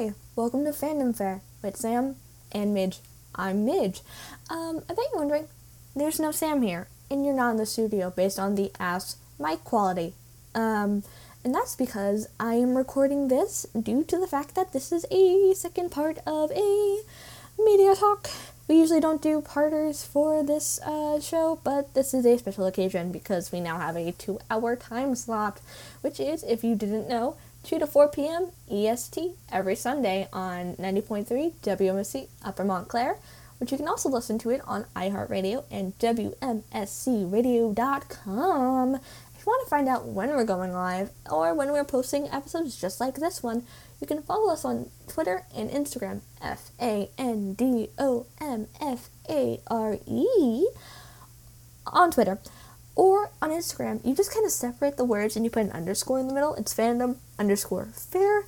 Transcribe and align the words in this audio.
Hi, 0.00 0.14
welcome 0.34 0.64
to 0.64 0.70
FandomFare 0.70 1.42
with 1.62 1.76
Sam 1.76 2.16
and 2.52 2.72
Midge. 2.72 3.00
I'm 3.34 3.66
Midge. 3.66 4.00
Um, 4.48 4.80
I 4.88 4.94
bet 4.94 5.04
you're 5.12 5.18
wondering, 5.18 5.46
there's 5.94 6.18
no 6.18 6.30
Sam 6.30 6.62
here, 6.62 6.88
and 7.10 7.22
you're 7.22 7.34
not 7.34 7.50
in 7.50 7.56
the 7.58 7.66
studio 7.66 8.08
based 8.08 8.38
on 8.38 8.54
the 8.54 8.72
ass 8.80 9.16
mic 9.38 9.62
quality. 9.62 10.14
Um, 10.54 11.02
and 11.44 11.54
that's 11.54 11.76
because 11.76 12.28
I 12.40 12.54
am 12.54 12.78
recording 12.78 13.28
this 13.28 13.66
due 13.78 14.02
to 14.04 14.18
the 14.18 14.26
fact 14.26 14.54
that 14.54 14.72
this 14.72 14.90
is 14.90 15.04
a 15.10 15.52
second 15.54 15.90
part 15.90 16.16
of 16.26 16.50
a 16.52 17.02
media 17.58 17.94
talk. 17.94 18.30
We 18.68 18.78
usually 18.78 19.00
don't 19.00 19.20
do 19.20 19.42
parters 19.42 20.02
for 20.02 20.42
this 20.42 20.80
uh, 20.80 21.20
show, 21.20 21.60
but 21.62 21.92
this 21.92 22.14
is 22.14 22.24
a 22.24 22.38
special 22.38 22.64
occasion 22.64 23.12
because 23.12 23.52
we 23.52 23.60
now 23.60 23.76
have 23.76 23.96
a 23.96 24.12
two 24.12 24.38
hour 24.50 24.76
time 24.76 25.14
slot, 25.14 25.60
which 26.00 26.18
is, 26.18 26.42
if 26.44 26.64
you 26.64 26.74
didn't 26.74 27.06
know, 27.06 27.36
2 27.64 27.78
to 27.78 27.86
4 27.86 28.08
p.m. 28.08 28.50
EST 28.70 29.32
every 29.50 29.76
Sunday 29.76 30.28
on 30.32 30.74
90.3 30.76 31.52
WMSC 31.62 32.28
Upper 32.44 32.64
Montclair, 32.64 33.16
which 33.58 33.72
you 33.72 33.78
can 33.78 33.88
also 33.88 34.08
listen 34.08 34.38
to 34.38 34.48
it 34.50 34.62
on 34.66 34.86
iHeartRadio 34.96 35.64
and 35.70 35.98
WMSCRadio.com. 35.98 38.94
If 38.94 39.46
you 39.46 39.46
want 39.46 39.64
to 39.64 39.70
find 39.70 39.88
out 39.88 40.06
when 40.06 40.30
we're 40.30 40.44
going 40.44 40.72
live 40.72 41.10
or 41.30 41.54
when 41.54 41.72
we're 41.72 41.84
posting 41.84 42.28
episodes 42.28 42.80
just 42.80 43.00
like 43.00 43.16
this 43.16 43.42
one, 43.42 43.64
you 44.00 44.06
can 44.06 44.22
follow 44.22 44.52
us 44.52 44.64
on 44.64 44.90
Twitter 45.08 45.44
and 45.54 45.68
Instagram, 45.70 46.20
F 46.40 46.70
A 46.80 47.10
N 47.18 47.54
D 47.54 47.90
O 47.98 48.26
M 48.40 48.68
F 48.80 49.10
A 49.28 49.60
R 49.66 49.98
E, 50.06 50.68
on 51.86 52.10
Twitter. 52.10 52.38
Or 52.96 53.30
on 53.40 53.50
Instagram, 53.50 54.04
you 54.04 54.14
just 54.14 54.32
kind 54.32 54.44
of 54.44 54.52
separate 54.52 54.96
the 54.96 55.04
words 55.04 55.36
and 55.36 55.44
you 55.44 55.50
put 55.50 55.64
an 55.64 55.72
underscore 55.72 56.18
in 56.18 56.28
the 56.28 56.34
middle. 56.34 56.54
It's 56.54 56.74
fandom 56.74 57.16
underscore 57.38 57.88
fair. 57.94 58.44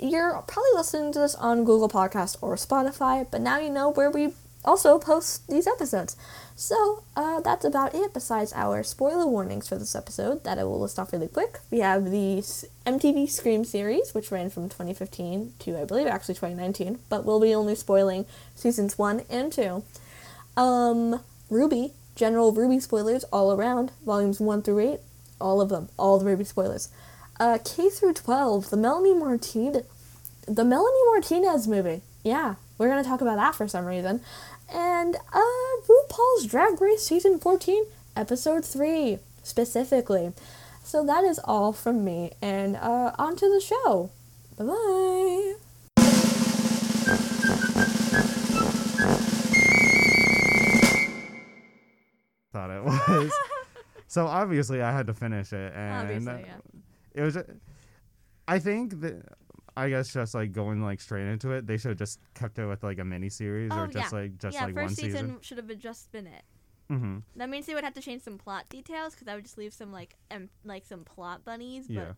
You're 0.00 0.42
probably 0.46 0.70
listening 0.74 1.12
to 1.12 1.20
this 1.20 1.34
on 1.34 1.64
Google 1.64 1.88
Podcast 1.88 2.36
or 2.42 2.56
Spotify, 2.56 3.26
but 3.30 3.40
now 3.40 3.58
you 3.58 3.70
know 3.70 3.90
where 3.90 4.10
we 4.10 4.32
also 4.66 4.98
post 4.98 5.48
these 5.48 5.66
episodes. 5.66 6.16
So 6.54 7.04
uh, 7.14 7.40
that's 7.40 7.64
about 7.64 7.94
it. 7.94 8.12
Besides 8.12 8.52
our 8.54 8.82
spoiler 8.82 9.26
warnings 9.26 9.68
for 9.68 9.76
this 9.76 9.94
episode, 9.94 10.44
that 10.44 10.58
I 10.58 10.64
will 10.64 10.80
list 10.80 10.98
off 10.98 11.12
really 11.12 11.28
quick. 11.28 11.60
We 11.70 11.78
have 11.78 12.10
the 12.10 12.38
MTV 12.86 13.30
Scream 13.30 13.64
series, 13.64 14.12
which 14.12 14.30
ran 14.30 14.50
from 14.50 14.64
2015 14.64 15.54
to 15.60 15.80
I 15.80 15.84
believe 15.84 16.06
actually 16.06 16.34
2019, 16.34 16.98
but 17.08 17.24
we'll 17.24 17.40
be 17.40 17.54
only 17.54 17.74
spoiling 17.74 18.26
seasons 18.54 18.98
one 18.98 19.22
and 19.30 19.52
two. 19.52 19.84
Um, 20.56 21.20
RWBY, 21.50 21.92
general 22.16 22.52
RWBY 22.52 22.82
spoilers 22.82 23.24
all 23.24 23.52
around, 23.52 23.92
volumes 24.04 24.40
one 24.40 24.62
through 24.62 24.80
eight, 24.80 25.00
all 25.40 25.60
of 25.60 25.68
them, 25.68 25.88
all 25.98 26.18
the 26.18 26.24
RWBY 26.24 26.46
spoilers. 26.46 26.88
Uh, 27.38 27.58
K 27.64 27.90
through 27.90 28.14
12, 28.14 28.70
the 28.70 28.76
Melanie 28.76 29.14
Martinez, 29.14 29.84
the 30.48 30.64
Melanie 30.64 31.04
Martinez 31.06 31.68
movie. 31.68 32.00
Yeah, 32.24 32.56
we're 32.78 32.88
gonna 32.88 33.04
talk 33.04 33.20
about 33.20 33.36
that 33.36 33.54
for 33.54 33.68
some 33.68 33.84
reason 33.84 34.22
and 34.72 35.16
uh, 35.32 35.40
RuPaul's 35.88 36.46
Drag 36.46 36.80
Race 36.80 37.04
Season 37.04 37.38
14, 37.38 37.84
Episode 38.16 38.64
3, 38.64 39.18
specifically. 39.42 40.32
So 40.82 41.04
that 41.04 41.24
is 41.24 41.40
all 41.44 41.72
from 41.72 42.04
me, 42.04 42.32
and 42.40 42.76
uh, 42.76 43.12
on 43.18 43.36
to 43.36 43.48
the 43.48 43.60
show. 43.60 44.10
Bye 44.56 44.64
bye. 44.64 45.65
Thought 52.56 52.70
it 52.70 52.82
was. 53.18 53.32
so 54.06 54.26
obviously 54.26 54.80
I 54.80 54.92
had 54.92 55.06
to 55.08 55.14
finish 55.14 55.52
it, 55.52 55.72
and 55.74 56.08
Obviously, 56.08 56.44
yeah. 56.46 56.56
it 57.14 57.22
was. 57.22 57.36
I 58.48 58.58
think 58.58 59.00
that 59.00 59.22
I 59.76 59.88
guess 59.90 60.12
just 60.12 60.34
like 60.34 60.52
going 60.52 60.80
like 60.82 61.00
straight 61.00 61.26
into 61.26 61.50
it, 61.50 61.66
they 61.66 61.76
should 61.76 61.90
have 61.90 61.98
just 61.98 62.18
kept 62.34 62.58
it 62.58 62.66
with 62.66 62.82
like 62.82 62.98
a 62.98 63.04
mini 63.04 63.28
series 63.28 63.70
or 63.72 63.84
Oh, 63.84 63.86
just 63.86 64.12
yeah. 64.12 64.18
like 64.20 64.38
just 64.38 64.54
yeah, 64.54 64.64
like 64.64 64.74
first 64.74 64.84
one 64.84 64.94
season, 64.94 65.10
season. 65.20 65.38
should 65.42 65.58
have 65.58 65.78
just 65.78 66.10
been 66.12 66.26
it. 66.26 66.42
Mm-hmm. 66.90 67.18
That 67.36 67.50
means 67.50 67.66
they 67.66 67.74
would 67.74 67.82
have 67.84 67.94
to 67.94 68.00
change 68.00 68.22
some 68.22 68.38
plot 68.38 68.68
details 68.68 69.12
because 69.14 69.26
I 69.28 69.34
would 69.34 69.44
just 69.44 69.58
leave 69.58 69.74
some 69.74 69.92
like 69.92 70.14
em- 70.30 70.50
like 70.64 70.86
some 70.86 71.04
plot 71.04 71.44
bunnies. 71.44 71.88
But 71.88 71.94
Yeah. 71.94 72.12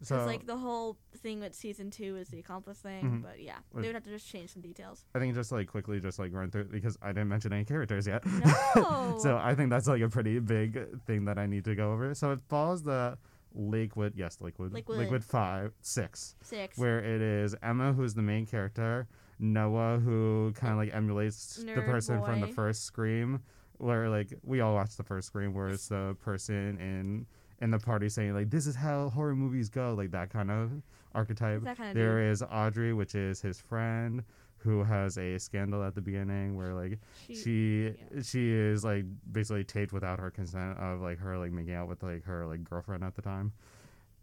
Because 0.00 0.22
So 0.22 0.26
like 0.26 0.46
the 0.46 0.56
whole 0.56 0.96
thing 1.18 1.40
with 1.40 1.54
season 1.54 1.90
two 1.90 2.16
is 2.16 2.28
the 2.28 2.38
accomplice 2.40 2.78
thing. 2.78 3.04
Mhm. 3.04 3.22
But 3.22 3.40
yeah, 3.42 3.58
they 3.74 3.82
would 3.86 3.94
have 3.94 4.04
to 4.04 4.10
just 4.10 4.26
change 4.26 4.50
some 4.50 4.62
details. 4.62 5.04
I 5.14 5.18
think 5.18 5.34
just 5.34 5.52
like 5.52 5.68
quickly 5.68 6.00
just 6.00 6.18
like 6.18 6.32
run 6.32 6.50
through 6.50 6.64
because 6.64 6.96
I 7.02 7.08
didn't 7.08 7.28
mention 7.28 7.52
any 7.52 7.64
characters 7.66 8.06
yet. 8.06 8.24
No. 8.26 9.18
so 9.22 9.36
I 9.36 9.54
think 9.54 9.68
that's 9.70 9.86
like 9.86 10.00
a 10.00 10.08
pretty 10.08 10.38
big 10.38 11.00
thing 11.06 11.26
that 11.26 11.38
I 11.38 11.46
need 11.46 11.64
to 11.66 11.74
go 11.74 11.92
over. 11.92 12.14
So 12.14 12.32
it 12.32 12.40
follows 12.48 12.82
the 12.82 13.18
Lakewood, 13.54 14.14
yes, 14.16 14.38
Lakewood, 14.40 14.72
Lakewood. 14.72 15.24
five, 15.24 15.72
six, 15.82 16.36
Six. 16.42 16.78
where 16.78 17.00
it 17.00 17.20
is 17.20 17.54
Emma 17.62 17.92
who's 17.92 18.14
the 18.14 18.22
main 18.22 18.46
character, 18.46 19.06
Noah 19.38 19.98
who 19.98 20.52
kind 20.54 20.72
of 20.72 20.78
like 20.78 20.94
emulates 20.94 21.56
the 21.56 21.64
Nerd 21.64 21.84
person 21.84 22.22
from 22.24 22.40
the 22.40 22.46
first 22.46 22.84
Scream, 22.84 23.40
where 23.78 24.08
like 24.08 24.32
we 24.44 24.60
all 24.60 24.74
watched 24.74 24.96
the 24.96 25.02
first 25.02 25.26
Scream, 25.26 25.52
where 25.52 25.68
it's 25.68 25.88
the 25.88 26.16
person 26.22 26.78
in 26.78 27.26
in 27.60 27.70
the 27.70 27.78
party 27.78 28.08
saying 28.08 28.34
like 28.34 28.50
this 28.50 28.66
is 28.66 28.74
how 28.74 29.10
horror 29.10 29.36
movies 29.36 29.68
go, 29.68 29.94
like 29.94 30.10
that 30.12 30.30
kind 30.30 30.50
of 30.50 30.70
archetype. 31.14 31.62
that 31.62 31.76
kind 31.76 31.90
of 31.90 31.94
There 31.94 32.30
is 32.30 32.42
Audrey, 32.42 32.92
which 32.92 33.14
is 33.14 33.40
his 33.40 33.60
friend, 33.60 34.24
who 34.58 34.84
has 34.84 35.18
a 35.18 35.38
scandal 35.38 35.82
at 35.82 35.94
the 35.94 36.00
beginning 36.00 36.56
where 36.56 36.74
like 36.74 36.98
she 37.28 37.94
yeah. 38.14 38.22
she 38.22 38.50
is 38.50 38.84
like 38.84 39.04
basically 39.32 39.64
taped 39.64 39.92
without 39.92 40.18
her 40.18 40.30
consent 40.30 40.78
of 40.78 41.00
like 41.00 41.18
her 41.18 41.38
like 41.38 41.52
making 41.52 41.74
out 41.74 41.88
with 41.88 42.02
like 42.02 42.24
her 42.24 42.46
like 42.46 42.64
girlfriend 42.64 43.04
at 43.04 43.14
the 43.14 43.22
time. 43.22 43.52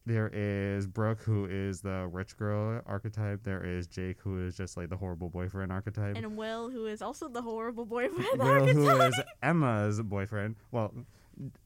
There 0.06 0.31
is 0.31 0.88
Brooke, 0.88 1.19
who 1.19 1.48
is 1.48 1.81
the 1.81 2.08
rich 2.09 2.38
girl 2.38 2.81
archetype. 2.86 3.44
There 3.44 3.62
is 3.62 3.88
Jake, 3.88 4.18
who 4.22 4.46
is 4.46 4.56
just 4.56 4.78
like 4.78 4.90
the 4.90 4.96
horrible 4.96 5.28
boyfriend 5.30 5.69
archetype. 5.69 6.16
And 6.16 6.38
Will, 6.38 6.69
who 6.69 6.86
is 6.86 7.02
also 7.02 7.28
the 7.28 7.42
horrible 7.42 7.86
boyfriend. 7.86 8.40
Will, 8.40 8.68
who 8.68 8.88
archetype. 8.88 9.09
is 9.09 9.22
Emma's 9.44 10.02
boyfriend. 10.02 10.56
Well, 10.72 10.94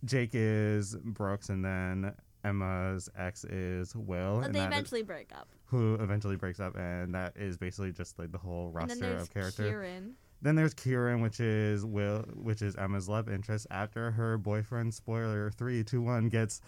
Jake 0.05 0.31
is 0.33 0.95
Brooke's, 1.03 1.49
and 1.49 1.63
then 1.63 2.13
Emma's 2.43 3.09
ex 3.17 3.43
is 3.45 3.95
Will, 3.95 4.37
But 4.39 4.45
and 4.47 4.55
they 4.55 4.59
that 4.59 4.67
is- 4.69 4.73
eventually 4.73 5.03
break 5.03 5.31
up. 5.33 5.47
who 5.65 5.95
eventually 5.95 6.35
breaks 6.35 6.59
up, 6.59 6.75
and 6.75 7.13
that 7.15 7.37
is 7.37 7.57
basically 7.57 7.91
just 7.91 8.17
like 8.19 8.31
the 8.31 8.37
whole 8.37 8.69
roster 8.71 9.15
of 9.15 9.33
characters. 9.33 9.67
Kieran. 9.69 10.15
Then 10.41 10.55
there's 10.55 10.73
Kieran, 10.73 11.21
which 11.21 11.39
is 11.39 11.85
Will, 11.85 12.23
which 12.35 12.61
is 12.63 12.75
Emma's 12.75 13.07
love 13.07 13.29
interest. 13.29 13.67
After 13.69 14.09
her 14.11 14.37
boyfriend, 14.39 14.93
spoiler 14.93 15.51
three, 15.51 15.83
two, 15.83 16.01
one, 16.01 16.29
gets 16.29 16.61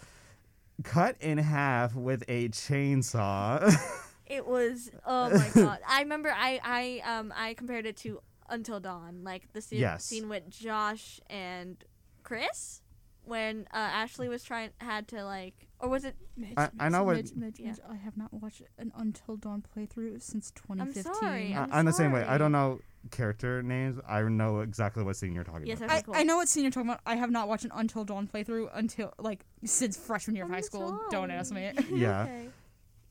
cut 0.84 1.16
in 1.20 1.38
half 1.38 1.94
with 1.94 2.22
a 2.28 2.48
chainsaw. 2.50 3.72
It 4.26 4.46
was 4.46 4.90
oh 5.04 5.28
my 5.28 5.50
god. 5.54 5.80
I 5.86 6.00
remember 6.00 6.32
I 6.34 6.58
I 7.04 7.18
um 7.18 7.30
I 7.36 7.52
compared 7.52 7.84
it 7.84 7.98
to 7.98 8.20
Until 8.48 8.80
Dawn, 8.80 9.20
like 9.22 9.52
the 9.52 9.60
scene, 9.60 9.80
Yes. 9.80 10.06
scene 10.06 10.30
with 10.30 10.48
Josh 10.48 11.20
and 11.28 11.76
Chris 12.22 12.80
when 13.24 13.66
uh, 13.72 13.76
Ashley 13.76 14.28
was 14.28 14.42
trying 14.44 14.70
had 14.78 15.08
to 15.08 15.24
like 15.24 15.54
or 15.80 15.88
was 15.88 16.04
it 16.04 16.14
Mitch, 16.36 16.52
I- 16.56 16.70
I 16.78 16.88
know 16.88 17.04
what- 17.04 17.16
Mitch, 17.16 17.34
Mitch, 17.34 17.58
Yeah. 17.58 17.70
Mitch, 17.70 17.80
I 17.90 17.94
have 17.96 18.16
not 18.16 18.32
watched 18.32 18.62
an 18.78 18.92
Until 18.96 19.36
Dawn 19.36 19.62
playthrough 19.76 20.22
since 20.22 20.50
2015. 20.52 20.80
I'm 20.80 20.92
2015. 20.92 21.14
sorry. 21.14 21.54
I- 21.54 21.62
I'm 21.64 21.72
I'm 21.72 21.84
the 21.86 21.92
same 21.92 22.12
way. 22.12 22.22
I 22.24 22.38
don't 22.38 22.52
know 22.52 22.80
character 23.10 23.62
names. 23.62 24.00
I 24.08 24.22
know 24.22 24.60
exactly 24.60 25.02
what 25.04 25.16
scene 25.16 25.34
you're 25.34 25.44
talking 25.44 25.66
Yes, 25.66 25.78
about. 25.78 25.90
okay, 25.90 25.98
I, 25.98 26.02
cool. 26.02 26.14
I 26.16 26.22
know 26.22 26.36
what 26.36 26.48
scene 26.48 26.62
you're 26.64 26.70
talking 26.70 26.88
about. 26.88 27.00
I 27.04 27.16
have 27.16 27.30
not 27.30 27.48
watched 27.48 27.64
an 27.64 27.72
Until 27.74 28.04
Dawn 28.04 28.26
playthrough 28.32 28.70
until 28.72 29.12
like 29.18 29.44
since 29.64 29.96
freshman 29.96 30.36
year 30.36 30.44
of 30.44 30.50
I'm 30.50 30.54
high 30.54 30.60
school. 30.62 30.98
Don't 31.10 31.30
ask 31.30 31.52
me. 31.52 31.70
Yeah. 31.92 32.22
Okay. 32.22 32.48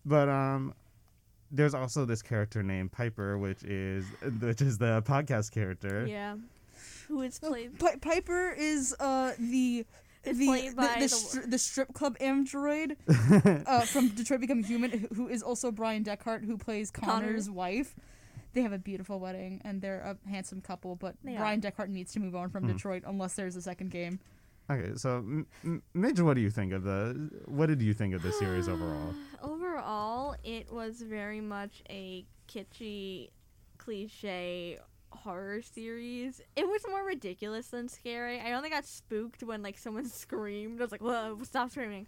But 0.06 0.30
um, 0.30 0.74
there's 1.52 1.74
also 1.76 2.06
this 2.06 2.22
character 2.24 2.64
named 2.64 2.92
Piper, 2.92 3.38
which 3.38 3.64
is 3.64 4.06
which 4.42 4.62
is 4.62 4.78
the 4.80 5.02
podcast 5.04 5.52
character. 5.52 6.06
Yeah. 6.08 6.38
Who 7.08 7.22
is 7.22 7.38
played 7.38 7.78
Pi- 7.80 7.98
Piper 7.98 8.52
is 8.58 8.96
uh 9.00 9.34
the 9.38 9.80
Is 9.80 9.86
the 10.24 10.46
played 10.46 10.72
the, 10.72 10.76
by 10.76 10.94
the, 10.96 11.00
the- 11.02 11.06
stri- 11.08 11.52
the 11.52 11.58
strip 11.58 11.94
club 11.94 12.16
android 12.22 12.96
uh, 13.68 13.82
from 13.82 14.10
Detroit 14.10 14.40
Become 14.42 14.64
Human, 14.64 14.92
who- 14.92 15.08
who 15.16 15.28
is 15.28 15.44
also 15.44 15.72
Bryan 15.72 16.04
Dechart, 16.04 16.46
who 16.46 16.58
plays 16.58 16.90
Connor. 16.92 17.12
Connor's 17.28 17.50
wife. 17.50 17.96
They 18.54 18.62
have 18.62 18.72
a 18.74 18.78
beautiful 18.78 19.20
wedding, 19.20 19.62
and 19.66 19.82
they're 19.82 20.02
a 20.02 20.30
handsome 20.30 20.62
couple. 20.62 20.96
But 20.96 21.16
They 21.24 21.36
Bryan 21.36 21.60
Dechart 21.60 21.90
needs 21.90 22.14
to 22.14 22.20
move 22.20 22.36
on 22.36 22.50
from 22.50 22.64
Mhm. 22.66 22.74
Detroit 22.74 23.04
unless 23.06 23.34
there's 23.34 23.56
a 23.56 23.62
second 23.62 23.90
game. 23.90 24.20
Okay, 24.70 24.92
so 24.96 25.18
M- 25.18 25.48
M- 25.66 25.82
Midge, 25.94 26.22
what 26.22 26.36
do 26.36 26.42
you 26.42 26.50
think 26.52 26.72
of 26.72 26.84
the? 26.84 27.30
What 27.46 27.66
did 27.66 27.82
you 27.82 27.94
think 27.94 28.14
of 28.14 28.22
the 28.22 28.32
series 28.32 28.70
overall? 28.70 29.14
Overall, 29.42 30.36
it 30.44 30.72
was 30.72 31.02
very 31.02 31.42
much 31.42 31.82
a 31.90 32.26
kitschy, 32.48 33.32
cliche 33.80 34.78
horror 35.16 35.62
series. 35.62 36.42
It 36.56 36.68
was 36.68 36.82
more 36.90 37.04
ridiculous 37.04 37.68
than 37.68 37.88
scary. 37.88 38.40
I 38.40 38.54
only 38.54 38.70
got 38.70 38.86
spooked 38.86 39.44
when 39.44 39.62
like 39.62 39.78
someone 39.78 40.06
screamed. 40.10 40.80
I 40.80 40.84
was 40.84 40.92
like, 40.92 41.02
"Whoa, 41.02 41.40
stop 41.44 41.72
screaming!" 41.72 42.08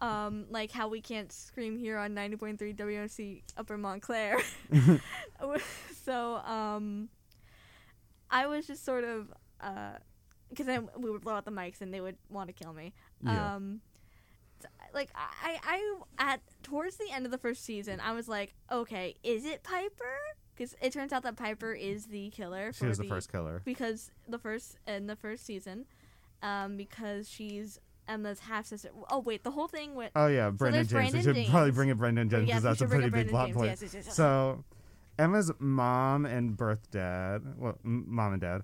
Um, 0.00 0.46
like 0.50 0.72
how 0.72 0.88
we 0.88 1.00
can't 1.00 1.30
scream 1.30 1.78
here 1.78 1.96
on 1.96 2.14
ninety 2.14 2.36
point 2.36 2.58
three 2.58 2.74
WMC 2.74 3.42
Upper 3.56 3.78
Montclair. 3.78 4.38
so 6.04 6.36
um, 6.36 7.08
I 8.30 8.46
was 8.46 8.66
just 8.66 8.84
sort 8.84 9.04
of 9.04 9.32
uh, 9.60 9.92
because 10.50 10.66
then 10.66 10.88
we 10.98 11.10
would 11.10 11.22
blow 11.22 11.34
out 11.34 11.44
the 11.44 11.50
mics 11.50 11.80
and 11.80 11.92
they 11.92 12.00
would 12.00 12.16
want 12.28 12.48
to 12.48 12.52
kill 12.52 12.72
me. 12.72 12.92
Yeah. 13.24 13.54
Um, 13.54 13.80
like 14.94 15.10
I 15.14 15.58
I 15.62 15.98
at 16.18 16.40
towards 16.62 16.96
the 16.96 17.10
end 17.12 17.24
of 17.24 17.32
the 17.32 17.38
first 17.38 17.64
season, 17.64 18.00
I 18.00 18.12
was 18.12 18.28
like, 18.28 18.54
okay, 18.70 19.14
is 19.22 19.44
it 19.44 19.62
Piper? 19.62 20.18
Because 20.62 20.76
it 20.80 20.92
turns 20.92 21.12
out 21.12 21.24
that 21.24 21.34
Piper 21.34 21.72
is 21.72 22.06
the 22.06 22.30
killer. 22.30 22.72
She 22.72 22.86
was 22.86 22.96
the 22.98 23.08
first 23.08 23.32
killer. 23.32 23.62
because 23.64 24.12
the 24.28 24.38
first 24.38 24.78
in 24.86 25.08
the 25.08 25.16
first 25.16 25.44
season, 25.44 25.86
um, 26.40 26.76
because 26.76 27.28
she's 27.28 27.80
Emma's 28.06 28.38
half 28.38 28.66
sister. 28.66 28.90
Oh 29.10 29.18
wait, 29.18 29.42
the 29.42 29.50
whole 29.50 29.66
thing 29.66 29.96
with 29.96 30.12
Oh 30.14 30.28
yeah, 30.28 30.50
Brandon 30.50 30.86
there's 30.86 30.88
James. 30.88 31.12
we 31.14 31.20
Brandon 31.22 31.44
should 31.44 31.50
probably 31.50 31.70
bring 31.72 31.88
in 31.88 31.96
Brandon 31.96 32.28
James 32.28 32.46
because 32.46 32.62
we 32.62 32.68
that's 32.68 32.80
a 32.80 32.86
pretty 32.86 33.10
big 33.10 33.28
plot 33.30 33.46
James. 33.46 33.56
point. 33.56 33.70
Yes, 33.70 33.82
yes, 33.82 33.94
yes. 33.94 34.14
So, 34.14 34.62
Emma's 35.18 35.50
mom 35.58 36.26
and 36.26 36.56
birth 36.56 36.88
dad, 36.92 37.42
well, 37.58 37.76
m- 37.84 38.04
mom 38.06 38.34
and 38.34 38.40
dad, 38.40 38.62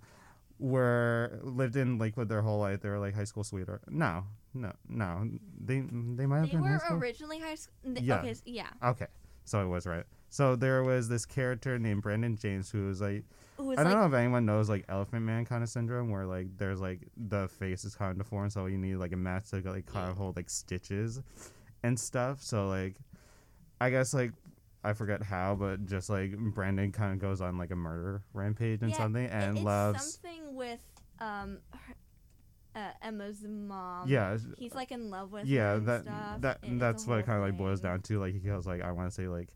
were 0.60 1.40
lived 1.42 1.74
in 1.74 1.98
Lakewood 1.98 2.28
their 2.28 2.42
whole 2.42 2.60
life. 2.60 2.80
They 2.80 2.90
were 2.90 3.00
like 3.00 3.14
high 3.16 3.24
school 3.24 3.42
sweetheart. 3.42 3.82
No, 3.88 4.24
no, 4.54 4.72
no. 4.88 5.28
They 5.60 5.80
they 5.80 6.26
might 6.26 6.38
have 6.38 6.46
they 6.46 6.56
been 6.56 6.62
high 6.62 6.72
were 6.74 6.78
school. 6.78 6.98
originally 6.98 7.40
high 7.40 7.56
school. 7.56 7.74
Yeah. 8.00 8.20
Okay, 8.20 8.34
yeah. 8.44 8.68
okay, 8.84 9.06
so 9.44 9.60
I 9.60 9.64
was 9.64 9.84
right. 9.84 10.04
So 10.30 10.56
there 10.56 10.82
was 10.84 11.08
this 11.08 11.24
character 11.24 11.78
named 11.78 12.02
Brandon 12.02 12.36
James 12.36 12.70
who 12.70 12.86
was 12.86 13.00
like 13.00 13.24
Who 13.56 13.72
I 13.72 13.76
don't 13.76 13.84
like, 13.86 13.94
know 13.94 14.06
if 14.06 14.12
anyone 14.14 14.44
knows 14.46 14.68
like 14.68 14.84
Elephant 14.88 15.22
Man 15.22 15.44
kind 15.44 15.62
of 15.62 15.68
syndrome, 15.68 16.10
where 16.10 16.26
like 16.26 16.48
there's 16.58 16.80
like 16.80 17.00
the 17.16 17.48
face 17.48 17.84
is 17.84 17.94
kind 17.94 18.10
of 18.12 18.18
deformed, 18.18 18.52
so 18.52 18.66
you 18.66 18.78
need 18.78 18.96
like 18.96 19.12
a 19.12 19.16
mask 19.16 19.50
to 19.50 19.60
like 19.70 19.86
kind 19.86 20.10
of 20.10 20.16
hold 20.16 20.36
like 20.36 20.50
stitches 20.50 21.22
and 21.82 21.98
stuff. 21.98 22.42
So 22.42 22.68
like, 22.68 22.96
I 23.80 23.88
guess 23.90 24.12
like 24.12 24.32
I 24.84 24.92
forget 24.92 25.22
how, 25.22 25.54
but 25.54 25.86
just 25.86 26.08
like 26.10 26.36
Brandon 26.36 26.92
kind 26.92 27.12
of 27.14 27.18
goes 27.20 27.40
on 27.40 27.56
like 27.58 27.70
a 27.70 27.76
murder 27.76 28.22
rampage 28.34 28.82
and 28.82 28.90
Yeah, 28.90 28.96
something, 28.98 29.24
it- 29.24 29.32
and 29.32 29.56
it's 29.56 29.64
loves 29.64 30.12
something 30.22 30.54
with 30.54 30.80
um 31.20 31.58
her, 31.72 31.94
uh, 32.76 32.90
Emma's 33.02 33.42
mom. 33.42 34.06
yeah 34.08 34.36
He's 34.58 34.74
like 34.74 34.92
in 34.92 35.10
love 35.10 35.32
with 35.32 35.46
yeah 35.46 35.70
her 35.70 35.76
and 35.78 35.86
that 35.88 36.02
stuff, 36.02 36.40
that 36.42 36.58
and 36.62 36.72
it's 36.74 36.80
that's 36.80 37.06
what 37.06 37.14
it 37.18 37.26
whole 37.26 37.34
kind 37.34 37.38
of 37.38 37.48
like 37.48 37.58
boils 37.58 37.80
thing. 37.80 37.90
down 37.90 38.02
to. 38.02 38.20
Like 38.20 38.34
he 38.34 38.40
goes 38.40 38.66
like 38.66 38.82
I 38.82 38.92
want 38.92 39.08
to 39.08 39.14
say 39.14 39.26
like. 39.26 39.48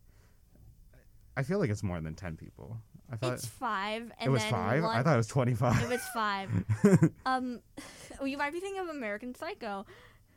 I 1.37 1.43
feel 1.43 1.58
like 1.58 1.70
it's 1.70 1.82
more 1.82 2.00
than 2.00 2.14
ten 2.14 2.37
people. 2.37 2.79
I 3.11 3.17
thought 3.17 3.34
It's 3.34 3.46
five, 3.46 4.11
and 4.19 4.29
it 4.29 4.31
was 4.31 4.43
then 4.43 4.50
five. 4.50 4.82
One, 4.82 4.96
I 4.96 5.02
thought 5.02 5.14
it 5.14 5.19
was 5.19 5.26
twenty-five. 5.26 5.82
it 5.82 5.88
was 5.88 6.02
five. 6.14 6.50
um, 7.26 7.61
well, 8.19 8.26
you 8.26 8.38
might 8.38 8.52
be 8.52 8.61
thinking 8.61 8.81
of 8.81 8.88
American 8.88 9.34
Psycho. 9.34 9.87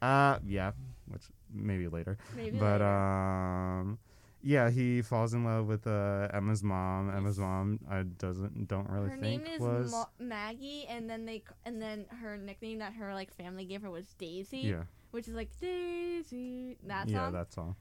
Uh, 0.02 0.40
yeah, 0.46 0.72
which 1.08 1.24
maybe 1.54 1.88
later. 1.88 2.18
Maybe 2.36 2.58
but 2.58 2.82
later. 2.82 2.86
um, 2.86 3.98
yeah, 4.42 4.70
he 4.70 5.02
falls 5.02 5.34
in 5.34 5.44
love 5.44 5.68
with 5.68 5.88
uh 5.88 6.28
Emma's 6.34 6.64
mom. 6.64 7.10
Emma's 7.16 7.40
mom, 7.40 7.80
I 7.90 8.04
doesn't 8.04 8.68
don't 8.68 8.90
really 8.90 9.10
her 9.10 9.18
think 9.18 9.44
name 9.44 9.54
is 9.54 9.62
was 9.62 9.92
Ma- 9.92 10.06
Maggie, 10.20 10.86
and 10.88 11.10
then 11.10 11.26
they 11.26 11.44
and 11.66 11.82
then 11.82 12.06
her 12.22 12.38
nickname 12.38 12.80
that 12.80 12.94
her 12.94 13.14
like 13.14 13.34
family 13.34 13.66
gave 13.66 13.82
her 13.82 13.90
was 13.90 14.06
Daisy, 14.18 14.60
yeah 14.60 14.84
which 15.16 15.30
is 15.30 15.34
like 15.34 15.50
Daisy. 15.60 16.78
That 16.84 17.08
song. 17.08 17.16
yeah 17.16 17.30
that 17.32 17.54
song. 17.54 17.76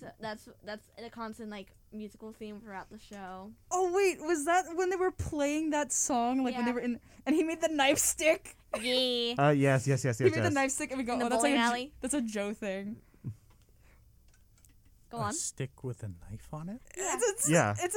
So 0.00 0.06
that's 0.20 0.48
that's 0.64 0.88
a 1.04 1.10
constant 1.10 1.50
like 1.50 1.68
musical 1.92 2.32
theme 2.32 2.60
throughout 2.60 2.88
the 2.90 2.98
show. 2.98 3.50
Oh 3.70 3.92
wait, 3.92 4.20
was 4.20 4.44
that 4.44 4.64
when 4.76 4.90
they 4.90 4.96
were 4.96 5.10
playing 5.10 5.70
that 5.70 5.92
song? 5.92 6.44
Like 6.44 6.54
when 6.54 6.64
they 6.64 6.70
Yeah. 6.70 6.74
were 6.74 6.80
in, 6.80 7.00
and 7.26 7.34
he 7.34 7.42
made 7.42 7.60
the 7.60 7.68
knife 7.68 7.98
stick. 7.98 8.56
Yeah. 8.80 9.34
Uh, 9.38 9.50
yes, 9.50 9.86
yes, 9.88 10.04
yes, 10.04 10.04
yes. 10.04 10.18
He 10.18 10.24
made 10.24 10.36
yes. 10.36 10.48
the 10.48 10.54
knife 10.54 10.70
stick, 10.70 10.90
and 10.90 10.98
we 10.98 11.04
go, 11.04 11.14
In 11.14 11.18
the 11.20 11.24
"Oh, 11.26 11.28
that's 11.30 11.42
like 11.42 11.52
bowling 11.54 11.62
a, 11.62 11.68
alley? 11.68 11.92
that's 12.00 12.14
a 12.14 12.20
Joe 12.20 12.52
thing." 12.54 12.96
Go 15.10 15.16
a 15.18 15.20
on. 15.22 15.32
stick 15.32 15.82
with 15.82 16.02
a 16.02 16.08
knife 16.08 16.48
on 16.52 16.68
it. 16.68 16.80
Yeah. 16.96 17.16
It's 17.18 17.48
a, 17.48 17.52
Yeah. 17.52 17.74
it's 17.80 17.96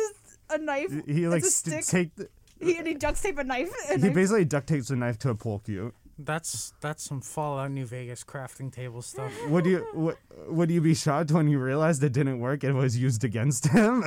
a, 0.50 0.56
a 0.56 0.57
knife. 0.57 0.92
He- 1.06 1.13
He 1.13 1.27
like 1.27 1.39
it's 1.39 1.47
a 1.50 1.51
st- 1.51 1.83
stick. 1.83 1.86
take. 1.86 2.15
The, 2.15 2.30
He 2.65 2.77
and 2.77 2.88
he 2.88 2.94
duct 2.94 3.21
tape 3.21 3.38
a 3.38 3.44
knife. 3.44 3.69
A 3.89 3.95
he 3.97 4.01
knife. 4.04 4.13
basically 4.13 4.45
duct 4.45 4.68
tapes 4.68 4.88
the 4.88 4.95
knife 4.95 5.18
to 5.19 5.30
a 5.31 5.36
pole 5.36 5.59
cue. 5.59 5.94
That's 6.17 6.73
that's 6.81 7.03
some 7.03 7.21
Fallout 7.21 7.71
New 7.71 7.85
Vegas 7.85 8.23
crafting 8.23 8.71
table 8.71 9.01
stuff. 9.01 9.31
Would 9.47 9.65
you 9.65 9.85
would, 9.93 10.17
would 10.47 10.71
you 10.71 10.81
be 10.81 10.93
shocked 10.93 11.31
when 11.31 11.47
you 11.47 11.59
realized 11.59 12.03
it 12.03 12.13
didn't 12.13 12.39
work? 12.39 12.63
It 12.63 12.73
was 12.73 12.97
used 12.97 13.23
against 13.23 13.67
him. 13.67 14.03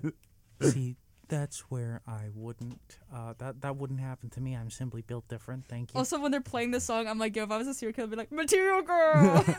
See, 0.62 0.96
that's 1.32 1.60
where 1.70 2.02
I 2.06 2.28
wouldn't. 2.34 2.98
Uh, 3.14 3.32
that 3.38 3.62
that 3.62 3.76
wouldn't 3.76 4.00
happen 4.00 4.28
to 4.30 4.40
me. 4.42 4.54
I'm 4.54 4.68
simply 4.70 5.00
built 5.00 5.26
different. 5.28 5.66
Thank 5.66 5.94
you. 5.94 5.98
Also, 5.98 6.20
when 6.20 6.30
they're 6.30 6.42
playing 6.42 6.72
this 6.72 6.84
song, 6.84 7.06
I'm 7.08 7.18
like, 7.18 7.34
yo, 7.34 7.44
if 7.44 7.50
I 7.50 7.56
was 7.56 7.66
a 7.66 7.72
serial 7.74 7.94
killer, 7.94 8.06
I'd 8.06 8.10
be 8.10 8.16
like, 8.16 8.32
Material 8.32 8.82
Girl. 8.92 9.44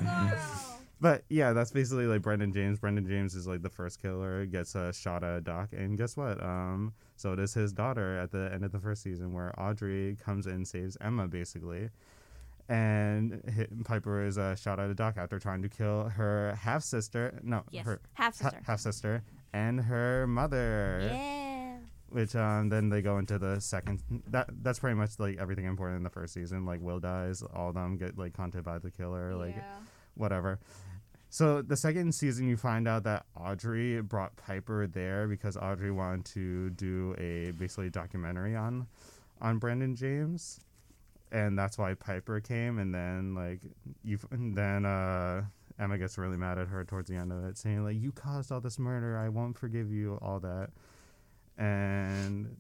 But 1.02 1.25
yeah, 1.30 1.52
that's 1.52 1.72
basically 1.72 2.06
like 2.08 2.22
Brandon 2.22 2.54
James. 2.54 2.80
Brandon 2.80 3.06
James 3.06 3.36
is 3.36 3.46
like 3.46 3.62
the 3.62 3.70
first 3.70 4.02
killer, 4.02 4.46
gets 4.46 4.74
a 4.75 4.94
shot 4.94 5.22
at 5.22 5.36
a 5.36 5.42
doc, 5.42 5.74
and 5.74 5.98
guess 5.98 6.16
what? 6.16 6.42
Um, 6.42 6.94
so 7.18 7.36
does 7.36 7.54
his 7.54 7.74
daughter 7.74 8.18
at 8.19 8.31
the 8.31 8.50
end 8.54 8.64
of 8.64 8.72
the 8.72 8.80
first 8.80 9.04
season, 9.04 9.34
where 9.34 9.52
Audrey 9.60 10.16
comes 10.24 10.48
in, 10.48 10.64
saves 10.64 10.96
Emma 11.02 11.28
basically, 11.28 11.90
and 12.69 13.42
hit, 13.54 13.84
Piper 13.84 14.24
is 14.24 14.38
uh, 14.38 14.56
shot 14.56 14.80
at 14.80 14.90
a 14.90 14.94
doc 14.94 15.16
after 15.18 15.40
trying 15.40 15.62
to 15.64 15.68
kill 15.68 16.06
her 16.10 16.56
half 16.62 16.84
sister. 16.84 17.38
No, 17.44 17.64
Yes. 17.69 17.86
her 17.86 18.00
Half 18.14 18.36
sister. 18.36 18.62
half 18.66 18.80
sister 18.80 19.24
and 19.52 19.81
her 19.81 20.26
mother. 20.26 21.02
yeah. 21.12 21.50
Which 22.13 22.36
um 22.36 22.69
then 22.69 22.89
they 22.89 23.01
go 23.01 23.18
into 23.18 23.39
the 23.39 23.60
second. 23.60 24.01
That 24.27 24.50
that's 24.62 24.80
pretty 24.80 24.95
much 24.95 25.19
like 25.19 25.38
everything 25.39 25.65
important 25.65 25.98
in 25.98 26.04
the 26.04 26.12
first 26.12 26.33
season. 26.33 26.63
Like 26.65 26.80
Will 26.80 27.00
dies, 27.00 27.42
all 27.56 27.69
of 27.69 27.75
them 27.75 27.98
get 27.98 28.18
like 28.18 28.38
haunted 28.38 28.63
by 28.63 28.77
the 28.77 28.92
killer. 28.92 29.36
Like 29.36 29.56
yeah. 29.56 29.63
whatever. 30.13 30.60
So 31.33 31.63
the 31.63 31.75
second 31.75 32.13
season, 32.13 32.48
you 32.48 32.56
find 32.56 32.88
out 32.88 33.06
that 33.06 33.25
Audrey 33.36 34.00
brought 34.01 34.36
Piper 34.36 34.86
there 34.86 35.27
because 35.27 35.57
Audrey 35.57 35.89
wanted 35.89 36.25
to 36.25 36.69
do 36.69 37.15
a 37.18 37.50
basically 37.57 37.89
documentary 37.89 38.56
on 38.56 38.86
on 39.42 39.57
Brandon 39.57 39.95
James, 39.95 40.59
and 41.31 41.57
that's 41.57 41.80
why 41.80 41.95
Piper 41.95 42.39
came. 42.39 42.77
And 42.77 42.94
then 42.94 43.33
like 43.33 43.62
you, 44.04 44.19
and 44.30 44.56
then 44.56 44.86
uh, 44.86 45.42
Emma 45.80 45.98
gets 45.98 46.19
really 46.19 46.38
mad 46.38 46.59
at 46.59 46.68
her 46.68 46.86
towards 46.86 47.09
the 47.09 47.16
end 47.16 47.31
of 47.31 47.44
it, 47.45 47.57
saying 47.57 47.83
like, 47.83 48.00
"You 48.00 48.12
caused 48.12 48.51
all 48.51 48.62
this 48.62 48.77
murder. 48.77 49.18
I 49.18 49.30
won't 49.30 49.57
forgive 49.57 49.92
you." 49.92 50.19
All 50.21 50.39
that, 50.42 50.69
and. 51.58 52.58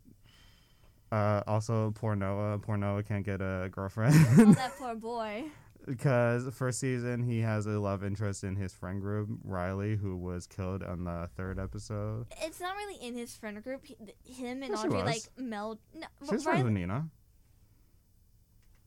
Uh, 1.11 1.43
also, 1.45 1.91
poor 1.91 2.15
Noah. 2.15 2.57
Poor 2.57 2.75
Noah 2.75 3.03
can't 3.03 3.23
get 3.23 3.39
a 3.39 3.69
girlfriend. 3.71 4.15
Oh, 4.39 4.51
that 4.53 4.71
poor 4.79 4.95
boy. 5.11 5.43
because 5.85 6.47
first 6.55 6.79
season 6.79 7.21
he 7.21 7.41
has 7.41 7.67
a 7.67 7.79
love 7.79 8.03
interest 8.03 8.43
in 8.43 8.55
his 8.55 8.73
friend 8.73 8.99
group 8.99 9.29
Riley, 9.43 9.95
who 9.95 10.17
was 10.17 10.47
killed 10.47 10.81
on 10.81 11.03
the 11.03 11.29
third 11.37 11.59
episode. 11.59 12.25
It's 12.41 12.59
not 12.59 12.75
really 12.75 12.95
in 12.95 13.15
his 13.15 13.35
friend 13.35 13.61
group. 13.63 13.85
He, 13.85 13.93
th- 13.93 14.15
him 14.25 14.63
and 14.63 14.71
Yes, 14.71 14.81
she 14.81 14.87
Audrey 14.87 15.03
like 15.03 15.21
meld. 15.37 15.77
No, 15.93 16.07
She 16.27 16.33
was 16.33 16.43
friends 16.45 16.63
with 16.63 16.73
Nina. 16.73 17.07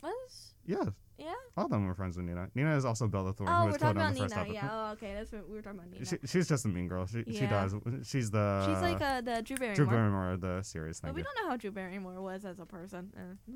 was 0.02 0.54
Yes, 0.66 0.88
yeah. 1.18 1.32
all 1.56 1.64
of 1.66 1.70
them 1.70 1.86
were 1.86 1.94
friends 1.94 2.16
with 2.16 2.26
Nina. 2.26 2.48
Nina 2.54 2.76
is 2.76 2.84
also 2.84 3.06
Bella 3.08 3.32
Thorne, 3.32 3.48
Oh, 3.48 3.52
who 3.52 3.58
we're 3.60 3.66
was 3.72 3.76
killed 3.78 3.96
talking 3.96 4.00
on 4.02 4.06
about 4.06 4.14
the 4.14 4.20
first 4.20 4.34
Nina. 4.34 4.42
episode. 4.42 4.54
Yeah. 4.54 4.68
Oh, 4.88 4.92
okay. 4.92 5.14
That's 5.14 5.32
what 5.32 5.48
we 5.48 5.54
were 5.56 5.62
talking 5.62 5.78
about. 5.80 5.90
Nina. 5.92 6.04
She, 6.06 6.16
she's 6.26 6.48
just 6.48 6.64
a 6.64 6.68
mean 6.68 6.88
girl. 6.88 7.06
She 7.06 7.24
she 7.24 7.40
Yeah. 7.44 7.50
does. 7.50 7.74
She's 8.08 8.30
the 8.30 8.64
She's 8.66 8.82
like 8.82 9.00
uh, 9.00 9.20
the 9.22 9.42
Drew 9.42 9.56
Barrymore. 9.56 9.74
Drew 9.76 9.86
Barrymore 9.86 10.30
of 10.32 10.40
the 10.40 10.62
series. 10.62 11.00
but 11.00 11.14
we 11.14 11.20
you. 11.20 11.24
don't 11.24 11.42
know 11.44 11.50
how 11.50 11.56
Drew 11.56 11.70
Barrymore 11.70 12.20
was 12.20 12.44
as 12.44 12.58
a 12.58 12.66
person. 12.66 13.10
Uh, 13.16 13.52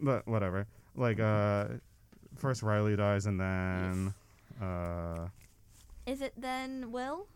But 0.00 0.26
whatever. 0.26 0.66
Like 0.94 1.20
uh, 1.20 1.68
first 2.36 2.62
Riley 2.62 2.96
dies, 2.96 3.26
and 3.26 3.40
then 3.40 4.14
uh, 4.60 5.28
Is 6.06 6.20
it 6.20 6.34
then 6.36 6.92
Will? 6.92 7.26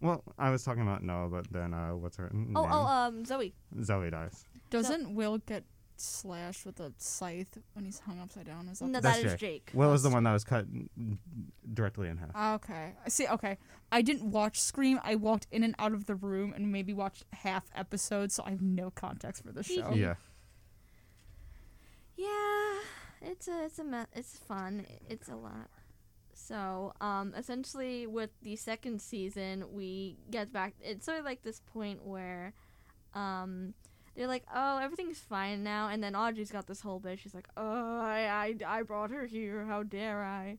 well, 0.00 0.22
I 0.38 0.50
was 0.50 0.62
talking 0.62 0.82
about 0.82 1.02
Noah, 1.02 1.28
but 1.28 1.50
then 1.50 1.74
uh, 1.74 1.90
what's 1.96 2.16
her 2.18 2.30
name? 2.32 2.52
Oh, 2.56 2.66
oh, 2.70 2.86
um, 2.86 3.24
Zoe. 3.24 3.52
Zoe 3.82 4.10
dies. 4.10 4.44
Doesn't 4.70 5.14
Will 5.14 5.38
get 5.38 5.64
slashed 6.00 6.64
with 6.66 6.80
a 6.80 6.92
scythe 6.98 7.58
when 7.74 7.84
he's 7.84 7.98
hung 8.00 8.18
upside 8.20 8.46
down? 8.46 8.68
Is 8.68 8.78
that 8.80 8.86
No, 8.86 8.92
the- 8.98 9.02
that 9.02 9.02
That's 9.22 9.24
is 9.34 9.40
Jake. 9.40 9.66
Jake. 9.66 9.70
Will 9.74 9.92
is 9.92 10.02
the 10.02 10.10
one 10.10 10.24
that 10.24 10.32
was 10.32 10.44
cut 10.44 10.66
directly 11.74 12.08
in 12.08 12.16
half. 12.18 12.30
Ah, 12.34 12.54
Okay. 12.54 12.94
I 13.04 13.08
see. 13.08 13.26
Okay. 13.28 13.58
I 13.90 14.02
didn't 14.02 14.30
watch 14.30 14.60
Scream. 14.60 15.00
I 15.02 15.14
walked 15.14 15.46
in 15.50 15.62
and 15.64 15.74
out 15.78 15.92
of 15.92 16.06
the 16.06 16.14
room 16.14 16.52
and 16.54 16.70
maybe 16.72 16.92
watched 16.92 17.24
half 17.32 17.70
episodes, 17.74 18.34
so 18.34 18.42
I 18.44 18.50
have 18.50 18.62
no 18.62 18.90
context 18.90 19.42
for 19.44 19.52
the 19.52 19.62
show. 19.62 19.92
Yeah. 19.94 20.14
Yeah, 22.16 22.78
it's 23.22 23.46
a 23.48 23.64
it's 23.64 23.78
a 23.78 23.84
me- 23.84 24.04
it's 24.14 24.36
fun. 24.38 24.86
It's 25.08 25.28
a 25.28 25.36
lot. 25.36 25.70
So, 26.34 26.92
um, 27.00 27.34
essentially, 27.36 28.06
with 28.06 28.30
the 28.42 28.56
second 28.56 29.00
season, 29.02 29.72
we 29.72 30.16
get 30.30 30.52
back. 30.52 30.74
It's 30.80 31.04
sort 31.04 31.18
of 31.18 31.24
like 31.24 31.42
this 31.42 31.60
point 31.72 32.04
where, 32.04 32.54
um, 33.14 33.74
they're 34.18 34.26
like, 34.26 34.44
"Oh, 34.54 34.78
everything's 34.78 35.18
fine 35.20 35.62
now," 35.62 35.88
and 35.88 36.02
then 36.04 36.14
Audrey's 36.14 36.50
got 36.52 36.66
this 36.66 36.82
whole 36.82 36.98
bit. 36.98 37.18
She's 37.20 37.34
like, 37.34 37.48
"Oh, 37.56 38.00
I 38.00 38.54
I, 38.66 38.78
I 38.78 38.82
brought 38.82 39.10
her 39.10 39.24
here. 39.26 39.64
How 39.64 39.82
dare 39.84 40.22
I?" 40.22 40.58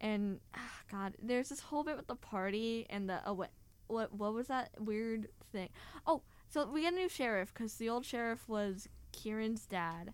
And 0.00 0.40
ah, 0.56 0.80
God, 0.90 1.14
there's 1.22 1.48
this 1.48 1.60
whole 1.60 1.84
bit 1.84 1.96
with 1.96 2.06
the 2.08 2.16
party 2.16 2.86
and 2.90 3.08
the 3.08 3.20
oh, 3.26 3.34
what 3.34 3.50
what 3.86 4.12
what 4.12 4.34
was 4.34 4.48
that 4.48 4.70
weird 4.80 5.28
thing? 5.52 5.68
Oh, 6.06 6.22
so 6.48 6.66
we 6.68 6.80
get 6.82 6.92
a 6.92 6.96
new 6.96 7.08
sheriff 7.08 7.52
because 7.54 7.74
the 7.74 7.88
old 7.88 8.04
sheriff 8.04 8.48
was 8.48 8.88
Kieran's 9.12 9.66
dad 9.66 10.12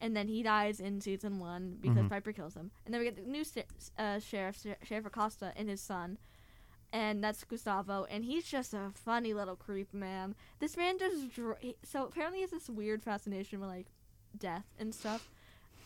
and 0.00 0.16
then 0.16 0.28
he 0.28 0.42
dies 0.42 0.80
in 0.80 1.00
season 1.00 1.38
one 1.38 1.76
because 1.80 2.04
Mhm. 2.04 2.08
Piper 2.08 2.32
kills 2.32 2.54
him. 2.54 2.70
And 2.86 2.94
then 2.94 3.00
we 3.00 3.04
get 3.06 3.16
the 3.16 3.30
new 3.30 3.44
st- 3.44 3.66
uh, 3.98 4.18
sheriff, 4.18 4.64
Sheriff 4.82 5.04
Acosta, 5.06 5.52
and 5.56 5.68
his 5.68 5.80
son, 5.82 6.16
and 6.92 7.22
that's 7.22 7.44
Gustavo, 7.44 8.06
and 8.10 8.24
he's 8.24 8.44
just 8.44 8.74
a 8.74 8.90
funny 8.94 9.32
little 9.34 9.56
creep, 9.56 9.92
man. 9.94 10.34
This 10.58 10.76
man 10.76 10.98
just 10.98 11.32
dr- 11.34 11.58
he- 11.60 11.76
so 11.84 12.04
apparently 12.06 12.38
he 12.38 12.42
has 12.42 12.50
this 12.50 12.68
weird 12.68 13.02
fascination 13.02 13.60
with 13.60 13.68
like 13.68 13.86
death 14.38 14.64
and 14.78 14.94
stuff. 14.94 15.30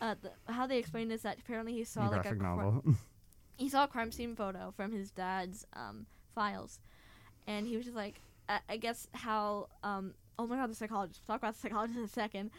Uh, 0.01 0.15
the, 0.21 0.53
how 0.53 0.67
they 0.67 0.79
explain 0.79 1.11
is 1.11 1.23
that 1.23 1.39
apparently 1.39 1.73
he 1.73 1.85
saw 1.85 2.09
like 2.09 2.27
a 2.27 2.35
novel. 2.35 2.83
he 3.57 3.69
saw 3.69 3.85
a 3.85 3.89
crime 3.89 4.11
scene 4.13 4.35
photo 4.35 4.73
from 4.77 4.93
his 4.93 5.11
dad's 5.11 5.67
um, 5.75 6.07
files, 6.35 6.81
and 7.47 7.67
he 7.67 7.77
was 7.77 7.85
just 7.85 7.97
like, 7.97 8.21
I, 8.49 8.59
I 8.69 8.77
guess 8.77 9.07
how 9.13 9.69
um, 9.83 10.15
oh 10.39 10.47
my 10.47 10.57
god, 10.57 10.71
the 10.71 10.75
psychologist. 10.75 11.21
We'll 11.27 11.35
talk 11.37 11.43
about 11.43 11.55
the 11.55 11.61
psychologist 11.61 11.99
in 11.99 12.05
a 12.05 12.09
second. 12.09 12.51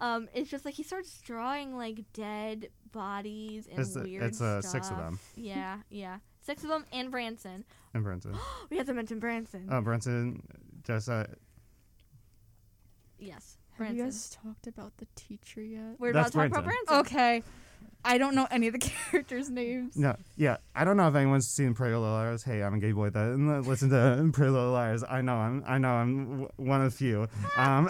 Um, 0.00 0.28
it's 0.32 0.48
just 0.48 0.64
like 0.64 0.74
he 0.74 0.84
starts 0.84 1.20
drawing 1.20 1.76
like 1.76 2.04
dead 2.12 2.68
bodies 2.92 3.66
and 3.66 3.80
It's, 3.80 3.96
weird 3.96 4.22
it's 4.22 4.40
uh, 4.40 4.60
stuff. 4.60 4.70
six 4.72 4.90
of 4.90 4.96
them 4.96 5.18
Yeah, 5.34 5.78
yeah, 5.90 6.18
six 6.48 6.62
of 6.64 6.70
them 6.70 6.84
and 6.92 7.10
Branson. 7.10 7.64
And 7.94 8.02
Branson. 8.02 8.34
We 8.70 8.76
have 8.78 8.86
to 8.86 8.94
mention 8.94 9.18
Branson. 9.18 9.68
Oh, 9.70 9.80
Branson 9.80 10.42
just 10.84 11.08
uh, 11.08 11.24
yes, 13.18 13.58
Have 13.72 13.78
Branson. 13.78 13.96
you 13.96 14.04
guys 14.04 14.30
talked 14.42 14.66
about 14.66 14.96
the 14.98 15.06
teacher 15.14 15.62
yet? 15.62 15.96
We're 15.98 16.10
about 16.10 16.24
That's 16.24 16.32
to 16.32 16.38
talk 16.38 16.46
about 16.48 16.64
Branson. 16.64 16.84
Branson. 16.86 17.16
Okay. 17.18 17.42
I 18.04 18.16
don't 18.16 18.34
know 18.34 18.46
any 18.50 18.68
of 18.68 18.72
the 18.74 18.78
characters' 19.10 19.50
names. 19.50 19.96
no, 19.96 20.16
yeah. 20.36 20.58
I 20.74 20.84
don't 20.84 20.96
know 20.96 21.08
if 21.08 21.14
anyone's 21.14 21.48
seen 21.48 21.74
Pretty 21.74 21.94
Little 21.94 22.08
Liars. 22.14 22.42
Hey, 22.44 22.62
I'm 22.62 22.74
a 22.74 22.78
gay 22.78 22.92
boy 22.92 23.10
that 23.10 23.62
listen 23.66 23.90
to 23.90 24.30
Pretty 24.32 24.50
Little 24.50 24.70
Liars. 24.72 25.02
I 25.08 25.20
know 25.20 25.34
I'm 25.34 25.64
I 25.66 25.78
know 25.78 25.90
I'm 25.90 26.26
w- 26.30 26.48
one 26.56 26.80
of 26.82 26.94
few. 26.94 27.26
Um, 27.56 27.88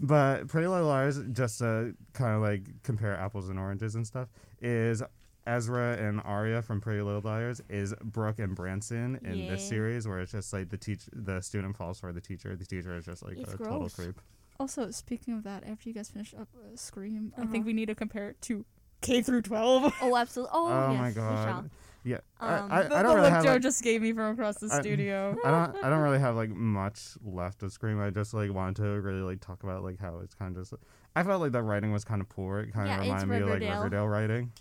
but 0.00 0.46
Pretty 0.48 0.68
Little 0.68 0.86
Liars, 0.88 1.18
just 1.32 1.58
to 1.58 1.94
kind 2.12 2.34
of 2.36 2.42
like 2.42 2.62
compare 2.84 3.16
apples 3.16 3.48
and 3.48 3.58
oranges 3.58 3.94
and 3.96 4.06
stuff, 4.06 4.28
is 4.62 5.02
Ezra 5.48 5.96
and 5.96 6.20
Aria 6.24 6.60
from 6.62 6.80
Pretty 6.80 7.00
Little 7.00 7.22
Liars 7.22 7.60
is 7.68 7.94
Brooke 8.04 8.38
and 8.38 8.54
Branson 8.54 9.18
in 9.24 9.46
this 9.48 9.66
series, 9.66 10.06
where 10.06 10.20
it's 10.20 10.32
just 10.32 10.52
like 10.52 10.68
the 10.68 10.76
teach 10.76 11.04
the 11.12 11.40
student 11.40 11.76
falls 11.76 11.98
for 11.98 12.12
the 12.12 12.20
teacher. 12.20 12.54
The 12.54 12.66
teacher 12.66 12.94
is 12.96 13.04
just 13.06 13.24
like 13.24 13.38
It's 13.38 13.54
a 13.54 13.56
total 13.58 13.78
gross. 13.80 13.94
creep. 13.94 14.20
Also, 14.60 14.90
speaking 14.90 15.34
of 15.34 15.44
that, 15.44 15.64
after 15.66 15.88
you 15.88 15.94
guys 15.94 16.10
finish 16.10 16.34
up 16.34 16.48
uh, 16.56 16.76
Scream, 16.76 17.32
I 17.36 17.42
Uh-huh. 17.42 17.50
think 17.52 17.64
we 17.66 17.72
need 17.72 17.86
to 17.86 17.94
compare 17.94 18.28
it 18.30 18.40
to 18.42 18.64
K 19.00 19.22
through 19.22 19.42
12. 19.42 19.94
Oh, 20.02 20.16
absolutely. 20.16 20.50
Oh, 20.54 20.66
Oh 20.68 20.90
yes, 20.92 21.00
my 21.00 21.08
we 21.08 21.14
god. 21.14 21.70
Yeah, 22.04 22.16
Um, 22.40 22.70
I, 22.70 22.82
I, 22.82 22.84
I 22.84 22.88
don't 22.88 22.90
the 22.90 23.08
really 23.08 23.20
look 23.22 23.30
have 23.32 23.44
Joe 23.44 23.52
like, 23.54 23.62
just 23.62 23.82
gave 23.82 24.02
me 24.02 24.12
from 24.12 24.32
across 24.32 24.58
the 24.58 24.68
I- 24.72 24.80
studio. 24.80 25.36
I 25.44 25.50
don't 25.50 25.84
I 25.84 25.90
don't 25.90 26.00
really 26.00 26.18
have 26.20 26.36
like 26.36 26.50
much 26.50 27.00
left 27.24 27.62
of 27.62 27.72
Scream. 27.72 28.00
I 28.00 28.10
just 28.10 28.32
like 28.34 28.52
wanted 28.52 28.76
to 28.82 29.00
really 29.00 29.20
like 29.22 29.40
talk 29.40 29.62
about 29.62 29.82
like 29.82 29.98
how 30.00 30.18
it's 30.20 30.34
kind 30.34 30.56
of 30.56 30.62
just 30.62 30.74
I 31.16 31.22
felt 31.22 31.40
like 31.40 31.52
the 31.52 31.62
writing 31.62 31.92
was 31.92 32.04
kind 32.04 32.20
of 32.20 32.28
poor. 32.28 32.60
It 32.60 32.72
kind 32.72 32.86
Yeah, 32.88 32.94
of 32.96 33.00
it's 33.02 33.08
reminded 33.08 33.28
me 33.28 33.36
of 33.36 33.42
like 33.42 33.52
Riverdale. 33.60 33.76
Riverdale 33.82 34.08
writing. 34.08 34.52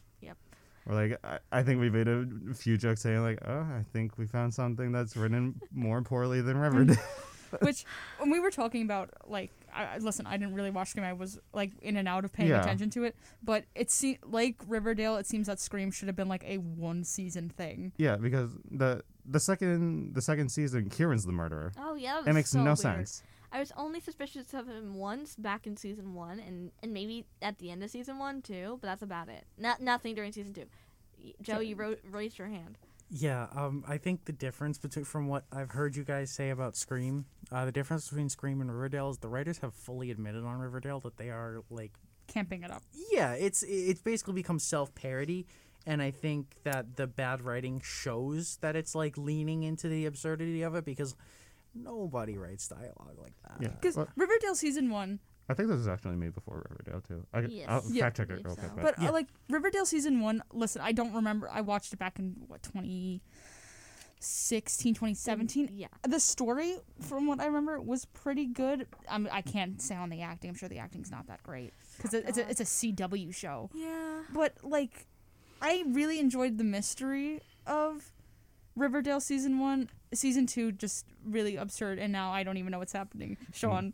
Yep. 0.88 0.92
Or 0.92 0.96
like 0.96 1.20
I, 1.24 1.60
I 1.60 1.64
think 1.64 1.80
we 1.82 1.90
made 1.90 2.08
a 2.08 2.26
few 2.54 2.78
jokes 2.78 3.02
saying 3.02 3.22
like, 3.22 3.40
oh, 3.46 3.60
I 3.62 3.84
think 3.94 4.18
we 4.18 4.26
found 4.28 4.54
something 4.54 4.92
that's 4.92 5.16
written 5.18 5.60
more 5.74 6.02
poorly 6.02 6.42
than 6.42 6.58
Riverdale. 6.58 6.96
Mm-hmm. 6.96 7.24
Which, 7.66 7.86
when 8.20 8.30
we 8.30 8.42
were 8.42 8.52
talking 8.52 8.82
about, 8.82 9.10
like, 9.26 9.52
I, 9.74 9.84
I- 9.86 9.98
listen, 10.00 10.28
I 10.28 10.36
didn't 10.36 10.54
really 10.54 10.70
watch 10.70 10.90
Scream. 10.90 11.06
I 11.06 11.14
was, 11.14 11.40
like, 11.54 11.72
in 11.82 11.96
and 11.96 12.06
out 12.06 12.26
of 12.26 12.34
paying 12.34 12.50
Yeah. 12.50 12.60
attention 12.62 12.90
to 12.90 13.06
it. 13.06 13.16
But 13.42 13.64
it 13.74 13.90
se- 13.90 14.20
like 14.26 14.58
Riverdale, 14.68 15.16
it 15.16 15.26
seems 15.28 15.48
that 15.48 15.62
Scream 15.62 15.90
should 15.90 16.10
have 16.10 16.16
been, 16.18 16.28
like, 16.28 16.44
a 16.46 16.58
one 16.58 17.06
season 17.06 17.48
thing. 17.48 17.94
yeah, 17.98 18.18
because 18.18 18.52
the 18.70 19.02
the 19.30 19.40
second 19.40 20.14
the 20.14 20.22
second 20.22 20.50
season, 20.50 20.90
Kieran's 20.90 21.26
the 21.26 21.32
murderer. 21.32 21.72
Oh 21.80 21.96
yeah, 21.96 22.20
that 22.24 22.30
It 22.32 22.34
makes 22.34 22.50
so 22.52 22.60
no 22.60 22.72
weird. 22.72 22.80
sense. 22.80 23.24
I 23.52 23.60
was 23.60 23.72
only 23.78 24.00
suspicious 24.00 24.54
of 24.54 24.68
him 24.68 24.96
once 24.96 25.36
back 25.36 25.66
in 25.68 25.78
season 25.78 26.14
one, 26.14 26.40
and 26.40 26.72
and 26.84 26.94
maybe 26.94 27.26
at 27.42 27.60
the 27.60 27.72
end 27.72 27.84
of 27.84 27.90
season 27.90 28.20
one 28.20 28.42
too. 28.42 28.78
But 28.82 28.88
that's 28.88 29.02
about 29.02 29.30
it. 29.30 29.46
Not 29.58 29.82
nothing 29.82 30.16
during 30.16 30.32
season 30.32 30.54
two. 30.54 30.66
Y- 31.24 31.34
Joe, 31.42 31.60
you 31.60 31.76
ro- 31.76 31.96
raised 32.12 32.38
your 32.38 32.48
hand. 32.50 32.78
Yeah, 33.10 33.48
um, 33.56 33.86
I 33.88 33.98
think 33.98 34.26
the 34.26 34.34
difference 34.34 34.78
between 34.78 35.06
from 35.06 35.28
what 35.30 35.46
I've 35.52 35.72
heard 35.72 35.96
you 35.96 36.04
guys 36.04 36.30
say 36.30 36.50
about 36.50 36.76
Scream, 36.76 37.26
uh, 37.54 37.64
the 37.64 37.72
difference 37.72 38.10
between 38.10 38.28
Scream 38.28 38.60
and 38.60 38.70
Riverdale 38.70 39.10
is 39.12 39.20
the 39.20 39.30
writers 39.30 39.60
have 39.60 39.74
fully 39.74 40.12
admitted 40.12 40.44
on 40.44 40.60
Riverdale 40.60 41.00
that 41.00 41.16
they 41.16 41.30
are 41.30 41.62
like, 41.70 41.94
Camping 42.28 42.64
it 42.64 42.72
up. 42.72 42.84
yeah, 43.12 43.32
it's 43.32 43.64
it's 43.64 44.02
basically 44.02 44.34
become 44.34 44.60
self 44.60 44.94
parody, 44.94 45.48
and 45.86 46.02
I 46.02 46.12
think 46.12 46.58
that 46.66 46.98
the 46.98 47.08
bad 47.08 47.42
writing 47.42 47.80
shows 47.82 48.58
that 48.58 48.76
it's 48.76 48.94
like 48.94 49.18
leaning 49.18 49.64
into 49.64 49.88
the 49.88 50.06
absurdity 50.06 50.62
of 50.64 50.76
it 50.76 50.84
because 50.84 51.16
nobody 51.84 52.38
writes 52.38 52.68
dialogue 52.68 53.18
like 53.22 53.34
that. 53.44 53.58
Yeah, 53.62 53.68
Because 53.70 53.96
well, 53.98 54.08
Riverdale 54.16 54.56
season 54.56 54.90
one, 54.90 55.20
I 55.50 55.54
think 55.54 55.70
this 55.70 55.78
was 55.78 55.88
actually 55.88 56.16
made 56.18 56.34
before 56.36 56.66
Riverdale 56.70 57.02
too. 57.02 57.26
I, 57.34 57.40
Yes. 57.42 57.66
I'll 57.70 57.84
Yeah. 57.92 58.04
fact 58.06 58.18
check 58.18 58.26
it 58.30 58.44
Believe 58.44 58.46
real 58.46 58.56
so. 58.56 58.62
quick. 58.62 58.76
But, 58.76 58.84
but 58.98 59.02
Yeah. 59.04 59.10
uh, 59.10 59.14
like 59.14 59.28
Riverdale 59.50 59.86
season 59.86 60.20
one, 60.22 60.44
listen, 60.52 60.82
I 60.82 60.92
don't 60.92 61.14
remember. 61.14 61.50
I 61.50 61.62
watched 61.62 61.94
it 61.94 62.00
back 62.00 62.20
in, 62.20 62.36
what, 62.48 62.62
2016, 62.64 64.94
2017. 64.94 65.70
Yeah. 65.74 65.88
the 66.08 66.20
story 66.20 66.78
from 67.02 67.28
what 67.28 67.40
i 67.40 67.46
remember 67.46 67.80
was 67.80 68.06
pretty 68.06 68.46
good 68.48 68.88
I'm, 69.10 69.28
i 69.32 69.42
can't 69.42 69.82
say 69.82 69.96
on 69.96 70.10
the 70.10 70.22
acting 70.22 70.50
i'm 70.50 70.56
sure 70.56 70.68
the 70.70 70.80
acting's 70.80 71.12
not 71.12 71.28
that 71.28 71.44
great 71.44 71.72
because 71.98 72.14
it, 72.14 72.26
it's, 72.28 72.38
a, 72.38 72.50
it's 72.50 72.60
a 72.60 72.64
cw 72.64 73.34
show 73.36 73.70
Yeah. 73.74 74.22
but 74.34 74.54
like 74.64 75.06
i 75.62 75.84
really 75.88 76.20
enjoyed 76.20 76.58
the 76.58 76.64
mystery 76.64 77.42
of 77.68 78.12
riverdale 78.78 79.20
season 79.20 79.60
one 79.60 79.90
season 80.14 80.46
two 80.46 80.72
just 80.72 81.06
really 81.26 81.56
absurd 81.58 82.00
and 82.00 82.14
now 82.14 82.32
i 82.32 82.44
don't 82.44 82.58
even 82.58 82.72
know 82.72 82.80
what's 82.80 82.94
happening 82.94 83.36
sean 83.54 83.92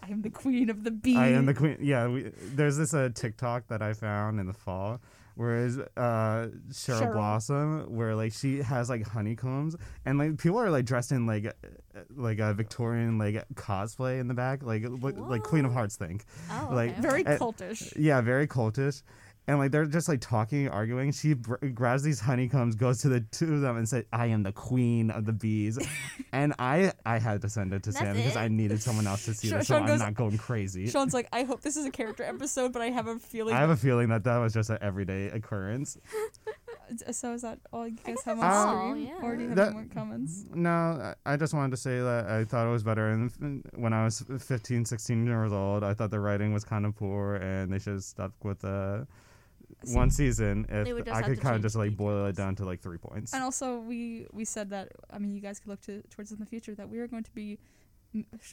i 0.00 0.08
am 0.10 0.22
the 0.22 0.30
queen 0.30 0.70
of 0.70 0.82
the 0.84 0.90
bee 0.90 1.16
I 1.16 1.28
am 1.28 1.46
the 1.46 1.54
queen. 1.54 1.76
Yeah, 1.80 2.08
we, 2.08 2.32
there's 2.54 2.76
this 2.76 2.94
uh, 2.94 3.10
TikTok 3.14 3.68
that 3.68 3.82
I 3.82 3.92
found 3.92 4.40
in 4.40 4.46
the 4.46 4.52
fall, 4.52 5.00
whereas 5.36 5.78
uh, 5.78 5.82
Cheryl, 6.70 6.72
Cheryl. 6.72 7.12
Blossom, 7.12 7.94
where 7.94 8.16
like 8.16 8.32
she 8.32 8.62
has 8.62 8.88
like 8.88 9.06
honeycombs, 9.06 9.76
and 10.04 10.18
like 10.18 10.38
people 10.38 10.58
are 10.58 10.70
like 10.70 10.86
dressed 10.86 11.12
in 11.12 11.26
like 11.26 11.46
uh, 11.46 12.00
like 12.16 12.38
a 12.40 12.54
Victorian 12.54 13.18
like 13.18 13.44
cosplay 13.54 14.18
in 14.18 14.26
the 14.26 14.34
back, 14.34 14.62
like 14.62 14.84
like, 14.88 15.14
like 15.16 15.42
Queen 15.44 15.64
of 15.64 15.72
Hearts 15.72 15.96
think. 15.96 16.24
Oh, 16.50 16.70
Like, 16.72 16.92
okay. 16.92 17.00
very 17.00 17.26
Uh, 17.26 17.38
cultish 17.38 17.92
Yeah, 17.96 18.20
very 18.22 18.46
cultish. 18.48 19.02
And 19.48 19.58
like 19.58 19.72
they're 19.72 19.86
just 19.86 20.08
like 20.08 20.20
talking, 20.20 20.68
arguing. 20.68 21.10
She 21.10 21.34
br- 21.34 21.56
grabs 21.74 22.04
these 22.04 22.20
honeycombs, 22.20 22.76
goes 22.76 22.98
to 22.98 23.08
the 23.08 23.20
two 23.32 23.54
of 23.54 23.60
them, 23.60 23.76
and 23.76 23.88
said, 23.88 24.06
"I 24.12 24.26
am 24.26 24.44
the 24.44 24.52
queen 24.52 25.10
of 25.10 25.24
the 25.24 25.32
bees." 25.32 25.78
and 26.32 26.54
I, 26.60 26.92
I 27.04 27.18
had 27.18 27.42
to 27.42 27.48
send 27.48 27.74
it 27.74 27.82
to 27.82 27.90
That's 27.90 27.98
Sam 28.04 28.14
because? 28.16 28.36
I 28.36 28.46
needed 28.46 28.80
someone 28.80 29.06
else 29.08 29.24
to 29.24 29.34
see 29.34 29.48
Sean- 29.48 29.58
this, 29.58 29.66
so 29.68 29.74
Sean 29.74 29.82
I'm 29.82 29.88
goes- 29.88 29.98
not 30.00 30.14
going 30.14 30.38
crazy. 30.38 30.86
sean's 30.88 31.12
like 31.12 31.28
i 31.32 31.42
hope 31.42 31.60
this 31.60 31.76
is 31.76 31.84
a 31.86 31.90
character 31.90 32.22
episode 32.22 32.72
but 32.72 32.82
i 32.82 32.90
have 32.90 33.06
a 33.08 33.18
feeling 33.18 33.54
I 33.54 33.58
have 33.58 33.70
a 33.70 33.76
feeling 33.76 34.08
that 34.10 34.24
that 34.24 34.38
was 34.38 34.54
just 34.54 34.70
an 34.70 34.78
everyday 34.80 35.26
occurrence. 35.26 35.98
so 37.10 37.32
is 37.32 37.42
that 37.42 37.58
all 37.72 37.86
you 37.88 37.96
guys 38.04 38.22
have 38.24 38.38
on 38.38 38.42
that's 38.44 38.56
all, 38.56 38.90
Scream 38.90 39.06
yeah. 39.08 39.14
or 39.26 39.36
do 39.36 39.42
you 39.42 39.48
have 39.48 39.56
That- 39.56 39.66
any 39.68 39.74
more 39.74 39.86
comments 39.92 40.44
No, 40.54 40.70
I- 40.70 41.32
I 41.32 41.36
just 41.36 41.52
wanted 41.54 41.70
to 41.72 41.76
say 41.78 41.98
that 42.00 42.26
I 42.26 42.44
thought 42.44 42.66
it 42.66 42.70
was 42.70 42.82
better. 42.82 43.08
And 43.08 43.62
when 43.74 43.92
I 43.92 44.04
was 44.04 44.22
15, 44.38 44.84
16 44.84 45.26
years 45.26 45.52
old, 45.52 45.82
I 45.84 45.94
thought 45.94 46.10
the 46.10 46.20
writing 46.20 46.52
was 46.52 46.64
kind 46.64 46.84
of 46.86 46.94
poor, 46.96 47.36
and 47.36 47.72
they 47.72 47.78
should 47.78 47.94
have 47.94 48.04
stuck 48.04 48.32
with 48.44 48.64
uh, 48.64 49.04
See- 49.84 49.96
one 49.96 50.10
season. 50.10 50.66
If 50.68 51.08
I 51.08 51.22
could 51.22 51.40
kind 51.40 51.56
of 51.56 51.62
just 51.62 51.76
like 51.76 51.96
boil 51.96 52.26
it 52.26 52.36
down 52.36 52.54
to 52.56 52.64
like 52.64 52.80
three 52.80 52.98
points. 52.98 53.32
And 53.34 53.42
also, 53.42 53.78
we 53.78 54.26
we 54.32 54.44
said 54.44 54.70
that 54.70 54.88
I 55.10 55.18
mean, 55.18 55.34
you 55.34 55.40
guys 55.40 55.58
could 55.60 55.68
look 55.68 55.80
to 55.82 56.02
towards 56.10 56.30
in 56.32 56.38
the 56.38 56.46
future 56.46 56.74
that 56.74 56.88
we 56.88 56.98
are 56.98 57.06
going 57.08 57.24
to 57.24 57.30
be 57.32 57.58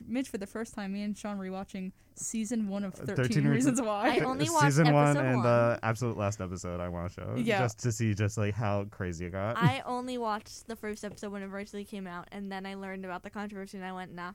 Mitch 0.07 0.29
for 0.29 0.37
the 0.37 0.47
first 0.47 0.73
time. 0.73 0.93
Me 0.93 1.03
and 1.03 1.17
Sean 1.17 1.37
rewatching 1.37 1.91
season 2.15 2.69
one 2.69 2.85
of 2.85 2.93
Uh, 2.95 3.03
Thirteen, 3.07 3.25
13 3.43 3.47
Reasons 3.49 3.81
Why. 3.81 4.15
I 4.17 4.19
only 4.23 4.49
watched 4.49 4.65
season 4.67 4.93
one 4.93 5.17
and 5.17 5.35
one. 5.37 5.43
the 5.43 5.79
absolute 5.83 6.15
last 6.17 6.39
episode. 6.39 6.79
I 6.79 6.87
want 6.87 7.09
to 7.11 7.13
show 7.21 7.35
Yeah. 7.35 7.59
just 7.59 7.79
to 7.79 7.91
see 7.91 8.13
just 8.13 8.37
like 8.37 8.53
how 8.53 8.85
crazy 8.89 9.25
it 9.25 9.31
got. 9.31 9.57
I 9.57 9.81
only 9.85 10.17
watched 10.17 10.67
the 10.67 10.77
first 10.77 11.03
episode 11.03 11.33
when 11.33 11.43
it 11.43 11.47
originally 11.47 11.83
came 11.83 12.07
out, 12.07 12.29
and 12.31 12.49
then 12.49 12.65
I 12.65 12.75
learned 12.75 13.03
about 13.03 13.23
the 13.23 13.29
controversy, 13.29 13.77
and 13.77 13.85
I 13.85 13.91
went, 13.91 14.13
nah. 14.13 14.31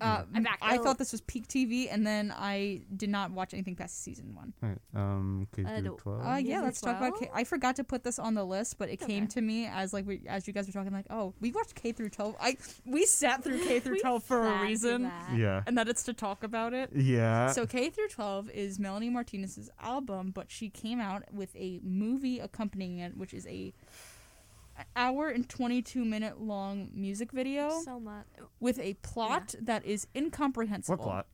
Uh, 0.00 0.24
I'm 0.34 0.42
back. 0.42 0.58
I 0.60 0.78
thought 0.78 0.98
this 0.98 1.12
was 1.12 1.20
peak 1.22 1.46
TV, 1.48 1.88
and 1.90 2.06
then 2.06 2.34
I 2.36 2.82
did 2.96 3.08
not 3.08 3.30
watch 3.30 3.54
anything 3.54 3.76
past 3.76 4.02
season 4.02 4.34
one. 4.34 4.52
Alright, 4.62 4.78
um, 4.94 5.46
K 5.54 5.64
Uh, 5.64 5.68
through 5.68 5.82
do- 5.82 5.96
twelve. 6.00 6.20
Uh, 6.20 6.30
yeah, 6.36 6.38
Season 6.42 6.64
let's 6.64 6.80
talk 6.80 6.96
about. 6.98 7.18
K- 7.18 7.26
12? 7.26 7.30
I 7.40 7.44
forgot 7.44 7.76
to 7.76 7.84
put 7.84 8.04
this 8.04 8.18
on 8.18 8.34
the 8.34 8.44
list, 8.44 8.76
but 8.78 8.88
it 8.88 8.94
It's 8.94 9.06
came 9.06 9.24
okay. 9.24 9.34
to 9.34 9.40
me 9.40 9.66
as 9.66 9.92
like 9.92 10.06
we, 10.06 10.20
as 10.28 10.46
you 10.46 10.52
guys 10.52 10.66
were 10.66 10.72
talking, 10.72 10.92
like, 10.92 11.06
oh, 11.10 11.32
we 11.40 11.52
watched 11.52 11.74
K 11.76 11.92
through 11.92 12.10
twelve. 12.10 12.36
I 12.40 12.56
we 12.84 13.06
sat 13.06 13.42
through 13.42 13.60
K 13.64 13.80
through 13.80 13.94
We 13.94 14.00
twelve 14.00 14.22
for 14.24 14.46
a 14.46 14.50
through 14.58 14.62
reason, 14.66 15.02
that. 15.04 15.36
yeah, 15.36 15.62
and 15.66 15.78
that 15.78 15.88
it's 15.88 16.02
to 16.04 16.12
talk 16.12 16.42
about 16.44 16.74
it. 16.74 16.90
yeah. 16.94 17.50
So 17.52 17.66
K 17.66 17.88
through 17.90 18.08
12 18.08 18.50
is 18.50 18.78
Melanie 18.78 19.10
Martinez's 19.10 19.70
album, 19.80 20.30
but 20.32 20.50
she 20.50 20.68
came 20.68 21.00
out 21.00 21.22
with 21.32 21.54
a 21.56 21.80
movie 21.82 22.38
accompanying 22.40 22.98
it, 22.98 23.16
which 23.16 23.32
is 23.32 23.46
a 23.46 23.50
an 23.50 23.72
hour 24.96 25.28
and 25.28 25.48
22 25.48 26.04
minute 26.04 26.40
long 26.40 26.88
music 26.92 27.32
video 27.32 27.70
So 27.84 28.00
much. 28.00 28.26
with 28.60 28.78
a 28.78 28.94
plot 28.94 29.54
that 29.60 29.84
is 29.84 30.06
incomprehensible. 30.14 30.96
what 30.98 31.04
plot? 31.04 31.26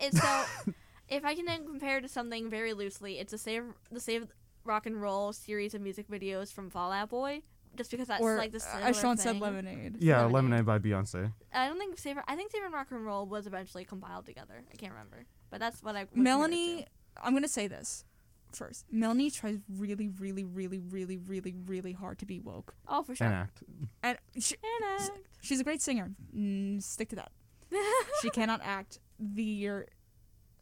It's 0.00 0.20
so. 0.20 0.72
if 1.08 1.24
I 1.24 1.34
can 1.34 1.44
then 1.44 1.64
compare 1.66 2.00
to 2.00 2.08
something 2.08 2.50
very 2.50 2.72
loosely, 2.72 3.18
it's 3.18 3.32
a 3.32 3.38
save 3.38 3.64
the 3.90 4.00
save 4.00 4.26
rock 4.64 4.86
and 4.86 5.00
roll 5.00 5.32
series 5.32 5.74
of 5.74 5.80
music 5.80 6.08
videos 6.08 6.52
from 6.52 6.70
Fall 6.70 6.92
Out 6.92 7.10
Boy. 7.10 7.42
Just 7.76 7.90
because 7.90 8.08
that's 8.08 8.22
Or 8.22 8.36
like 8.38 8.52
the 8.52 8.56
uh, 8.58 8.60
similar 8.60 8.86
as 8.88 8.98
Sean 8.98 9.16
said. 9.18 9.38
Lemonade. 9.38 9.96
Yeah, 10.02 10.22
Lemonade. 10.24 10.64
Lemonade 10.64 10.66
by 10.66 10.78
Beyonce. 10.78 11.32
I 11.52 11.68
don't 11.68 11.78
think 11.78 11.98
Save. 11.98 12.16
I 12.26 12.34
think 12.34 12.50
Save 12.50 12.62
and 12.64 12.72
Rock 12.72 12.86
and 12.90 13.04
Roll 13.04 13.26
was 13.26 13.46
eventually 13.46 13.84
compiled 13.84 14.24
together. 14.24 14.64
I 14.72 14.76
can't 14.76 14.92
remember, 14.92 15.26
but 15.50 15.60
that's 15.60 15.82
what 15.82 15.94
I. 15.94 16.00
would 16.00 16.12
compare 16.12 16.20
it 16.20 16.24
Melanie. 16.38 16.86
I'm 17.22 17.34
gonna 17.34 17.48
say 17.48 17.66
this 17.66 18.04
first. 18.52 18.84
Melanie 18.90 19.30
tries 19.30 19.58
really, 19.68 20.08
really, 20.08 20.44
really, 20.44 20.78
really, 20.78 21.16
really, 21.16 21.54
really 21.66 21.92
hard 21.92 22.18
to 22.20 22.26
be 22.26 22.40
woke, 22.40 22.74
Oh, 22.88 23.02
for 23.02 23.12
An 23.12 23.16
sure. 23.16 23.26
act. 23.28 23.62
and 24.02 24.18
she, 24.38 24.56
And 24.62 25.10
she's 25.40 25.60
a 25.60 25.64
great 25.64 25.82
singer. 25.82 26.10
Mm, 26.36 26.82
stick 26.82 27.08
to 27.10 27.16
that. 27.16 27.32
she 28.22 28.30
cannot 28.30 28.60
act 28.62 28.98
the 29.18 29.42
year. 29.42 29.88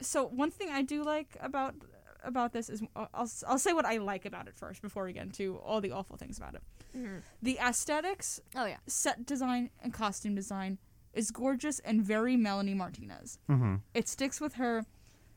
So 0.01 0.27
one 0.27 0.51
thing 0.51 0.71
I 0.71 0.83
do 0.83 1.03
like 1.03 1.37
about 1.41 1.75
about 2.25 2.53
this 2.55 2.71
is 2.71 2.83
I'll 2.97 3.09
I'll 3.13 3.31
I'll 3.47 3.59
say 3.59 3.73
what 3.75 3.85
I 3.85 3.99
like 3.99 4.25
about 4.25 4.49
it 4.49 4.57
first 4.57 4.81
before 4.81 5.05
we 5.05 5.13
get 5.13 5.25
into 5.25 5.57
all 5.59 5.81
the 5.83 5.91
awful 5.93 6.17
things 6.17 6.39
about 6.39 6.55
it. 6.55 6.63
Mhm. 6.97 7.21
The 7.43 7.59
aesthetics, 7.59 8.41
Oh 8.57 8.65
yeah. 8.65 8.79
set 8.87 9.27
design, 9.27 9.71
and 9.83 9.93
costume 9.93 10.35
design 10.35 10.79
is 11.13 11.31
gorgeous 11.31 11.79
and 11.81 12.03
very 12.03 12.37
Melanie 12.37 12.75
Martinez. 12.75 13.39
Mm-hmm. 13.49 13.77
It 13.93 14.09
sticks 14.09 14.41
with 14.41 14.55
her 14.55 14.85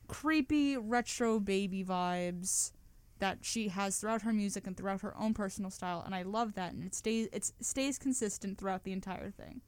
creepy 0.08 0.76
retro 0.76 1.38
baby 1.38 1.84
vibes 1.84 2.72
that 3.20 3.38
she 3.42 3.68
has 3.68 3.98
throughout 3.98 4.22
her 4.22 4.32
music 4.32 4.66
and 4.66 4.76
throughout 4.76 5.00
her 5.02 5.16
own 5.18 5.34
personal 5.34 5.70
style, 5.70 6.02
and 6.04 6.14
I 6.14 6.22
love 6.22 6.54
that. 6.54 6.72
And 6.72 6.82
it 6.84 6.94
stays 6.94 7.28
it 7.32 7.50
stays 7.60 7.98
consistent 7.98 8.58
throughout 8.58 8.84
the 8.84 8.92
entire 8.92 9.30
thing. 9.30 9.60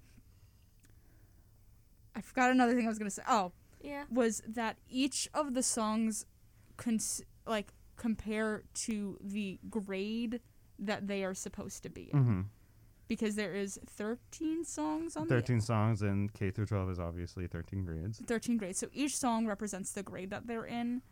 I 2.15 2.21
forgot 2.21 2.51
another 2.51 2.75
thing 2.75 2.85
I 2.87 2.89
was 2.89 2.99
gonna 2.99 3.11
say. 3.11 3.23
Oh, 3.29 3.53
Yeah. 3.83 4.05
was 4.11 4.43
that 4.47 4.77
each 4.89 5.29
of 5.35 5.55
the 5.55 5.63
songs 5.63 6.27
cons- 6.77 7.23
like 7.47 7.73
compare 7.97 8.65
to 8.75 9.19
the 9.21 9.59
grade 9.69 10.41
that 10.79 11.07
they 11.07 11.25
are 11.25 11.35
supposed 11.35 11.83
to 11.83 11.89
be 11.91 12.11
in. 12.13 12.19
Mm-hmm. 12.19 12.41
Because 13.11 13.35
there 13.35 13.55
is 13.55 13.79
13 13.89 14.65
songs 14.65 15.17
on 15.17 15.27
13 15.27 15.61
songs 15.61 16.01
and 16.01 16.33
K 16.33 16.51
through 16.53 16.67
12 16.67 16.91
is 16.91 16.99
obviously 17.01 17.47
13 17.49 17.85
grades. 17.85 18.23
13 18.25 18.57
grades 18.57 18.79
so 18.79 18.87
each 18.95 19.17
song 19.17 19.47
represents 19.47 19.91
the 19.93 20.03
grade 20.03 20.31
that 20.31 20.47
they're 20.47 20.65
in 20.65 21.03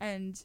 and 0.00 0.44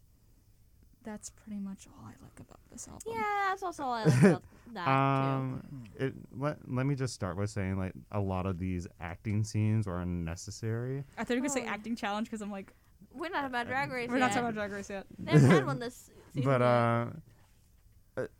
that's 1.04 1.30
pretty 1.32 1.60
much 1.60 1.88
all 1.88 2.06
I 2.06 2.12
like 2.24 2.40
about 2.40 2.60
this 2.72 2.88
album 2.88 3.02
Yeah, 3.14 3.24
that's 3.50 3.64
also 3.64 3.84
all 3.84 3.94
I 3.94 4.04
like 4.06 4.22
about 4.24 4.44
that 4.74 4.88
Um, 4.88 5.64
it 6.00 6.14
let, 6.38 6.58
let 6.72 6.86
me 6.86 6.94
just 6.96 7.14
start 7.14 7.36
by 7.38 7.46
saying 7.46 7.78
like 7.78 7.94
a 8.12 8.20
lot 8.20 8.46
of 8.46 8.58
these 8.60 8.88
acting 9.02 9.44
scenes 9.44 9.88
were 9.88 10.00
unnecessary. 10.00 11.04
I 11.18 11.24
thought 11.24 11.34
you 11.36 11.42
were 11.42 11.48
gonna 11.48 11.60
say 11.60 11.66
Oh. 11.68 11.72
acting 11.72 11.96
challenge 11.96 12.28
because 12.28 12.42
I'm 12.42 12.52
like. 12.52 12.72
We're 13.16 13.30
not 13.30 13.46
about 13.46 13.68
Drag 13.68 13.92
Race 13.92 14.10
we're 14.10 14.16
yet. 14.16 14.22
not 14.22 14.28
talking 14.30 14.44
about 14.46 14.56
Drag 14.56 14.72
Race 14.72 14.90
yet 14.90 15.06
They 15.20 15.34
haven't 15.34 15.52
had 15.52 15.66
one 15.72 15.78
this 15.80 16.10
season. 16.34 16.50
but 16.50 16.62
yet. 16.62 16.68
uh, 16.68 17.06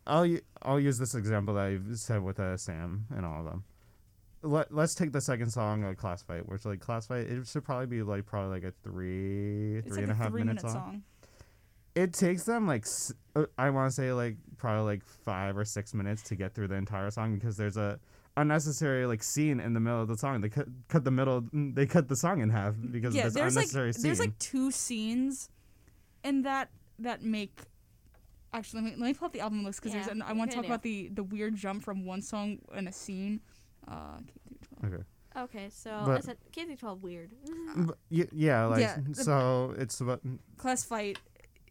I'll 0.06 0.38
I'll 0.62 0.80
use 0.80 0.98
this 0.98 1.16
example 1.16 1.56
that 1.56 1.66
I've 1.66 1.98
said 1.98 2.24
with 2.24 2.40
uh, 2.40 2.58
Sam 2.58 3.06
and 3.16 3.26
all 3.26 3.40
of 3.40 3.46
them. 3.46 3.64
Let 4.44 4.74
Let's 4.74 4.94
take 4.94 5.12
the 5.12 5.22
second 5.22 5.50
song, 5.52 5.84
uh, 5.84 5.94
"Class 5.94 6.22
Fight," 6.22 6.48
which 6.48 6.66
like 6.66 6.80
"Class 6.80 7.08
Fight," 7.08 7.28
it 7.28 7.48
should 7.48 7.64
probably 7.64 7.88
be 7.88 8.04
like 8.04 8.26
probably 8.26 8.60
like 8.60 8.64
a 8.64 8.74
three 8.84 9.78
it's 9.78 9.88
three 9.88 9.96
like 9.98 10.04
and 10.04 10.12
a 10.12 10.16
half 10.16 10.32
minute 10.32 10.46
minute 10.48 10.62
song. 10.62 10.72
song. 10.72 11.04
It 11.96 12.14
takes 12.14 12.44
them 12.44 12.68
like 12.68 12.86
uh, 13.36 13.46
I 13.58 13.70
want 13.70 13.92
to 13.92 13.96
say 13.96 14.12
like 14.12 14.36
probably 14.58 14.84
like 14.84 15.06
five 15.06 15.58
or 15.58 15.66
six 15.66 15.94
minutes 15.94 16.22
to 16.24 16.36
get 16.36 16.54
through 16.54 16.68
the 16.68 16.76
entire 16.76 17.10
song 17.12 17.36
because 17.36 17.56
there's 17.58 17.78
a 17.78 18.00
unnecessary 18.36 19.06
like 19.06 19.24
scene 19.24 19.60
in 19.60 19.74
the 19.74 19.80
middle 19.80 20.02
of 20.02 20.08
the 20.08 20.18
song. 20.18 20.42
They 20.42 20.50
cut 20.50 20.68
cut 20.88 21.04
the 21.04 21.12
middle. 21.12 21.46
They 21.54 21.86
cut 21.86 22.08
the 22.08 22.16
song 22.16 22.42
in 22.42 22.50
half 22.50 22.76
because 22.92 23.16
yeah 23.16 23.28
of 23.28 23.34
this 23.34 23.42
there's 23.42 23.56
like 23.56 23.64
unnecessary 23.64 23.94
scene. 23.94 24.04
there's 24.04 24.20
like 24.20 24.38
two 24.40 24.72
scenes 24.72 25.50
in 26.24 26.44
that 26.44 26.70
that 27.00 27.24
make 27.24 27.62
actually 28.54 28.82
let 28.82 28.86
me, 28.94 29.02
let 29.02 29.08
me 29.08 29.14
pull 29.14 29.26
up 29.26 29.34
the 29.34 29.40
album 29.42 29.64
list 29.64 29.82
because 29.82 29.94
Yeah, 29.96 30.04
there's 30.04 30.16
an, 30.16 30.22
I 30.22 30.34
want 30.34 30.52
to 30.52 30.56
talk 30.56 30.64
idea. 30.66 30.72
about 30.72 30.84
the 30.84 31.10
the 31.10 31.24
weird 31.24 31.56
jump 31.56 31.84
from 31.84 32.06
one 32.06 32.22
song 32.22 32.60
and 32.74 32.88
a 32.88 32.92
scene 32.92 33.42
uh 33.88 34.18
K 34.28 34.34
through 34.48 34.58
12. 34.80 34.94
okay. 34.94 35.04
okay, 35.44 35.70
so 35.72 35.92
I 35.92 36.06
but- 36.06 36.24
said 36.24 36.38
K 36.52 36.66
through 36.66 36.78
12 36.78 37.04
weird. 37.04 37.32
But 37.76 37.98
y- 38.10 38.28
yeah, 38.32 38.66
like 38.66 38.82
Yeah, 38.82 38.98
the- 39.08 39.16
so 39.24 39.74
it's 39.78 40.00
about 40.02 40.22
class 40.58 40.84
fight 40.84 41.18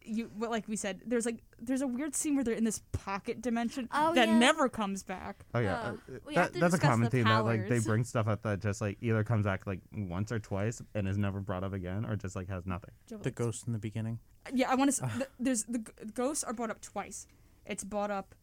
you 0.05 0.29
well, 0.37 0.49
like 0.51 0.67
we 0.67 0.75
said 0.75 1.01
there's 1.05 1.25
like 1.25 1.39
there's 1.59 1.81
a 1.81 1.87
weird 1.87 2.13
scene 2.15 2.35
where 2.35 2.43
they're 2.43 2.53
in 2.53 2.63
this 2.63 2.81
pocket 2.91 3.41
dimension 3.41 3.87
Oh, 3.93 4.13
that 4.13 4.27
yeah. 4.27 4.37
never 4.37 4.67
comes 4.69 5.03
back 5.03 5.45
oh 5.55 5.59
yeah, 5.59 5.75
Uh, 5.79 5.87
uh, 5.91 5.93
we 6.25 6.35
have 6.35 6.51
that, 6.53 6.59
that's 6.59 6.73
a 6.75 6.79
common 6.79 7.05
the 7.05 7.09
theme 7.09 7.23
that 7.25 7.45
like 7.45 7.67
they 7.69 7.79
bring 7.79 8.03
stuff 8.03 8.27
up 8.27 8.41
that 8.43 8.59
just 8.61 8.81
like 8.81 8.97
either 9.01 9.23
comes 9.23 9.45
back 9.45 9.65
like 9.67 9.79
once 9.95 10.31
or 10.31 10.39
twice 10.39 10.81
and 10.95 11.07
is 11.07 11.17
never 11.17 11.39
brought 11.39 11.63
up 11.63 11.73
again 11.73 12.05
or 12.05 12.15
just 12.15 12.35
like 12.35 12.49
has 12.49 12.65
nothing. 12.65 12.91
The 13.07 13.31
ghost 13.31 13.65
in 13.67 13.73
the 13.73 13.79
beginning. 13.79 14.19
yeah 14.53 14.69
i 14.69 14.75
want 14.75 14.91
to 14.91 15.01
th- 15.17 15.29
there's 15.39 15.63
the 15.63 15.79
g- 15.79 15.91
ghosts 16.13 16.43
are 16.43 16.53
brought 16.53 16.69
up 16.69 16.81
twice 16.81 17.27
it's 17.65 17.83
brought 17.83 18.11
up 18.11 18.35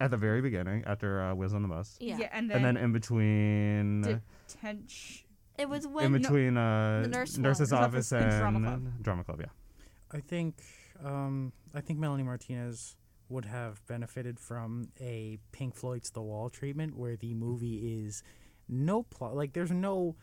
At 0.00 0.10
the 0.10 0.16
very 0.16 0.40
beginning, 0.42 0.82
after 0.86 1.20
uh, 1.22 1.34
Wheels 1.34 1.52
on 1.54 1.62
the 1.62 1.68
Bus, 1.68 1.96
Yeah. 2.00 2.14
and 2.32 2.50
and 2.50 2.50
then 2.50 2.62
then, 2.62 2.76
in 2.84 2.92
between. 2.92 4.02
detention 4.48 5.26
It 5.58 5.68
was 5.68 5.86
when 5.86 6.06
in 6.06 6.12
when 6.12 6.22
between 6.22 6.56
uh, 6.56 7.02
the 7.02 7.08
nurse 7.08 7.36
nurse's 7.38 7.70
one. 7.70 7.84
office 7.84 8.10
And 8.12 8.24
and 8.24 8.40
drama 8.40 8.60
club. 8.60 9.02
drama 9.02 9.24
club, 9.24 9.40
yeah. 9.40 9.52
I 10.10 10.20
think 10.20 10.56
um, 11.04 11.52
I 11.74 11.80
think 11.80 11.98
Melanie 11.98 12.22
Martinez 12.24 12.96
would 13.28 13.44
have 13.44 13.84
benefited 13.86 14.40
from 14.40 14.88
a 15.00 15.38
Pink 15.52 15.74
Floyd's 15.76 16.10
The 16.10 16.22
Wall 16.22 16.50
treatment 16.50 16.96
where 16.96 17.16
the 17.16 17.34
movie 17.34 18.04
is 18.04 18.22
no 18.68 19.02
plot 19.04 19.34
like 19.36 19.52
there's 19.52 19.70
no 19.70 20.16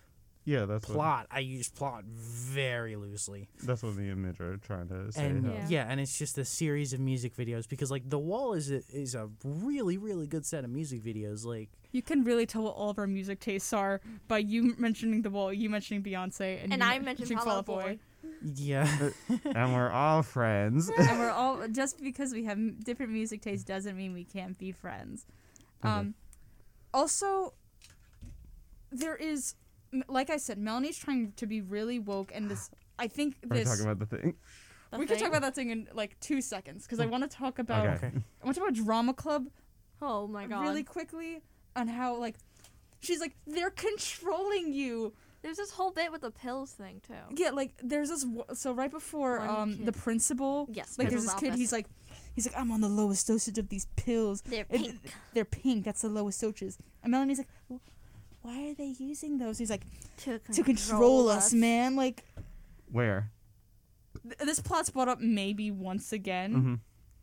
Yeah, 0.45 0.65
that's 0.65 0.85
plot. 0.85 1.27
I 1.31 1.39
use 1.39 1.69
plot 1.69 2.03
very 2.05 2.95
loosely. 2.95 3.49
that's 3.63 3.81
what 3.83 3.95
me 3.95 4.09
and 4.09 4.21
Midge 4.21 4.39
are 4.41 4.57
trying 4.57 4.87
to 4.89 5.11
say. 5.11 5.25
and 5.25 5.45
how- 5.45 5.51
Yeah. 5.53 5.65
yeah. 5.69 5.85
and 5.89 5.99
it's 5.99 6.17
just 6.17 6.37
a 6.37 6.45
series 6.45 6.91
of 6.93 6.99
music 6.99 7.35
videos 7.35 7.67
because 7.67 7.89
like 7.91 8.09
The 8.09 8.19
Wall 8.19 8.53
is 8.53 8.71
a, 8.71 8.81
is 8.93 9.15
a 9.15 9.29
really 9.43 9.97
really 9.97 10.27
good 10.27 10.45
set 10.45 10.63
of 10.63 10.69
music 10.69 11.01
videos 11.01 11.45
like 11.45 11.69
you 11.91 12.01
can 12.01 12.23
really 12.25 12.45
tell 12.45 12.63
what 12.63 12.75
all 12.75 12.89
of 12.89 12.99
our 12.99 13.07
music 13.07 13.39
tastes 13.39 13.71
are 13.73 14.01
by 14.27 14.37
you 14.39 14.75
mentioning 14.77 15.21
the 15.21 15.29
wall 15.29 15.51
you 15.53 15.69
mentioning 15.69 16.03
beyonce 16.03 16.61
and, 16.63 16.73
and 16.73 16.81
you 16.81 16.87
I 16.89 16.99
mentioned 16.99 17.29
Fall 17.39 17.49
Out 17.59 17.65
Boy. 17.65 17.99
Yeah 18.41 18.87
and 19.45 19.73
we're 19.73 19.89
all 19.89 20.21
friends. 20.23 20.89
and 20.89 21.19
we're 21.19 21.29
all 21.41 21.67
just 21.69 22.01
because 22.01 22.33
we 22.33 22.43
have 22.45 22.57
m- 22.57 22.77
different 22.83 23.11
music 23.11 23.41
tastes 23.41 23.63
doesn't 23.65 23.95
mean 23.97 24.13
we 24.13 24.23
can't 24.23 24.57
be 24.57 24.71
friends. 24.71 25.25
Okay. 25.83 25.93
Um, 25.93 26.15
also, 26.93 27.53
there 28.91 29.15
is, 29.15 29.55
m- 29.93 30.03
like 30.07 30.29
I 30.29 30.37
said, 30.37 30.57
Melanie's 30.57 30.97
trying 30.97 31.33
to 31.35 31.45
be 31.45 31.61
really 31.61 31.99
woke, 31.99 32.31
and 32.33 32.49
this. 32.49 32.69
I 32.99 33.07
think 33.07 33.35
Are 33.43 33.49
we 33.49 33.57
this. 33.59 33.69
talking 33.69 33.85
about 33.85 33.99
the 33.99 34.17
thing? 34.17 34.35
The 34.91 34.97
we 34.97 35.05
can 35.05 35.15
thing. 35.17 35.25
talk 35.25 35.29
about 35.29 35.41
that 35.41 35.55
thing 35.55 35.69
in 35.69 35.87
like 35.93 36.19
two 36.19 36.41
seconds 36.41 36.83
because 36.85 36.99
I 36.99 37.05
want 37.05 37.29
to 37.29 37.37
talk 37.37 37.59
about. 37.59 37.85
Okay. 37.85 38.07
okay 38.07 38.11
I 38.41 38.45
want 38.45 38.55
to 38.55 38.61
talk 38.61 38.69
about 38.69 38.85
Drama 38.85 39.13
Club 39.13 39.47
Oh 40.01 40.27
my 40.27 40.47
god. 40.47 40.61
really 40.61 40.83
quickly 40.83 41.41
on 41.75 41.87
how 41.87 42.15
like 42.15 42.35
she's 43.01 43.19
like 43.19 43.35
they're 43.45 43.69
controlling 43.69 44.73
you. 44.73 45.13
There's 45.41 45.57
this 45.57 45.71
whole 45.71 45.91
bit 45.91 46.11
with 46.11 46.21
the 46.21 46.31
pills 46.31 46.71
thing 46.71 47.01
too. 47.07 47.13
Yeah, 47.35 47.51
like 47.51 47.73
there's 47.81 48.09
this. 48.09 48.23
w- 48.23 48.43
So 48.53 48.73
right 48.73 48.91
before 48.91 49.39
One 49.39 49.49
um 49.49 49.85
the 49.85 49.91
principal, 49.91 50.67
Yes. 50.71 50.97
like 50.97 51.09
there's 51.09 51.25
Principal's 51.25 51.33
this 51.33 51.39
kid. 51.39 51.47
office. 51.49 51.59
He's 51.59 51.71
like, 51.71 51.85
he's 52.35 52.47
like, 52.47 52.57
I'm 52.57 52.71
on 52.71 52.81
the 52.81 52.89
lowest 52.89 53.27
dosage 53.27 53.57
of 53.57 53.69
these 53.69 53.85
pills. 53.95 54.41
They're 54.41 54.65
It- 54.69 54.81
pink. 54.81 54.99
they're 55.33 55.45
pink. 55.45 55.85
That's 55.85 56.01
the 56.01 56.09
lowest 56.09 56.41
dosage. 56.41 56.75
And 57.03 57.11
Melanie's 57.11 57.37
like, 57.37 57.47
"Wh- 57.69 58.45
why 58.45 58.69
are 58.69 58.73
they 58.73 58.93
using 58.99 59.37
those? 59.37 59.57
He's 59.59 59.69
like, 59.69 59.85
to 60.23 60.39
to 60.39 60.63
control 60.63 61.29
us, 61.29 61.53
man. 61.53 61.95
Like 61.95 62.23
Where? 62.91 63.31
th- 64.23 64.37
this 64.39 64.59
plot's 64.59 64.89
brought 64.89 65.07
up 65.07 65.19
maybe 65.19 65.69
once 65.71 66.11
again. 66.11 66.53
hmm 66.53 66.73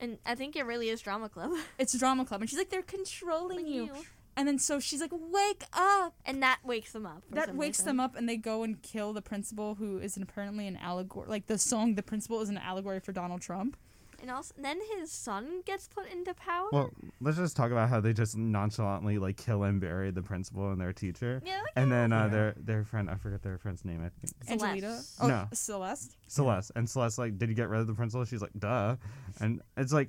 And 0.01 0.19
I 0.27 0.35
think 0.35 0.55
it 0.57 0.65
really 0.67 0.89
is 0.89 1.01
drama 1.01 1.29
club. 1.29 1.51
It's 1.79 1.97
drama 1.99 2.25
club, 2.25 2.41
and 2.43 2.51
she's 2.51 2.59
like, 2.59 2.71
they're 2.71 2.83
controlling 2.83 3.67
you. 3.67 3.91
And 4.37 4.49
then 4.49 4.59
so 4.59 4.81
she's 4.81 5.01
like, 5.01 5.13
wake 5.13 5.65
up. 5.73 6.15
And 6.25 6.43
that 6.43 6.59
wakes 6.65 6.93
them 6.93 7.07
up. 7.07 7.23
That 7.31 7.55
wakes 7.55 7.79
reason. 7.79 7.87
them 7.87 8.01
up, 8.01 8.17
and 8.17 8.29
they 8.29 8.37
go 8.37 8.63
and 8.63 8.81
kill 8.83 9.13
the 9.13 9.23
principal, 9.23 9.77
who 9.77 9.99
is 9.99 10.17
apparently 10.17 10.67
an 10.67 10.77
allegory. 10.77 11.29
Like 11.29 11.47
the 11.47 11.59
song, 11.59 11.95
the 11.95 12.03
principal 12.03 12.41
is 12.41 12.49
an 12.49 12.59
allegory 12.59 13.01
for 13.01 13.13
Donald 13.13 13.41
Trump. 13.41 13.77
And 14.21 14.31
also, 14.31 14.55
then 14.57 14.81
his 14.97 15.13
son 15.13 15.61
gets 15.67 15.87
put 15.87 16.11
into 16.11 16.33
power. 16.33 16.69
Well, 16.73 16.91
let's 17.21 17.37
just 17.37 17.57
talk 17.57 17.71
about 17.71 17.91
how 17.91 18.01
they 18.01 18.15
just 18.15 18.39
nonchalantly 18.39 19.19
like 19.19 19.37
kill 19.37 19.65
and 19.65 19.79
bury 19.79 20.11
the 20.13 20.23
principal 20.23 20.71
and 20.71 20.81
their 20.81 20.95
teacher, 20.95 21.43
yeah, 21.45 21.61
like 21.61 21.73
and 21.77 21.93
then 21.93 22.11
uh, 22.11 22.29
their 22.29 22.55
their 22.57 22.85
friend 22.85 23.11
I 23.11 23.17
forget 23.17 23.43
their 23.43 23.59
friend's 23.59 23.85
name. 23.85 24.03
I 24.03 24.09
think 24.27 24.33
Angelita. 24.63 24.93
Celeste. 25.03 25.19
Oh, 25.21 25.27
No. 25.29 25.49
Celeste. 25.53 26.17
Celeste. 26.27 26.73
And 26.75 26.89
Celeste 26.89 27.19
like, 27.19 27.39
did 27.39 27.51
you 27.51 27.55
get 27.55 27.69
rid 27.69 27.81
of 27.81 27.87
the 27.87 27.93
principal? 27.93 28.25
She's 28.25 28.41
like, 28.41 28.53
duh, 28.59 28.97
and 29.41 29.61
it's 29.77 29.93
like, 29.93 30.09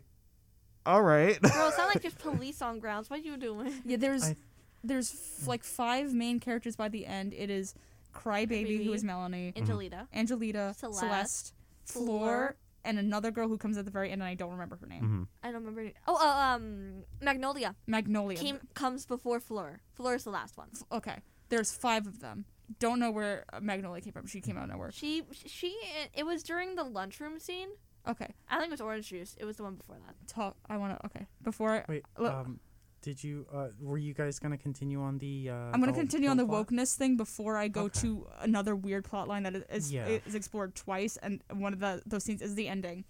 all 0.86 1.02
right. 1.02 1.40
Bro, 1.42 1.68
it's 1.68 1.78
not 1.78 1.88
like 1.88 2.02
there's 2.02 2.14
police 2.16 2.62
on 2.62 2.80
grounds. 2.80 3.10
What 3.10 3.20
are 3.20 3.24
you 3.24 3.38
doing? 3.38 3.74
Yeah, 3.86 3.98
there's 3.98 4.24
I- 4.24 4.36
there's 4.84 5.12
f- 5.42 5.48
like 5.48 5.64
five 5.64 6.14
main 6.14 6.40
characters 6.40 6.76
by 6.76 6.90
the 6.90 7.06
end. 7.06 7.34
It 7.34 7.50
is 7.50 7.74
Crybaby, 8.14 8.84
who 8.84 8.92
Crybaby. 8.92 8.96
is 8.96 9.04
Melanie, 9.04 9.54
Angelita. 9.56 10.08
Angelita, 10.14 10.74
Celeste, 10.78 11.00
Celeste, 11.00 11.54
Fleur, 11.86 12.06
Fleur. 12.06 12.56
and 12.84 13.00
another 13.00 13.32
girl 13.32 13.48
who 13.48 13.58
comes 13.58 13.78
at 13.78 13.86
the 13.86 13.92
very 13.92 14.12
end, 14.12 14.22
and 14.22 14.30
I 14.30 14.36
don't 14.36 14.52
remember 14.52 14.76
her 14.78 14.86
name. 14.88 15.04
hmm 15.04 15.24
I 15.44 15.52
don't 15.52 15.64
remember. 15.66 15.92
Oh, 16.08 16.16
uh, 16.16 16.56
um, 16.56 17.04
Magnolia 17.22 17.76
Magnolia. 17.88 18.38
came 18.38 18.60
comes 18.76 19.06
before 19.06 19.40
Fleur. 19.40 19.80
Fleur 19.96 20.16
is 20.16 20.24
the 20.24 20.30
last 20.30 20.56
one. 20.58 20.70
F- 20.74 20.84
Okay, 20.92 21.18
there's 21.50 21.72
five 21.72 22.06
of 22.08 22.20
them. 22.20 22.46
Don't 22.80 23.00
know 23.00 23.12
where 23.12 23.46
uh, 23.54 23.60
Magnolia 23.60 24.02
came 24.02 24.14
from. 24.14 24.28
She 24.28 24.40
came 24.42 24.56
out 24.58 24.64
of 24.66 24.70
nowhere. 24.70 24.92
She 24.92 25.24
she 25.46 25.76
it 26.14 26.26
was 26.26 26.42
during 26.44 26.76
the 26.76 26.84
lunchroom 26.84 27.40
scene. 27.40 27.70
Okay, 28.08 28.34
I 28.50 28.58
think 28.58 28.68
it 28.70 28.72
was 28.72 28.82
orange 28.82 29.08
juice. 29.10 29.36
It 29.40 29.46
was 29.46 29.58
the 29.58 29.64
one 29.64 29.76
before 29.76 29.98
that. 30.06 30.16
talk. 30.28 30.56
I 30.70 30.78
want 30.78 31.00
to. 31.00 31.06
Okay, 31.08 31.26
before 31.44 31.72
I, 31.72 31.84
wait 31.88 32.04
Look. 32.18 32.34
um 32.34 32.60
did 33.02 33.24
you 33.24 33.46
uh 33.54 33.68
were 33.80 33.98
you 34.00 34.14
guys 34.16 34.40
gonna 34.40 34.58
continue 34.58 35.00
on 35.02 35.18
the 35.20 35.50
uh 35.50 35.54
I'm 35.56 35.80
gonna 35.80 35.92
the- 35.92 36.00
continue 36.00 36.30
on 36.30 36.38
the 36.38 36.46
plot? 36.46 36.68
wokeness 36.68 36.96
thing 36.96 37.18
before 37.18 37.56
I 37.58 37.68
go 37.68 37.84
Okay. 37.84 38.00
to 38.02 38.28
another 38.40 38.76
weird 38.76 39.04
plot 39.06 39.28
line 39.28 39.44
that 39.44 39.56
is 39.56 39.64
is, 39.72 39.94
Yeah. 39.94 40.08
is 40.08 40.34
explored 40.36 40.76
twice, 40.76 41.18
and 41.18 41.42
one 41.54 41.74
of 41.74 41.80
the 41.80 42.02
those 42.06 42.24
scenes 42.24 42.42
is 42.42 42.56
the 42.56 42.68
ending. 42.68 43.06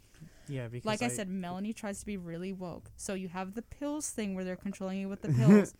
yeah 0.47 0.67
because 0.67 0.85
Like 0.85 1.01
I, 1.01 1.07
said, 1.07 1.27
Melanie 1.29 1.73
tries 1.73 1.99
to 2.01 2.05
be 2.05 2.17
really 2.17 2.51
woke. 2.53 2.91
So 2.97 3.13
you 3.13 3.29
have 3.29 3.53
the 3.53 3.61
pills 3.61 4.09
thing 4.09 4.35
where 4.35 4.43
they're 4.43 4.55
controlling 4.55 4.99
you 4.99 5.09
with 5.09 5.21
the 5.21 5.29
pills. 5.39 5.73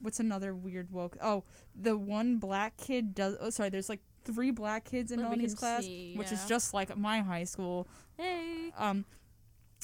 What's 0.00 0.20
another 0.20 0.54
weird 0.54 0.90
woke? 0.90 1.16
Oh, 1.22 1.44
the 1.74 1.96
one 1.96 2.36
black 2.38 2.76
kid 2.76 3.14
does. 3.14 3.36
Oh, 3.40 3.48
sorry. 3.50 3.70
There's 3.70 3.88
like 3.88 4.02
three 4.24 4.50
black 4.50 4.84
kids 4.84 5.10
in 5.12 5.18
That 5.20 5.30
we 5.30 5.36
Melanie's 5.36 5.54
class, 5.54 5.82
see, 5.84 6.14
which 6.16 6.32
is 6.32 6.44
just 6.46 6.74
like 6.74 6.96
my 6.96 7.20
high 7.20 7.44
school. 7.44 7.86
Hey. 8.16 8.72
Um, 8.76 9.04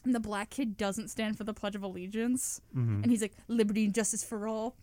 and 0.05 0.15
the 0.15 0.21
black 0.21 0.51
kid 0.51 0.77
doesn't 0.77 1.09
stand 1.09 1.37
for 1.37 1.45
the 1.45 1.53
Pledge 1.55 1.75
of 1.77 1.83
Allegiance, 1.83 2.61
Mhm. 2.75 3.03
and 3.03 3.07
he's 3.11 3.21
like 3.23 3.35
liberty 3.49 3.85
and 3.85 3.95
justice 3.95 4.25
for 4.25 4.49
all. 4.49 4.77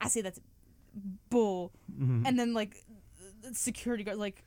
I 0.00 0.08
say 0.08 0.20
that's 0.20 0.40
bull. 1.30 1.72
Mhm. 1.98 2.26
And 2.26 2.38
then 2.38 2.52
like 2.54 2.84
security 3.52 4.04
guard 4.04 4.18
like 4.18 4.42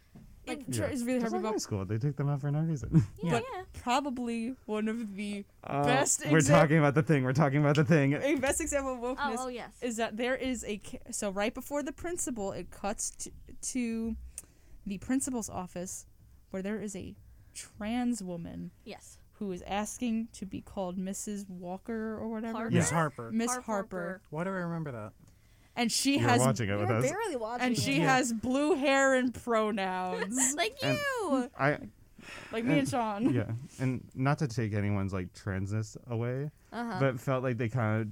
like 0.48 0.60
It- 0.60 0.74
try- 0.76 0.86
it's 0.90 1.02
really 1.02 1.14
hard 1.22 1.32
Just 1.32 1.42
to 1.42 1.42
like 1.42 1.54
high 1.54 1.58
school, 1.58 1.86
they 1.86 1.98
take 1.98 2.18
them 2.18 2.30
out 2.30 2.40
for 2.40 2.52
no 2.52 2.60
reason. 2.60 3.04
Yeah, 3.24 3.32
but- 3.32 3.44
yeah. 3.52 3.64
Probably 3.74 4.56
one 4.68 4.88
of 4.88 5.16
the 5.16 5.44
Uh, 5.64 5.84
Best 5.84 6.24
We're 6.30 6.38
exam- 6.38 6.60
talking 6.62 6.78
about 6.78 6.94
the 6.94 7.02
thing. 7.02 7.24
We're 7.24 7.34
talking 7.34 7.60
about 7.62 7.76
the 7.78 7.84
thing. 7.84 8.14
a 8.14 8.36
best 8.36 8.62
example 8.62 8.94
of 8.94 9.00
wokeness 9.00 9.38
Oh, 9.40 9.46
oh 9.46 9.48
yes. 9.48 9.72
is 9.82 9.98
that 9.98 10.18
there 10.18 10.36
is 10.36 10.64
a 10.66 10.78
ca- 10.78 11.00
so 11.12 11.32
right 11.32 11.52
before 11.52 11.82
the 11.82 11.92
principal 11.92 12.52
it 12.52 12.70
cuts 12.70 13.10
to, 13.22 13.32
to 13.72 14.16
the 14.86 14.98
principal's 15.00 15.50
office 15.50 16.06
where 16.52 16.62
there 16.62 16.80
is 16.82 16.96
a 16.96 17.16
trans 17.54 18.22
woman 18.24 18.72
yes. 18.84 19.18
who 19.34 19.52
is 19.52 19.62
asking 19.66 20.28
to 20.34 20.46
be 20.46 20.62
called 20.62 20.98
Mrs. 20.98 21.50
Walker 21.50 22.18
or 22.18 22.28
whatever. 22.30 22.58
Harper? 22.60 22.72
Miss 22.72 22.90
Harper. 22.90 23.32
Miss 23.32 23.52
Harp 23.52 23.66
Harper. 23.66 24.22
Why 24.30 24.44
do 24.44 24.50
I 24.50 24.54
remember 24.54 24.92
that? 24.92 25.12
And 25.78 25.92
she 25.92 26.20
You're 26.20 26.30
has 26.30 26.40
watching 26.40 26.70
it 26.70 26.74
We 26.76 26.82
with 26.82 26.90
were 26.90 26.96
us. 26.98 27.10
barely 27.12 27.36
watching. 27.36 27.66
and 27.68 27.78
it. 27.78 27.82
she 27.82 27.98
Yeah. 27.98 28.16
has 28.18 28.32
blue 28.32 28.76
hair 28.76 29.16
and 29.16 29.34
pronouns. 29.34 30.54
like 30.58 30.78
And- 30.82 30.98
you. 30.98 31.50
I 31.60 31.78
like 32.52 32.64
me 32.66 32.80
and 32.80 32.90
Sean. 32.90 33.34
yeah, 33.34 33.52
and 33.80 34.04
not 34.16 34.40
to 34.40 34.48
take 34.48 34.74
anyone's 34.74 35.14
like 35.14 35.34
transness 35.34 35.96
away, 36.10 36.50
Uh-huh. 36.72 36.98
but 37.00 37.20
felt 37.20 37.44
like 37.44 37.58
they 37.58 37.70
kind 37.70 38.02
of 38.02 38.08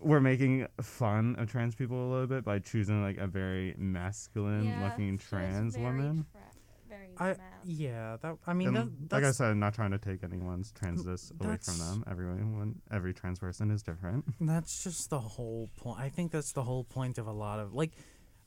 were 0.00 0.20
making 0.20 0.66
fun 0.80 1.36
of 1.38 1.50
trans 1.50 1.74
people 1.74 1.96
a 1.96 2.08
little 2.10 2.26
bit 2.26 2.44
by 2.44 2.58
choosing 2.58 3.02
like 3.02 3.18
a 3.18 3.26
very 3.26 3.74
masculine 3.78 4.66
Yeah, 4.66 4.84
looking 4.84 5.18
she 5.18 5.24
was 5.24 5.28
trans 5.28 5.74
very 5.74 5.86
woman. 5.86 6.26
tra- 6.32 6.40
very 6.88 7.08
I 7.18 7.36
yeah. 7.64 8.16
That 8.22 8.36
I 8.46 8.52
mean 8.54 8.68
And 8.68 8.76
that, 8.76 9.12
like 9.12 9.22
I 9.24 9.26
that's 9.26 9.38
said, 9.38 9.56
not 9.56 9.74
trying 9.74 9.90
to 9.90 9.98
take 9.98 10.22
anyone's 10.24 10.72
transness 10.72 11.32
mm, 11.32 11.44
away 11.44 11.58
from 11.62 11.78
them. 11.78 12.04
Everyone, 12.10 12.80
every 12.90 13.12
trans 13.12 13.38
person 13.38 13.70
is 13.70 13.82
different. 13.82 14.24
That's 14.40 14.84
just 14.84 15.10
the 15.10 15.20
whole 15.20 15.68
point. 15.76 16.00
I 16.00 16.08
think 16.08 16.32
that's 16.32 16.52
the 16.52 16.62
whole 16.62 16.84
point 16.84 17.18
of 17.18 17.26
a 17.26 17.32
lot 17.32 17.60
of 17.60 17.74
like 17.74 17.92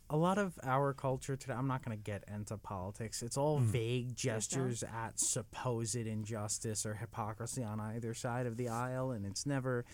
a 0.09 0.17
lot 0.17 0.37
of 0.37 0.59
our 0.63 0.93
culture 0.93 1.37
today. 1.37 1.53
I'm 1.53 1.67
not 1.67 1.85
going 1.85 1.97
to 1.97 2.03
get 2.03 2.23
into 2.27 2.57
politics. 2.57 3.21
It's 3.21 3.37
all 3.37 3.59
mm. 3.59 3.63
vague 3.65 4.15
gestures 4.15 4.83
at 4.83 5.19
supposed 5.19 5.95
injustice 5.95 6.85
or 6.85 6.95
hypocrisy 6.95 7.63
on 7.63 7.79
either 7.79 8.13
side 8.13 8.45
of 8.45 8.57
the 8.57 8.67
aisle, 8.69 9.11
and 9.11 9.25
it's 9.25 9.45
never. 9.45 9.85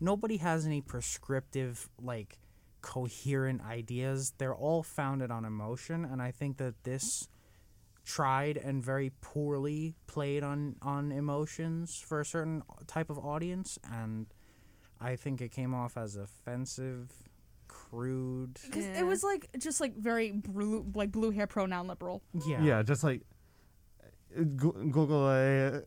Nobody 0.00 0.38
has 0.38 0.66
any 0.66 0.80
prescriptive 0.80 1.88
like 2.00 2.38
coherent 2.80 3.62
ideas. 3.62 4.32
They're 4.38 4.54
all 4.54 4.82
founded 4.82 5.30
on 5.30 5.44
emotion, 5.44 6.04
and 6.04 6.20
I 6.20 6.30
think 6.30 6.56
that 6.58 6.82
this 6.84 7.28
tried 8.04 8.56
and 8.56 8.84
very 8.84 9.12
poorly 9.20 9.94
played 10.08 10.42
on 10.42 10.74
on 10.82 11.12
emotions 11.12 12.02
for 12.04 12.20
a 12.20 12.24
certain 12.24 12.62
type 12.88 13.08
of 13.10 13.16
audience 13.18 13.78
and 13.92 14.26
I 15.00 15.14
think 15.16 15.40
it 15.40 15.50
came 15.52 15.72
off 15.74 15.96
as 15.96 16.16
offensive, 16.16 17.10
crude. 17.68 18.58
Because 18.64 18.84
Yeah. 18.86 19.00
it 19.00 19.06
was 19.06 19.22
like 19.24 19.48
just 19.58 19.80
like 19.80 19.96
very 19.96 20.30
blue, 20.32 20.84
like 20.94 21.10
blue 21.10 21.30
hair 21.30 21.46
pronoun 21.48 21.86
liberal. 21.88 22.22
Yeah. 22.46 22.62
Yeah, 22.62 22.82
just 22.82 23.02
like 23.02 23.22
uh, 24.36 24.42
Google 24.42 25.28
a 25.28 25.82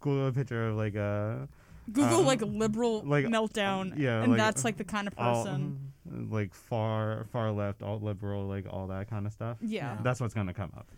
Google 0.00 0.26
a 0.28 0.32
picture 0.32 0.68
of 0.68 0.76
like 0.76 0.94
a 0.96 1.48
Google 1.92 2.20
Uh, 2.20 2.22
like 2.24 2.42
liberal 2.42 3.02
like, 3.04 3.24
meltdown, 3.26 3.98
yeah, 3.98 4.22
and 4.22 4.32
like, 4.32 4.38
that's 4.38 4.64
like 4.64 4.76
the 4.76 4.84
kind 4.84 5.06
of 5.08 5.14
all 5.18 5.44
person. 5.44 5.92
like 6.30 6.54
far 6.54 7.26
far 7.32 7.50
left, 7.52 7.82
alt 7.82 8.02
liberal, 8.02 8.46
like 8.46 8.66
all 8.70 8.86
that 8.88 9.08
kind 9.08 9.26
of 9.26 9.32
stuff. 9.32 9.58
yeah. 9.60 9.98
That's 10.02 10.20
what's 10.20 10.34
gonna 10.34 10.54
come 10.54 10.72
up. 10.76 10.88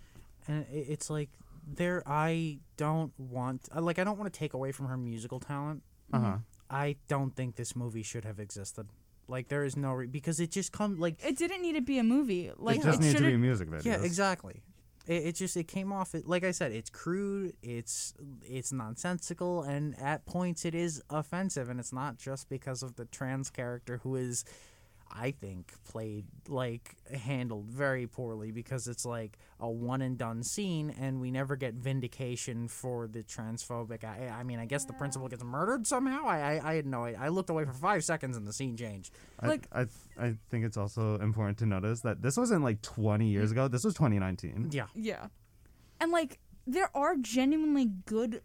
And 0.48 0.66
it's 0.70 1.09
like 1.11 1.31
there 1.66 2.02
I 2.07 2.59
don't 2.76 3.12
want 3.18 3.68
uh, 3.74 3.81
like 3.81 3.98
I 3.98 4.05
don't 4.05 4.18
want 4.18 4.33
to 4.33 4.37
take 4.38 4.55
away 4.55 4.72
from 4.72 4.87
her 4.87 4.96
musical 4.96 5.38
talent. 5.40 5.83
Uh 6.12 6.18
huh. 6.20 6.37
I 6.68 6.96
don't 7.09 7.35
think 7.37 7.57
this 7.57 7.76
movie 7.76 8.02
should 8.02 8.24
have 8.24 8.40
existed. 8.40 8.87
Like 9.28 9.48
there 9.48 9.64
is 9.64 9.76
no 9.76 9.92
re- 9.92 10.07
because 10.09 10.40
it 10.40 10.50
just 10.50 10.72
come 10.72 10.98
like 10.98 11.24
It 11.24 11.38
didn't 11.38 11.62
need 11.62 11.74
to 11.74 11.81
be 11.81 11.98
a 11.98 12.02
movie. 12.02 12.50
Like 12.57 12.78
it 12.78 12.83
just 12.85 12.98
it 12.98 13.02
needs 13.02 13.12
to 13.14 13.18
should've- 13.18 13.33
be 13.33 13.37
music 13.37 13.68
videos. 13.70 13.85
yeah, 13.85 14.02
exactly. 14.02 14.62
It, 15.07 15.27
it 15.27 15.33
just 15.35 15.57
it 15.57 15.69
came 15.69 15.93
off 15.93 16.15
it 16.15 16.29
like 16.29 16.45
I 16.45 16.51
said 16.53 16.73
it's 16.73 16.91
crude, 16.91 17.55
it's 17.62 18.15
it's 18.43 18.73
nonsensical 18.73 19.62
and 19.62 19.99
at 20.01 20.27
points 20.27 20.65
it 20.65 20.75
is 20.75 21.03
offensive 21.11 21.69
and 21.69 21.81
it's 21.81 21.93
not 21.93 22.19
just 22.19 22.49
because 22.49 22.83
of 22.83 22.97
the 22.97 23.05
trans 23.07 23.51
character 23.51 24.01
who 24.03 24.17
is 24.17 24.45
I 25.14 25.33
think 25.33 25.72
played 25.85 26.25
like 26.48 26.96
handled 27.14 27.66
very 27.66 28.07
poorly 28.07 28.51
because 28.51 28.88
it's 28.88 29.05
like 29.05 29.38
a 29.61 29.70
one 29.70 30.01
and 30.03 30.16
done 30.16 30.42
scene 30.42 30.94
and 30.98 31.20
we 31.20 31.31
never 31.31 31.57
get 31.57 31.75
vindication 31.75 32.68
for 32.68 33.07
the 33.07 33.22
transphobic 33.22 34.05
I, 34.05 34.29
I 34.29 34.42
mean 34.42 34.59
I 34.59 34.66
guess 34.66 34.85
the 34.85 34.94
principal 34.94 35.29
gets 35.29 35.44
murdered 35.44 35.87
somehow 35.87 36.27
I 36.27 36.38
I, 36.55 36.70
I 36.70 36.75
had 36.75 36.87
no 36.87 37.05
I 37.05 37.29
looked 37.29 37.51
away 37.51 37.64
for 37.64 37.72
5 37.72 38.05
seconds 38.05 38.37
and 38.37 38.46
the 38.46 38.53
scene 38.53 38.77
changed 38.77 39.12
I, 39.38 39.48
Like- 39.48 39.68
I 39.72 39.87
I 40.18 40.35
think 40.51 40.64
it's 40.64 40.77
also 40.77 41.18
important 41.18 41.59
to 41.59 41.66
notice 41.66 42.01
that 42.01 42.22
this 42.22 42.37
wasn't 42.37 42.62
like 42.62 42.83
20 42.83 43.27
years 43.27 43.51
ago. 43.51 43.68
This 43.68 43.85
was 43.85 43.94
2019. 43.94 44.68
yeah 44.72 44.87
Yeah. 44.94 45.27
And 46.01 46.11
like 46.11 46.38
there 46.66 46.90
are 46.96 47.16
genuinely 47.16 47.87
good 48.07 48.42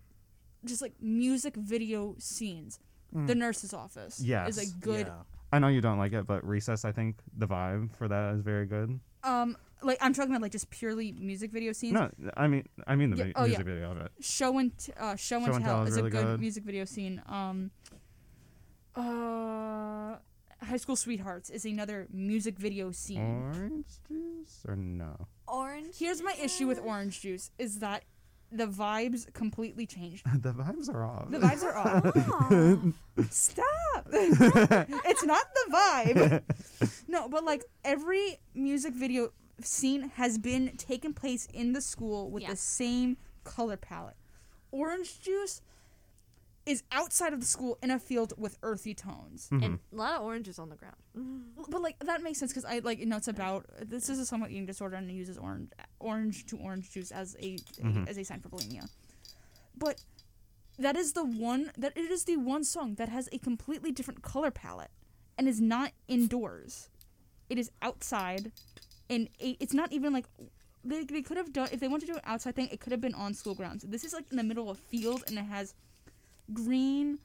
just 0.65 0.81
like 0.81 0.93
music 0.99 1.55
video 1.55 2.15
scenes. 2.19 2.79
The 3.13 3.33
mm. 3.33 3.37
nurse's 3.37 3.73
office 3.73 4.19
is 4.19 4.25
Yes. 4.25 4.57
a 4.57 4.79
good 4.79 5.07
yeah. 5.07 5.13
I 5.51 5.59
know 5.59 5.67
you 5.69 5.81
don't 5.81 5.97
like 5.97 6.13
it, 6.13 6.27
but 6.27 6.45
Recess, 6.45 6.83
I 6.85 6.91
think 6.91 7.17
the 7.37 7.47
vibe 7.47 7.95
for 7.95 8.07
that 8.07 8.33
is 8.35 8.41
very 8.41 8.65
good. 8.65 8.99
um 9.23 9.57
like 9.83 9.97
I'm 10.01 10.13
talking 10.13 10.31
about 10.31 10.41
like 10.41 10.51
just 10.51 10.69
purely 10.71 11.11
music 11.11 11.51
video 11.51 11.71
scenes. 11.71 11.93
No, 11.93 12.09
I 12.35 12.47
mean 12.47 12.67
I 12.87 12.95
mean 12.95 13.11
the 13.11 13.17
Yeah, 13.17 13.23
vi- 13.25 13.33
oh, 13.35 13.43
yeah. 13.43 13.47
music 13.49 13.65
video 13.67 13.91
of 13.91 13.97
it. 13.97 14.11
Show 14.21 14.57
and 14.57 14.75
t- 14.77 14.91
uh, 14.99 15.15
show, 15.15 15.37
and 15.37 15.53
and 15.53 15.63
tell, 15.63 15.75
Tell 15.77 15.83
is 15.83 15.89
is 15.91 15.95
really 15.97 16.07
a 16.07 16.11
good, 16.11 16.25
good. 16.25 16.39
music 16.39 16.63
video 16.63 16.85
scene. 16.85 17.21
Um, 17.27 17.71
uh, 18.95 20.15
High 20.63 20.77
School 20.77 20.95
Sweethearts 20.95 21.49
is 21.49 21.65
another 21.65 22.07
music 22.11 22.57
video 22.57 22.91
scene. 22.91 23.19
Orange 23.53 23.85
juice 24.07 24.65
or 24.67 24.75
no? 24.75 25.27
Orange. 25.47 25.95
Here's 25.97 26.21
my 26.21 26.33
issue 26.41 26.67
with 26.67 26.79
Orange 26.79 27.21
Juice 27.21 27.51
is 27.59 27.79
that 27.79 28.03
the 28.51 28.67
vibes 28.67 29.31
completely 29.33 29.85
changed. 29.85 30.25
the 30.41 30.53
vibes 30.53 30.89
are 30.93 31.03
off. 31.03 31.29
The 31.29 31.39
vibes 31.39 31.63
are 31.63 31.77
off. 31.77 33.29
Stop! 33.31 33.65
it's 34.11 35.23
not 35.23 35.45
the 35.53 35.71
vibe. 35.73 36.41
No, 37.07 37.27
but 37.27 37.43
like 37.43 37.63
every 37.83 38.37
music 38.53 38.93
video 38.93 39.31
scene 39.61 40.11
has 40.15 40.37
been 40.37 40.77
taken 40.77 41.13
place 41.13 41.47
in 41.53 41.73
the 41.73 41.81
school 41.81 42.29
with 42.29 42.43
Yeah. 42.43 42.51
the 42.51 42.55
same 42.55 43.17
color 43.43 43.75
palette. 43.77 44.15
Orange 44.71 45.19
juice 45.19 45.61
is 46.67 46.83
outside 46.91 47.31
of 47.33 47.39
the 47.39 47.45
school 47.45 47.77
in 47.81 47.89
a 47.91 47.97
field 47.99 48.33
with 48.37 48.57
earthy 48.61 48.93
tones. 48.93 49.47
Mhm. 49.51 49.63
and 49.65 49.79
a 49.91 49.95
lot 49.95 50.13
of 50.19 50.23
oranges 50.23 50.59
on 50.59 50.69
the 50.69 50.75
ground. 50.75 50.97
But 51.69 51.81
like 51.81 51.97
that 51.99 52.21
makes 52.21 52.39
sense 52.39 52.51
because 52.51 52.65
I 52.65 52.79
like 52.79 52.99
you 52.99 53.05
know 53.05 53.17
it's 53.17 53.27
about 53.29 53.65
this 53.93 54.09
is 54.09 54.19
a 54.19 54.25
somewhat 54.25 54.51
eating 54.51 54.65
disorder 54.65 54.95
and 54.97 55.09
it 55.09 55.13
uses 55.13 55.37
orange 55.37 55.71
orange 55.99 56.45
to 56.47 56.57
orange 56.57 56.91
juice 56.91 57.11
as 57.11 57.35
a, 57.39 57.55
a 57.55 57.57
Mhm. 57.83 58.07
as 58.09 58.17
a 58.17 58.23
sign 58.23 58.41
for 58.41 58.49
bulimia. 58.49 58.85
But 59.77 60.03
that 60.77 60.95
is 60.95 61.13
the 61.13 61.23
one 61.25 61.71
that 61.77 61.93
it 61.97 62.11
is 62.11 62.25
the 62.25 62.37
one 62.37 62.63
song 62.63 62.95
that 62.95 63.09
has 63.09 63.27
a 63.31 63.37
completely 63.39 63.91
different 63.91 64.21
color 64.21 64.51
palette 64.51 64.91
and 65.37 65.47
is 65.47 65.59
not 65.61 65.91
indoors. 66.07 66.89
It 67.49 67.57
is 67.57 67.71
outside, 67.81 68.51
and 69.09 69.29
it's 69.39 69.73
not 69.73 69.91
even 69.93 70.11
like 70.13 70.25
they, 70.83 71.03
they 71.05 71.21
could 71.21 71.37
have 71.37 71.51
done 71.53 71.69
if 71.71 71.79
they 71.79 71.87
wanted 71.87 72.05
to 72.07 72.11
do 72.13 72.17
an 72.17 72.23
outside 72.25 72.55
thing. 72.55 72.67
It 72.71 72.79
could 72.81 72.91
have 72.91 73.01
been 73.01 73.15
on 73.15 73.33
school 73.33 73.55
grounds. 73.55 73.83
This 73.83 74.03
is 74.03 74.13
like 74.13 74.25
in 74.31 74.37
the 74.37 74.43
middle 74.43 74.69
of 74.69 74.77
a 74.77 74.81
field 74.81 75.23
and 75.27 75.37
it 75.37 75.45
has 75.45 75.73
green, 76.53 77.19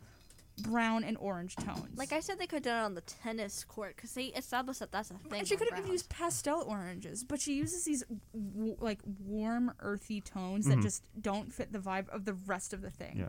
brown, 0.62 1.02
and 1.04 1.16
orange 1.18 1.56
tones. 1.56 1.96
Like 1.96 2.12
I 2.12 2.20
said, 2.20 2.38
they 2.38 2.46
could 2.46 2.56
have 2.56 2.74
done 2.74 2.82
it 2.82 2.85
on 2.85 2.94
the 2.94 3.00
tennis 3.00 3.64
court 3.64 3.96
because 3.96 4.12
they 4.12 4.26
established 4.26 4.80
that 4.80 4.92
that's 4.92 5.11
a 5.11 5.14
thing. 5.14 5.38
And 5.40 5.48
she 5.48 5.56
could 5.56 5.68
have 5.68 5.78
even 5.78 5.85
ground. 5.85 5.92
used 5.92 6.08
pastel 6.08 6.62
oranges, 6.68 7.24
but 7.24 7.40
she 7.40 7.54
uses 7.54 7.85
these 7.85 8.04
w- 8.32 8.76
like 8.80 9.00
warm, 9.26 9.72
earthy 9.80 10.20
tones 10.20 10.66
that 10.66 10.78
Mhm. 10.78 10.82
just 10.82 11.02
don't 11.20 11.52
fit 11.52 11.72
the 11.72 11.78
vibe 11.78 12.08
of 12.11 12.24
the 12.24 12.35
rest 12.35 12.72
of 12.74 12.82
the 12.82 12.90
thing. 12.90 13.16
Yeah. 13.18 13.28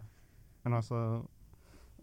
And 0.65 0.73
also, 0.73 1.29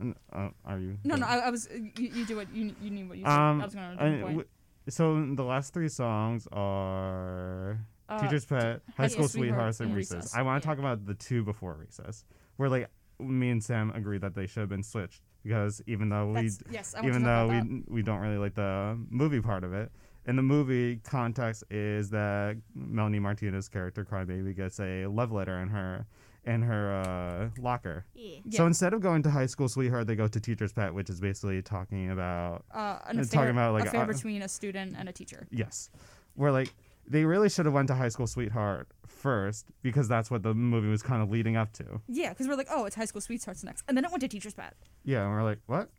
n- 0.00 0.14
uh, 0.32 0.48
are 0.64 0.78
you? 0.78 0.98
No, 1.04 1.16
no, 1.16 1.26
done? 1.26 1.40
I, 1.40 1.46
I 1.46 1.50
was. 1.50 1.68
You, 1.70 1.90
you 1.96 2.24
do 2.26 2.36
what 2.36 2.52
you 2.54 2.74
you 2.80 2.90
knew 2.90 3.06
what 3.08 3.18
you 3.18 3.24
said. 3.24 3.32
Um, 3.32 3.60
I 3.60 3.64
was 3.66 3.74
going 3.74 3.96
to 3.96 4.02
I- 4.02 4.06
a 4.06 4.10
point. 4.22 4.22
w- 4.38 4.48
so 4.88 5.34
the 5.34 5.44
last 5.44 5.72
three 5.74 5.88
songs 5.88 6.46
are 6.52 7.78
Uh, 8.08 8.20
Teacher's 8.22 8.44
Pet, 8.44 8.82
High 8.96 9.06
School 9.06 9.28
Sweethearts, 9.28 9.76
Sweethearts, 9.78 9.80
and 9.80 9.88
and 9.90 9.96
Recess. 9.96 10.16
Recess. 10.16 10.34
I 10.34 10.42
want 10.42 10.62
to 10.62 10.66
Yeah. 10.66 10.72
talk 10.74 10.78
about 10.80 11.06
the 11.06 11.14
two 11.14 11.44
before 11.44 11.74
Recess, 11.74 12.24
where 12.56 12.68
like 12.68 12.90
me 13.20 13.50
and 13.50 13.62
Sam 13.62 13.90
agreed 13.94 14.20
that 14.22 14.34
they 14.34 14.46
should 14.46 14.60
have 14.60 14.68
been 14.68 14.82
switched 14.82 15.22
because 15.42 15.80
even 15.86 16.08
though 16.08 16.32
we 16.32 16.50
yes, 16.70 16.94
even 17.02 17.22
though 17.24 17.48
we 17.48 17.82
we 17.88 18.02
don't 18.02 18.20
really 18.20 18.38
like 18.38 18.54
the 18.54 18.98
movie 19.10 19.40
part 19.40 19.64
of 19.64 19.72
it. 19.72 19.90
In 20.26 20.36
the 20.36 20.42
movie 20.42 20.96
context 21.02 21.64
is 21.70 22.10
that 22.10 22.56
Melanie 22.74 23.18
Martinez's 23.18 23.68
character 23.70 24.04
Crybaby 24.04 24.54
gets 24.54 24.78
a 24.78 25.06
love 25.06 25.32
letter 25.32 25.58
in 25.60 25.68
her 25.68 26.06
in 26.44 26.62
her 26.62 26.92
uh, 27.02 27.48
locker. 27.60 28.04
Yeah. 28.14 28.36
So 28.50 28.62
Yeah. 28.62 28.66
instead 28.68 28.92
of 28.94 29.00
going 29.00 29.22
to 29.24 29.30
High 29.30 29.46
School 29.46 29.68
Sweetheart, 29.68 30.06
they 30.06 30.16
go 30.16 30.28
to 30.28 30.40
Teacher's 30.40 30.72
Pet, 30.72 30.92
which 30.94 31.10
is 31.10 31.20
basically 31.20 31.62
talking 31.62 32.10
about. 32.10 32.64
Uh, 32.72 32.98
an 33.06 33.18
affair, 33.18 33.40
talking 33.40 33.50
about, 33.50 33.72
like, 33.74 33.86
affair 33.86 34.02
uh, 34.02 34.06
between 34.06 34.42
a 34.42 34.48
student 34.48 34.94
and 34.98 35.08
a 35.08 35.12
teacher. 35.12 35.46
yes, 35.50 35.90
we're 36.36 36.50
like 36.50 36.72
they 37.10 37.24
really 37.24 37.48
should 37.48 37.66
have 37.66 37.74
went 37.74 37.88
to 37.88 37.94
High 37.94 38.08
School 38.08 38.26
Sweetheart 38.28 38.88
first 39.06 39.66
because 39.82 40.08
that's 40.08 40.30
what 40.30 40.42
the 40.42 40.54
movie 40.54 40.88
was 40.88 41.02
kind 41.02 41.20
of 41.22 41.28
leading 41.30 41.56
up 41.56 41.72
to. 41.74 42.00
Yeah, 42.08 42.30
because 42.30 42.46
we're 42.48 42.54
like, 42.54 42.68
oh, 42.70 42.84
it's 42.86 42.94
High 42.96 43.04
School 43.04 43.20
Sweethearts 43.20 43.64
next, 43.64 43.84
and 43.88 43.96
then 43.96 44.04
it 44.04 44.10
went 44.10 44.20
to 44.22 44.28
Teacher's 44.28 44.54
Pet. 44.54 44.74
Yeah, 45.04 45.24
and 45.24 45.32
we're 45.32 45.42
like, 45.42 45.58
what? 45.66 45.90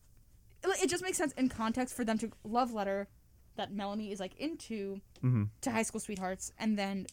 It 0.64 0.84
it 0.84 0.90
just 0.90 1.04
makes 1.04 1.18
sense 1.18 1.34
in 1.34 1.50
context 1.50 1.96
for 1.96 2.06
them 2.06 2.18
to 2.20 2.32
love 2.44 2.72
letter 2.74 3.08
that 3.58 3.74
Melanie 3.74 4.12
is 4.12 4.20
like 4.20 4.36
into 4.38 5.02
hmm 5.20 5.44
to 5.62 5.72
High 5.72 5.84
School 5.84 6.00
Sweethearts, 6.00 6.54
and 6.58 6.80
then 6.80 7.08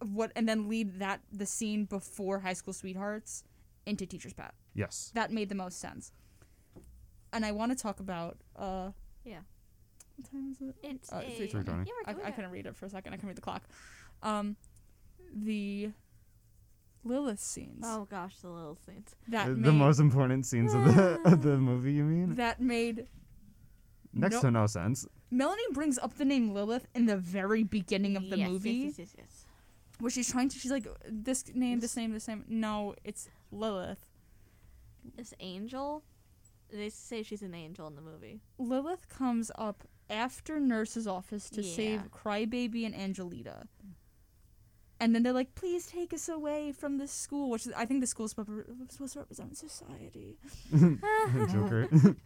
what, 0.00 0.30
and 0.36 0.48
then 0.48 0.68
lead 0.68 0.98
that 0.98 1.20
the 1.32 1.46
scene 1.46 1.86
before 1.86 2.40
High 2.40 2.52
School 2.52 2.74
Sweethearts 2.74 3.44
into 3.86 4.04
Teacher's 4.06 4.34
Pet. 4.34 4.52
Yes. 4.74 5.10
That 5.14 5.32
made 5.32 5.48
the 5.48 5.54
most 5.54 5.80
sense. 5.80 6.12
And 7.32 7.44
I 7.44 7.52
want 7.52 7.76
to 7.76 7.82
talk 7.82 7.98
about 8.00 8.36
uh, 8.56 8.90
Yeah. 9.24 9.40
What 10.18 10.30
time 10.30 10.50
is 10.50 10.60
it? 10.60 10.74
It's 10.82 11.12
Uh, 11.12 11.22
three 11.36 11.48
twenty. 11.48 11.84
Yeah, 11.86 11.92
I, 12.06 12.12
we're 12.12 12.20
I 12.20 12.22
doing 12.22 12.32
couldn't 12.34 12.50
read 12.50 12.66
it 12.66 12.76
for 12.76 12.86
a 12.86 12.90
second. 12.90 13.12
I 13.12 13.16
couldn't 13.16 13.28
read 13.28 13.36
the 13.36 13.42
clock. 13.42 13.62
Um, 14.22 14.56
the 15.34 15.90
Lilith 17.04 17.40
scenes 17.40 17.84
Oh 17.86 18.06
gosh, 18.10 18.36
the 18.38 18.48
little 18.48 18.76
scenes. 18.84 19.14
that 19.28 19.46
The, 19.46 19.54
made 19.54 19.64
the 19.64 19.72
most 19.72 20.00
important 20.00 20.44
scenes 20.46 20.74
of 20.74 20.84
the 20.84 21.20
of 21.24 21.42
the 21.42 21.56
movie, 21.56 21.92
you 21.92 22.04
mean? 22.04 22.34
that 22.34 22.60
made 22.60 23.06
Next 24.12 24.34
no- 24.36 24.40
to 24.42 24.50
no 24.50 24.66
sense. 24.66 25.06
Melanie 25.30 25.62
brings 25.72 25.98
up 25.98 26.14
the 26.14 26.24
name 26.24 26.52
Lilith 26.54 26.88
in 26.94 27.06
the 27.06 27.16
very 27.16 27.62
beginning 27.62 28.16
of 28.16 28.30
the 28.30 28.38
Yes, 28.38 28.48
movie, 28.48 28.70
Yes, 28.72 28.98
yes, 28.98 29.14
yes, 29.16 29.26
yes. 29.28 29.44
where 30.00 30.10
she's 30.10 30.30
trying 30.30 30.48
to. 30.48 30.58
She's 30.58 30.70
like, 30.70 30.86
this 31.06 31.44
name, 31.54 31.80
this 31.80 31.94
name, 31.96 32.12
this 32.12 32.26
name. 32.26 32.44
No, 32.48 32.94
it's 33.04 33.28
Lilith. 33.52 34.06
This 35.16 35.34
angel. 35.40 36.02
They 36.72 36.88
say 36.88 37.22
she's 37.22 37.42
an 37.42 37.54
angel 37.54 37.86
in 37.86 37.94
the 37.94 38.00
movie. 38.00 38.40
Lilith 38.58 39.08
comes 39.10 39.50
up 39.56 39.84
after 40.10 40.58
Nurse's 40.60 41.06
office 41.06 41.50
to 41.50 41.62
save 41.62 42.10
Crybaby 42.10 42.84
and 42.86 42.94
Angelita. 42.94 43.66
And 45.00 45.14
then 45.14 45.22
they're 45.22 45.32
like, 45.32 45.54
please 45.54 45.86
take 45.86 46.12
us 46.12 46.28
away 46.28 46.72
from 46.72 46.98
this 46.98 47.12
school, 47.12 47.50
which 47.50 47.66
is, 47.66 47.72
I 47.76 47.84
think 47.84 48.00
the 48.00 48.06
school 48.06 48.26
is 48.26 48.32
supposed 48.32 49.12
to- 49.12 49.18
represent 49.20 49.56
society. 49.56 50.38
Joker. 51.52 51.88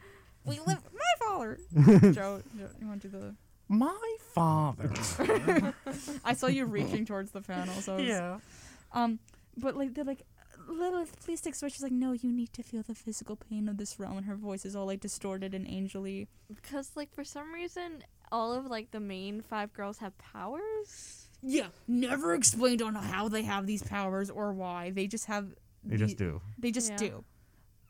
We 0.45 0.59
live, 0.67 0.79
my 0.93 1.27
father. 1.29 1.57
Joe, 1.73 2.43
Joe, 2.59 2.69
you 2.81 2.89
want 2.89 3.01
to 3.03 3.09
do 3.09 3.17
the. 3.17 3.35
My 3.69 4.17
father. 4.35 4.91
I 6.25 6.33
saw 6.33 6.49
you 6.49 6.65
reaching 6.65 7.07
towards 7.07 7.31
the 7.31 7.41
panel, 7.41 7.73
so. 7.75 7.99
Yeah. 7.99 8.39
Um, 8.93 9.21
but 9.57 9.77
like, 9.77 9.95
they're 9.95 10.03
like, 10.05 10.23
Lilith, 10.73 11.21
please 11.25 11.41
take 11.41 11.53
us 11.55 11.63
away. 11.63 11.71
She's 11.71 11.83
like, 11.83 11.93
no, 11.93 12.13
you 12.13 12.33
need 12.33 12.53
to 12.55 12.63
feel 12.63 12.83
the 12.83 12.95
physical 12.95 13.37
pain 13.37 13.69
of 13.69 13.77
this 13.77 13.99
realm. 13.99 14.17
And 14.19 14.27
her 14.27 14.37
voice 14.37 14.65
is 14.65 14.75
all 14.77 14.87
like 14.87 15.01
distorted 15.01 15.55
and 15.55 15.67
angely. 15.67 16.27
Because 16.53 16.93
like 16.97 17.13
for 17.15 17.25
some 17.25 17.53
reason, 17.53 18.03
all 18.31 18.53
of 18.53 18.67
like 18.67 18.91
the 18.91 19.01
main 19.01 19.41
five 19.43 19.73
girls 19.73 19.99
have 19.99 20.17
powers. 20.19 21.29
Yeah, 21.43 21.69
never 21.89 22.35
explained 22.35 22.83
on 22.83 22.95
how 22.95 23.29
they 23.29 23.43
have 23.43 23.67
these 23.67 23.83
powers 23.83 24.31
or 24.31 24.53
why. 24.53 24.91
They 24.91 25.07
just 25.07 25.27
have. 25.27 25.55
they 25.85 25.97
just 25.97 26.17
do. 26.17 26.41
They 26.59 26.71
just 26.71 26.91
Yeah. 26.93 26.97
do. 26.97 27.25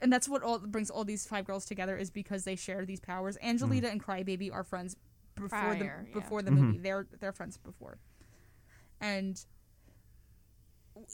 And 0.00 0.12
that's 0.12 0.28
what 0.28 0.42
all 0.42 0.58
brings 0.58 0.90
all 0.90 1.04
these 1.04 1.26
five 1.26 1.44
girls 1.44 1.64
together 1.64 1.96
is 1.96 2.10
because 2.10 2.44
they 2.44 2.56
share 2.56 2.84
these 2.84 2.98
powers. 3.00 3.36
Angelita 3.42 3.88
and 3.90 4.02
Crybaby 4.02 4.52
are 4.52 4.64
friends 4.64 4.96
before 5.36 5.48
Prior, 5.50 5.78
the 5.78 5.84
yeah. 5.84 6.14
before 6.14 6.42
the 6.42 6.50
Mhm. 6.50 6.56
movie. 6.58 6.78
They're 6.78 7.06
they're 7.20 7.32
friends 7.32 7.56
before. 7.58 7.98
And 9.00 9.44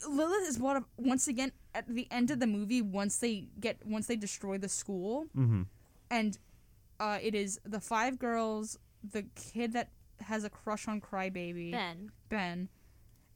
Lilith 0.07 0.47
is 0.47 0.57
brought 0.57 0.77
up 0.77 0.83
once 0.97 1.27
again 1.27 1.51
at 1.73 1.87
the 1.87 2.07
end 2.11 2.31
of 2.31 2.39
the 2.39 2.47
movie 2.47 2.81
once 2.81 3.17
they 3.17 3.47
get 3.59 3.77
once 3.85 4.07
they 4.07 4.15
destroy 4.15 4.57
the 4.57 4.69
school 4.69 5.25
Mm-hmm. 5.37 5.63
and 6.11 6.37
uh, 6.99 7.17
it 7.21 7.33
is 7.33 7.59
the 7.63 7.79
five 7.79 8.19
girls, 8.19 8.77
the 9.03 9.23
kid 9.35 9.73
that 9.73 9.89
has 10.21 10.43
a 10.43 10.49
crush 10.49 10.87
on 10.87 10.99
Crybaby, 10.99 11.71
Ben. 11.71 12.11
Ben, 12.27 12.67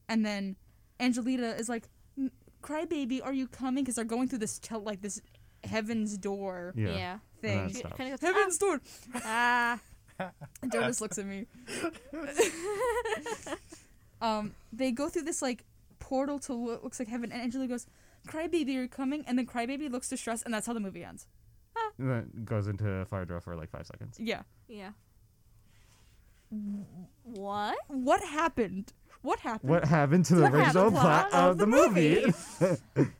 and 0.08 0.24
then 0.26 0.56
Angelita 1.00 1.56
is 1.58 1.68
like, 1.70 1.88
"Crybaby, 2.62 3.24
are 3.24 3.32
you 3.32 3.48
coming?" 3.48 3.82
Because 3.84 3.94
they're 3.94 4.04
going 4.04 4.28
through 4.28 4.40
this 4.40 4.58
tel- 4.58 4.82
like 4.82 5.00
this 5.00 5.22
heaven's 5.64 6.18
door 6.18 6.74
Yeah. 6.76 6.94
Yeah. 6.94 7.18
thing. 7.40 7.72
She 7.72 7.82
kind 7.82 8.12
of 8.12 8.20
goes, 8.20 8.28
Heaven's 8.34 8.58
door. 8.58 8.80
ah. 9.24 9.80
And 10.62 10.70
Joe 10.70 10.82
just 10.82 11.00
looks 11.00 11.18
at 11.18 11.26
me. 11.26 11.46
um, 14.20 14.54
they 14.72 14.92
go 14.92 15.08
through 15.08 15.22
this 15.22 15.42
like 15.42 15.64
portal 16.08 16.38
to 16.46 16.52
what 16.54 16.84
looks 16.84 16.98
like 17.00 17.08
heaven, 17.08 17.32
and 17.32 17.40
Angelita 17.42 17.68
goes, 17.74 17.86
"Crybaby, 18.28 18.72
you're 18.74 18.82
you 18.82 18.88
coming?" 18.88 19.24
And 19.26 19.38
then 19.38 19.46
Crybaby 19.46 19.90
looks 19.90 20.08
distressed, 20.08 20.44
and 20.44 20.52
that's 20.54 20.66
how 20.66 20.74
the 20.74 20.80
movie 20.80 21.04
ends. 21.04 21.26
And 21.98 22.10
then 22.10 22.30
goes 22.44 22.66
into 22.68 23.04
fire 23.06 23.24
drill 23.24 23.40
for 23.40 23.54
like 23.56 23.70
five 23.70 23.86
seconds. 23.86 24.18
Yeah. 24.20 24.42
Yeah. 24.68 24.90
What? 27.24 27.76
What 27.88 28.22
happened? 28.22 28.92
What 29.22 29.38
happened? 29.40 29.70
What 29.70 29.84
happened 29.84 30.24
to 30.26 30.34
the 30.34 30.42
What 30.42 30.54
original 30.54 30.90
plot 30.90 31.30
Plot 31.30 31.50
of 31.50 31.58
the 31.58 31.66
movie? 31.66 32.24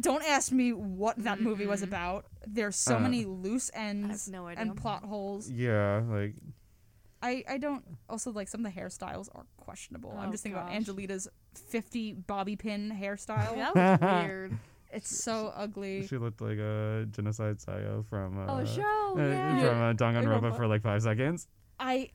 don't 0.00 0.22
ask 0.24 0.52
me 0.52 0.72
what 0.72 1.16
that 1.24 1.40
movie 1.40 1.66
was 1.66 1.82
about. 1.82 2.26
There's 2.46 2.76
so 2.76 2.96
Uh, 2.96 3.00
many 3.00 3.24
loose 3.24 3.70
ends 3.74 4.28
no 4.28 4.46
and 4.48 4.76
plot 4.76 5.04
holes. 5.04 5.50
yeah, 5.50 6.02
like 6.08 6.34
I, 7.22 7.44
I 7.48 7.58
don't 7.58 7.84
also 8.08 8.32
like 8.32 8.48
some 8.48 8.66
of 8.66 8.74
the 8.74 8.80
hairstyles 8.80 9.28
are 9.34 9.46
questionable. 9.56 10.10
I'm 10.18 10.28
Oh, 10.28 10.32
just 10.32 10.42
thinking 10.42 10.56
gosh. 10.60 10.64
about 10.68 10.76
Angelita's 10.76 11.28
50 11.54 12.14
bobby 12.14 12.56
pin 12.56 12.90
hairstyle. 13.00 13.54
That 13.74 14.00
was 14.00 14.26
weird. 14.26 14.58
It's 14.92 15.22
so 15.24 15.52
ugly. 15.56 16.06
she 16.06 16.18
looked 16.18 16.40
like 16.42 16.58
a 16.58 17.06
genocide 17.12 17.60
Syo 17.60 18.04
from 18.10 18.38
uh, 18.38 18.52
oh, 18.60 18.64
show. 18.64 19.14
uh, 19.16 19.22
Yeah. 19.22 19.60
from 19.60 19.80
uh, 19.82 19.92
Danganronpa 19.94 20.50
Danganronpa. 20.52 20.56
for 20.56 20.66
like 20.66 20.82
five 20.82 21.00
seconds 21.02 21.46
I 21.80 22.10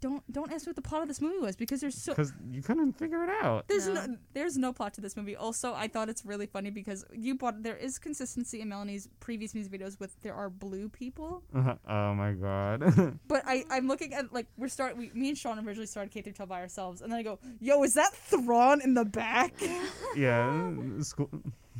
don't 0.00 0.22
don't 0.32 0.52
ask 0.52 0.66
me 0.66 0.70
what 0.70 0.76
the 0.76 0.82
plot 0.82 1.02
of 1.02 1.08
this 1.08 1.20
movie 1.20 1.38
was 1.38 1.56
because 1.56 1.80
there's 1.80 1.94
so 2.00 2.12
because 2.12 2.32
you 2.50 2.62
couldn't 2.62 2.92
figure 2.92 3.22
it 3.24 3.30
out. 3.42 3.66
there's 3.68 3.86
no. 3.88 4.06
No. 4.06 4.16
there's 4.32 4.56
no 4.56 4.72
plot 4.72 4.94
to 4.94 5.00
this 5.00 5.16
movie. 5.16 5.36
Also, 5.36 5.74
I 5.74 5.88
thought 5.88 6.08
it's 6.08 6.24
really 6.24 6.46
funny 6.46 6.70
because 6.70 7.04
you 7.12 7.34
bought 7.34 7.62
there 7.62 7.76
is 7.76 7.98
consistency 7.98 8.60
in 8.60 8.68
Melanie's 8.68 9.08
previous 9.20 9.54
music 9.54 9.72
videos 9.72 9.98
with 9.98 10.20
there 10.22 10.34
are 10.34 10.50
blue 10.50 10.88
people. 10.88 11.42
Uh-huh. 11.54 11.74
oh 11.88 12.14
my 12.14 12.32
god. 12.32 13.18
But 13.28 13.42
I, 13.46 13.64
I'm 13.70 13.86
looking 13.88 14.14
at 14.14 14.32
like 14.32 14.46
we're 14.56 14.68
start 14.68 14.96
we, 14.96 15.10
me 15.14 15.28
and 15.30 15.38
Sean 15.38 15.58
originally 15.58 15.86
started 15.86 16.10
K 16.12 16.20
through 16.22 16.32
12 16.34 16.48
by 16.48 16.60
ourselves, 16.60 17.00
and 17.02 17.10
then 17.10 17.18
I 17.18 17.22
go, 17.22 17.38
"Yo, 17.60 17.82
is 17.82 17.94
that 17.94 18.12
Thrawn 18.14 18.80
in 18.80 18.94
the 18.94 19.04
back?" 19.04 19.54
yeah, 20.16 20.72
school. 21.00 21.30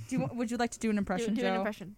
you 0.08 0.28
would 0.34 0.50
you 0.50 0.56
like 0.56 0.70
to 0.72 0.78
do 0.78 0.90
an 0.90 0.96
Do, 0.96 0.98
impression, 0.98 1.34
do 1.34 1.42
Joe? 1.42 1.48
an 1.48 1.54
impression. 1.56 1.96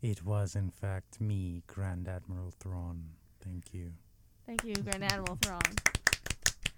It 0.00 0.24
was, 0.24 0.54
in 0.54 0.70
fact, 0.70 1.20
me, 1.20 1.64
Grand 1.66 2.06
Admiral 2.06 2.52
Thrawn. 2.60 3.10
Thank 3.42 3.74
you. 3.74 3.92
Thank 4.48 4.64
you, 4.64 4.74
Grand 4.76 5.04
Admiral 5.04 5.36
Thrawn. 5.42 5.60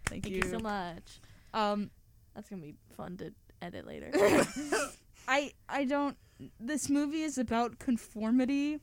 Thank, 0.07 0.25
Thank 0.25 0.29
you. 0.29 0.43
so 0.43 0.59
much. 0.59 1.21
Um, 1.55 1.91
That's 2.35 2.49
gonna 2.49 2.63
be 2.63 2.75
fun 2.97 3.17
to 3.19 3.33
edit 3.63 3.87
later. 3.87 4.11
I 5.29 5.53
I 5.69 5.85
don't. 5.85 6.17
This 6.59 6.91
movie 6.91 7.23
is 7.23 7.39
about 7.39 7.79
conformity 7.79 8.81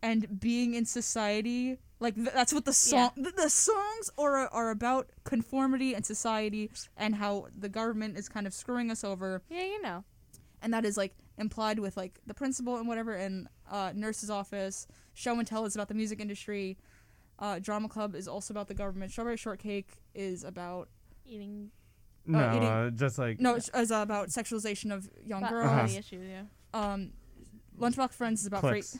and 0.00 0.38
being 0.38 0.74
in 0.74 0.84
society. 0.84 1.78
Like 1.98 2.14
th- 2.14 2.28
that's 2.32 2.52
what 2.52 2.64
the 2.66 2.72
song. 2.72 3.10
The, 3.16 3.32
the 3.32 3.50
songs 3.50 4.10
are 4.16 4.46
are 4.46 4.70
about 4.70 5.08
conformity 5.24 5.94
and 5.94 6.06
society 6.06 6.70
and 6.96 7.16
how 7.16 7.48
the 7.58 7.68
government 7.68 8.16
is 8.16 8.28
kind 8.28 8.46
of 8.46 8.54
screwing 8.54 8.92
us 8.92 9.02
over. 9.02 9.42
yeah, 9.50 9.64
you 9.64 9.82
know. 9.82 10.04
and 10.62 10.72
that 10.72 10.84
is 10.84 10.96
like 10.96 11.16
implied 11.36 11.80
with 11.80 11.96
like 11.96 12.20
the 12.26 12.34
principal 12.34 12.76
and 12.76 12.86
whatever 12.86 13.16
in 13.16 13.48
uh, 13.68 13.90
nurse's 13.92 14.30
office. 14.30 14.86
Show 15.14 15.36
and 15.36 15.48
tell 15.48 15.64
is 15.64 15.74
about 15.74 15.88
the 15.88 15.94
music 15.94 16.20
industry. 16.20 16.78
Uh, 17.38 17.58
drama 17.60 17.88
club 17.88 18.14
is 18.14 18.26
also 18.28 18.52
about 18.52 18.68
the 18.68 18.74
government. 18.74 19.12
Strawberry 19.12 19.36
shortcake 19.36 19.90
is 20.14 20.42
about 20.44 20.88
Eating 21.24 21.70
No, 22.26 22.50
eating- 22.56 22.68
uh, 22.68 22.90
just 22.90 23.18
like 23.18 23.38
no, 23.38 23.54
it's, 23.54 23.68
is 23.74 23.90
about 23.90 24.28
sexualization 24.28 24.92
of 24.92 25.08
young 25.24 25.40
about 25.42 25.50
girls. 25.50 25.66
all 25.68 25.74
Uh-huh. 25.76 25.86
the 25.86 25.96
issues, 25.98 26.26
yeah. 26.28 26.42
Um, 26.74 27.12
Lunchbox 27.78 28.12
Friends 28.14 28.40
is 28.40 28.46
about 28.46 28.60
fra- 28.62 28.70
cliques. 28.72 28.98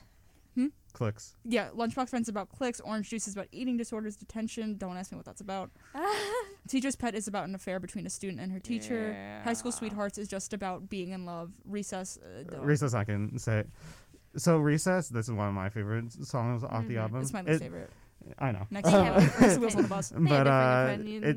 Hmm? 0.54 0.66
Cliques. 0.92 1.34
yeah, 1.44 1.70
Lunchbox 1.74 2.10
Friends 2.10 2.26
is 2.26 2.28
about 2.28 2.48
cliques. 2.50 2.80
Orange 2.80 3.08
Juice 3.10 3.26
is 3.28 3.34
about 3.34 3.48
eating 3.50 3.76
disorders, 3.76 4.14
detention. 4.16 4.76
Don't 4.76 4.96
ask 4.96 5.10
me 5.10 5.16
what 5.16 5.24
that's 5.24 5.40
about. 5.40 5.70
Teacher's 6.68 6.96
Pet 6.96 7.14
is 7.14 7.28
about 7.28 7.48
an 7.48 7.54
affair 7.54 7.80
between 7.80 8.06
a 8.06 8.10
student 8.10 8.40
and 8.40 8.52
her 8.52 8.60
teacher. 8.60 9.40
High 9.44 9.52
School 9.54 9.72
Sweethearts 9.72 10.18
is 10.18 10.28
just 10.28 10.52
about 10.52 10.88
being 10.88 11.10
in 11.10 11.24
love. 11.24 11.50
Recess. 11.64 12.18
Uh, 12.18 12.60
Recess, 12.60 12.92
I 12.94 13.04
can 13.04 13.38
say. 13.38 13.64
So 14.36 14.58
Recess, 14.58 15.08
this 15.08 15.26
is 15.26 15.32
one 15.32 15.48
of 15.48 15.54
my 15.54 15.70
favorite 15.70 16.12
songs 16.12 16.62
off 16.62 16.86
the 16.86 16.94
Mhm. 16.96 17.00
album. 17.02 17.20
It's 17.22 17.32
my 17.32 17.40
least 17.42 17.56
It- 17.62 17.64
favorite. 17.64 17.90
I 18.38 18.52
know. 18.52 18.66
Next 18.70 18.90
They 18.90 18.96
to 18.96 19.04
have 19.04 19.58
Wheels 19.58 19.74
on 19.76 19.82
the 19.82 19.88
Bus. 19.88 20.12
But 20.16 20.46
uh, 20.46 20.96
it, 21.00 21.36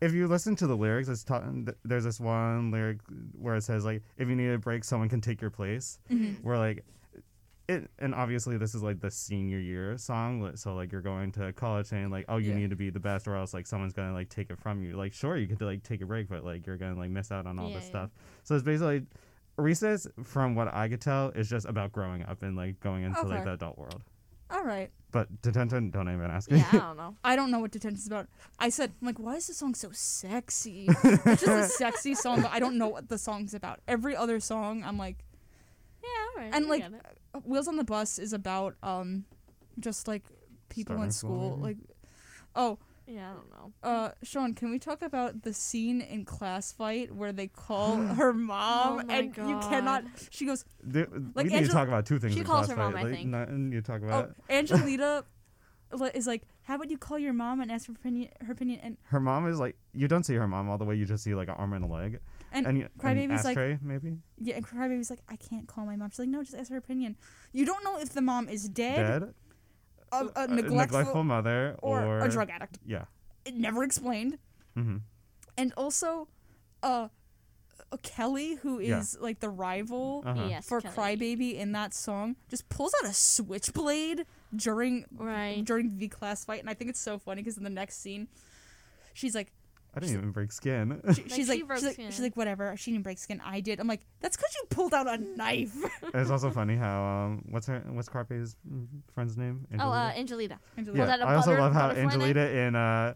if 0.00 0.12
you 0.12 0.28
listen 0.28 0.54
to 0.56 0.66
the 0.66 0.76
lyrics, 0.76 1.08
it's 1.08 1.24
ta- 1.24 1.42
there's 1.84 2.04
this 2.04 2.20
one 2.20 2.70
lyric 2.70 2.98
where 3.38 3.56
it 3.56 3.62
says 3.62 3.84
like, 3.84 4.02
"If 4.16 4.28
you 4.28 4.36
need 4.36 4.48
a 4.50 4.58
break, 4.58 4.84
someone 4.84 5.08
can 5.08 5.20
take 5.20 5.40
your 5.40 5.50
place." 5.50 5.98
Mhm. 6.10 6.42
Where 6.42 6.56
like, 6.58 6.84
it 7.68 7.90
and 7.98 8.14
obviously 8.14 8.56
this 8.56 8.74
is 8.74 8.82
like 8.82 9.00
the 9.00 9.10
senior 9.10 9.58
year 9.58 9.98
song, 9.98 10.52
so 10.56 10.74
like 10.74 10.92
you're 10.92 11.00
going 11.02 11.32
to 11.32 11.52
college 11.54 11.86
saying 11.86 12.10
like, 12.10 12.24
"Oh, 12.28 12.36
you 12.36 12.50
Yeah. 12.50 12.56
need 12.58 12.70
to 12.70 12.76
be 12.76 12.90
the 12.90 13.00
best, 13.00 13.26
or 13.26 13.34
else 13.36 13.52
like 13.52 13.66
someone's 13.66 13.92
gonna 13.92 14.12
like 14.14 14.28
take 14.28 14.50
it 14.50 14.58
from 14.58 14.82
you." 14.82 14.96
Like, 14.96 15.12
sure, 15.12 15.36
you 15.36 15.46
could 15.48 15.60
like 15.60 15.82
take 15.82 16.00
a 16.02 16.06
break, 16.06 16.28
but 16.28 16.44
like 16.44 16.66
you're 16.66 16.76
gonna 16.76 16.98
like 16.98 17.10
miss 17.10 17.32
out 17.32 17.46
on 17.46 17.58
all 17.58 17.68
Yeah, 17.68 17.74
this 17.76 17.84
yeah. 17.84 17.90
stuff. 17.90 18.10
So 18.44 18.54
it's 18.54 18.64
basically. 18.64 19.06
Recess, 19.60 20.06
from 20.22 20.54
what 20.54 20.72
I 20.72 20.88
could 20.88 21.00
tell, 21.00 21.30
is 21.30 21.50
just 21.50 21.66
about 21.66 21.90
growing 21.90 22.22
up 22.22 22.44
and 22.44 22.56
like 22.56 22.78
going 22.78 23.02
into 23.02 23.20
like 23.22 23.42
the 23.42 23.54
adult 23.54 23.76
world. 23.76 24.04
All 24.50 24.64
right. 24.64 24.90
But 25.10 25.40
detention, 25.42 25.90
don't 25.90 26.08
even 26.08 26.30
ask 26.30 26.50
me. 26.50 26.58
Yeah, 26.58 26.68
I 26.72 26.78
don't 26.78 26.96
know. 26.96 27.16
I 27.24 27.36
don't 27.36 27.50
know 27.50 27.60
what 27.60 27.70
detention's 27.70 28.06
about. 28.06 28.28
I 28.58 28.68
said, 28.68 28.92
I'm 29.00 29.06
like, 29.06 29.18
why 29.18 29.36
is 29.36 29.46
the 29.46 29.54
song 29.54 29.74
so 29.74 29.88
sexy? 29.92 30.86
it's 31.04 31.42
just 31.42 31.46
a 31.46 31.64
sexy 31.76 32.14
song, 32.14 32.42
but 32.42 32.50
I 32.52 32.58
don't 32.58 32.76
know 32.76 32.88
what 32.88 33.08
the 33.08 33.16
song's 33.18 33.54
about. 33.54 33.80
Every 33.88 34.14
other 34.14 34.38
song, 34.40 34.84
I'm 34.84 34.98
like, 34.98 35.16
Yeah, 36.02 36.08
all 36.36 36.42
right. 36.44 36.54
and 36.54 36.66
I 36.66 36.68
like, 36.68 36.82
get 36.82 36.92
it. 36.92 37.44
Wheels 37.44 37.68
on 37.68 37.76
the 37.76 37.84
Bus 37.84 38.18
is 38.18 38.32
about 38.34 38.74
um, 38.82 39.24
just 39.80 40.08
like 40.08 40.24
people 40.68 40.94
in 41.02 41.10
Starting 41.10 41.12
school, 41.12 41.50
school. 41.52 41.62
Like, 41.62 41.76
oh, 42.54 42.78
yeah, 43.08 43.30
I 43.30 43.34
don't 43.34 43.50
know. 43.50 43.72
uh, 43.82 44.10
Sean, 44.22 44.54
can 44.54 44.70
we 44.70 44.78
talk 44.78 45.02
about 45.02 45.42
the 45.42 45.52
scene 45.54 46.00
in 46.00 46.24
Class 46.24 46.72
Fight 46.72 47.14
where 47.14 47.32
they 47.32 47.46
call 47.48 47.96
her 48.18 48.32
mom 48.32 49.00
Oh 49.00 49.04
my 49.06 49.14
and 49.14 49.36
you 49.36 49.58
cannot? 49.60 50.04
She 50.30 50.44
goes, 50.46 50.64
There- 50.82 51.08
Like 51.34 51.44
we 51.46 51.50
need 51.50 51.56
Angel- 51.56 51.68
to 51.68 51.72
talk 51.74 51.88
about 51.88 52.06
two 52.06 52.18
things. 52.18 52.34
She 52.34 52.40
in 52.40 52.44
calls 52.46 52.66
class 52.66 52.76
her 52.76 52.82
mom, 52.82 52.92
fight. 52.92 53.00
I 53.00 53.02
Like, 53.04 53.14
think. 53.14 53.28
not- 53.30 53.48
and 53.48 53.72
you 53.72 53.80
talk 53.80 54.00
oh, 54.02 54.06
about 54.06 54.34
Angelita 54.50 55.24
li- 55.92 56.10
is 56.14 56.26
like, 56.26 56.42
how 56.64 56.74
about 56.74 56.90
you 56.90 56.98
call 56.98 57.18
your 57.18 57.32
mom 57.32 57.60
and 57.62 57.72
ask 57.72 57.86
for 57.86 57.92
opinion, 57.92 58.28
her 58.42 58.52
opinion? 58.52 58.80
And 58.82 58.96
her 59.04 59.20
mom 59.20 59.46
is 59.48 59.58
like 59.58 59.76
you 59.94 60.06
don't 60.06 60.24
see 60.24 60.34
her 60.34 60.46
mom 60.46 60.68
all 60.68 60.76
the 60.76 60.84
way. 60.84 60.94
You 60.96 61.06
just 61.06 61.24
see 61.24 61.34
like 61.34 61.48
an 61.48 61.54
arm 61.56 61.72
and 61.72 61.82
a 61.84 61.88
leg, 61.88 62.20
and, 62.52 62.66
and, 62.66 62.76
you- 62.78 62.88
Crybaby's 62.98 63.42
like- 63.44 63.56
ashtray 63.56 63.78
maybe 63.82 64.18
yeah, 64.36 64.56
and 64.56 64.66
Crybaby's 64.66 65.08
like, 65.08 65.20
I 65.30 65.36
can't 65.36 65.66
call 65.66 65.86
my 65.86 65.96
mom. 65.96 66.10
She's 66.10 66.18
like, 66.20 66.28
no, 66.28 66.42
just 66.42 66.54
ask 66.54 66.70
her 66.70 66.76
opinion. 66.76 67.16
You 67.52 67.64
don't 67.64 67.82
know 67.84 67.98
if 67.98 68.10
the 68.10 68.20
mom 68.20 68.48
is 68.50 68.68
dead, 68.68 69.20
dead, 69.22 69.34
a, 70.12 70.16
a 70.16 70.44
A 70.44 70.46
neglectful, 70.48 70.76
neglectful 70.76 71.24
mother, 71.24 71.76
or, 71.82 72.04
or, 72.04 72.18
a 72.20 72.28
drug 72.28 72.50
addict. 72.50 72.78
Yeah. 72.86 73.04
It 73.44 73.54
never 73.54 73.82
explained. 73.84 74.38
hmm 74.74 74.98
And 75.56 75.72
also, 75.76 76.28
uh, 76.82 77.08
uh, 77.90 77.96
Kelly, 78.02 78.56
who 78.56 78.78
is 78.78 78.88
Yeah. 79.18 79.22
like 79.24 79.40
the 79.40 79.48
rival. 79.48 80.22
Uh-huh. 80.26 80.46
Yes, 80.48 80.68
for 80.68 80.80
Kelly. 80.80 80.94
Crybaby 80.94 81.54
in 81.54 81.72
that 81.72 81.94
song 81.94 82.36
just 82.48 82.68
pulls 82.68 82.92
out 83.02 83.08
a 83.10 83.14
switchblade 83.14 84.26
during 84.54 85.04
Right. 85.16 85.64
during 85.64 85.98
the 85.98 86.08
class 86.08 86.44
fight, 86.44 86.60
and 86.60 86.68
I 86.68 86.74
think 86.74 86.90
it's 86.90 87.00
so 87.00 87.18
funny 87.18 87.42
because 87.42 87.56
in 87.56 87.64
the 87.64 87.70
next 87.70 88.00
scene, 88.02 88.28
she's 89.14 89.34
like, 89.34 89.52
I 89.94 90.00
didn't 90.00 90.16
even 90.16 90.30
break 90.32 90.52
skin. 90.52 91.00
she, 91.02 91.06
Like, 91.06 91.16
she's 91.16 91.34
she 91.34 91.44
like, 91.46 91.66
broke 91.66 91.78
she's 91.78 91.84
like, 91.86 91.94
skin. 91.94 92.10
she's 92.10 92.20
like, 92.20 92.36
whatever, 92.36 92.76
she 92.76 92.92
didn't 92.92 93.04
break 93.04 93.18
skin, 93.18 93.40
I 93.44 93.60
did. 93.60 93.80
I'm 93.80 93.86
like, 93.88 94.02
that's 94.20 94.36
because 94.36 94.54
you 94.54 94.66
pulled 94.70 94.94
out 94.94 95.08
a 95.08 95.18
knife. 95.18 95.74
it's 96.14 96.30
also 96.30 96.50
funny 96.50 96.76
how 96.76 97.02
um 97.02 97.44
what's 97.50 97.66
her 97.66 97.82
what's 97.90 98.08
Carpe's 98.08 98.56
friend's 99.14 99.36
name? 99.36 99.66
Oh, 99.80 99.90
uh, 99.90 100.12
Angelita? 100.16 100.58
Angelita. 100.76 100.98
yeah, 100.98 101.06
that 101.06 101.20
a 101.20 101.24
I 101.24 101.34
also 101.34 101.50
butter- 101.50 101.60
love 101.62 101.72
how 101.72 101.88
butterfly 101.88 102.04
knife? 102.04 102.12
Angelita 102.36 102.56
in 102.66 102.76
uh 102.76 103.14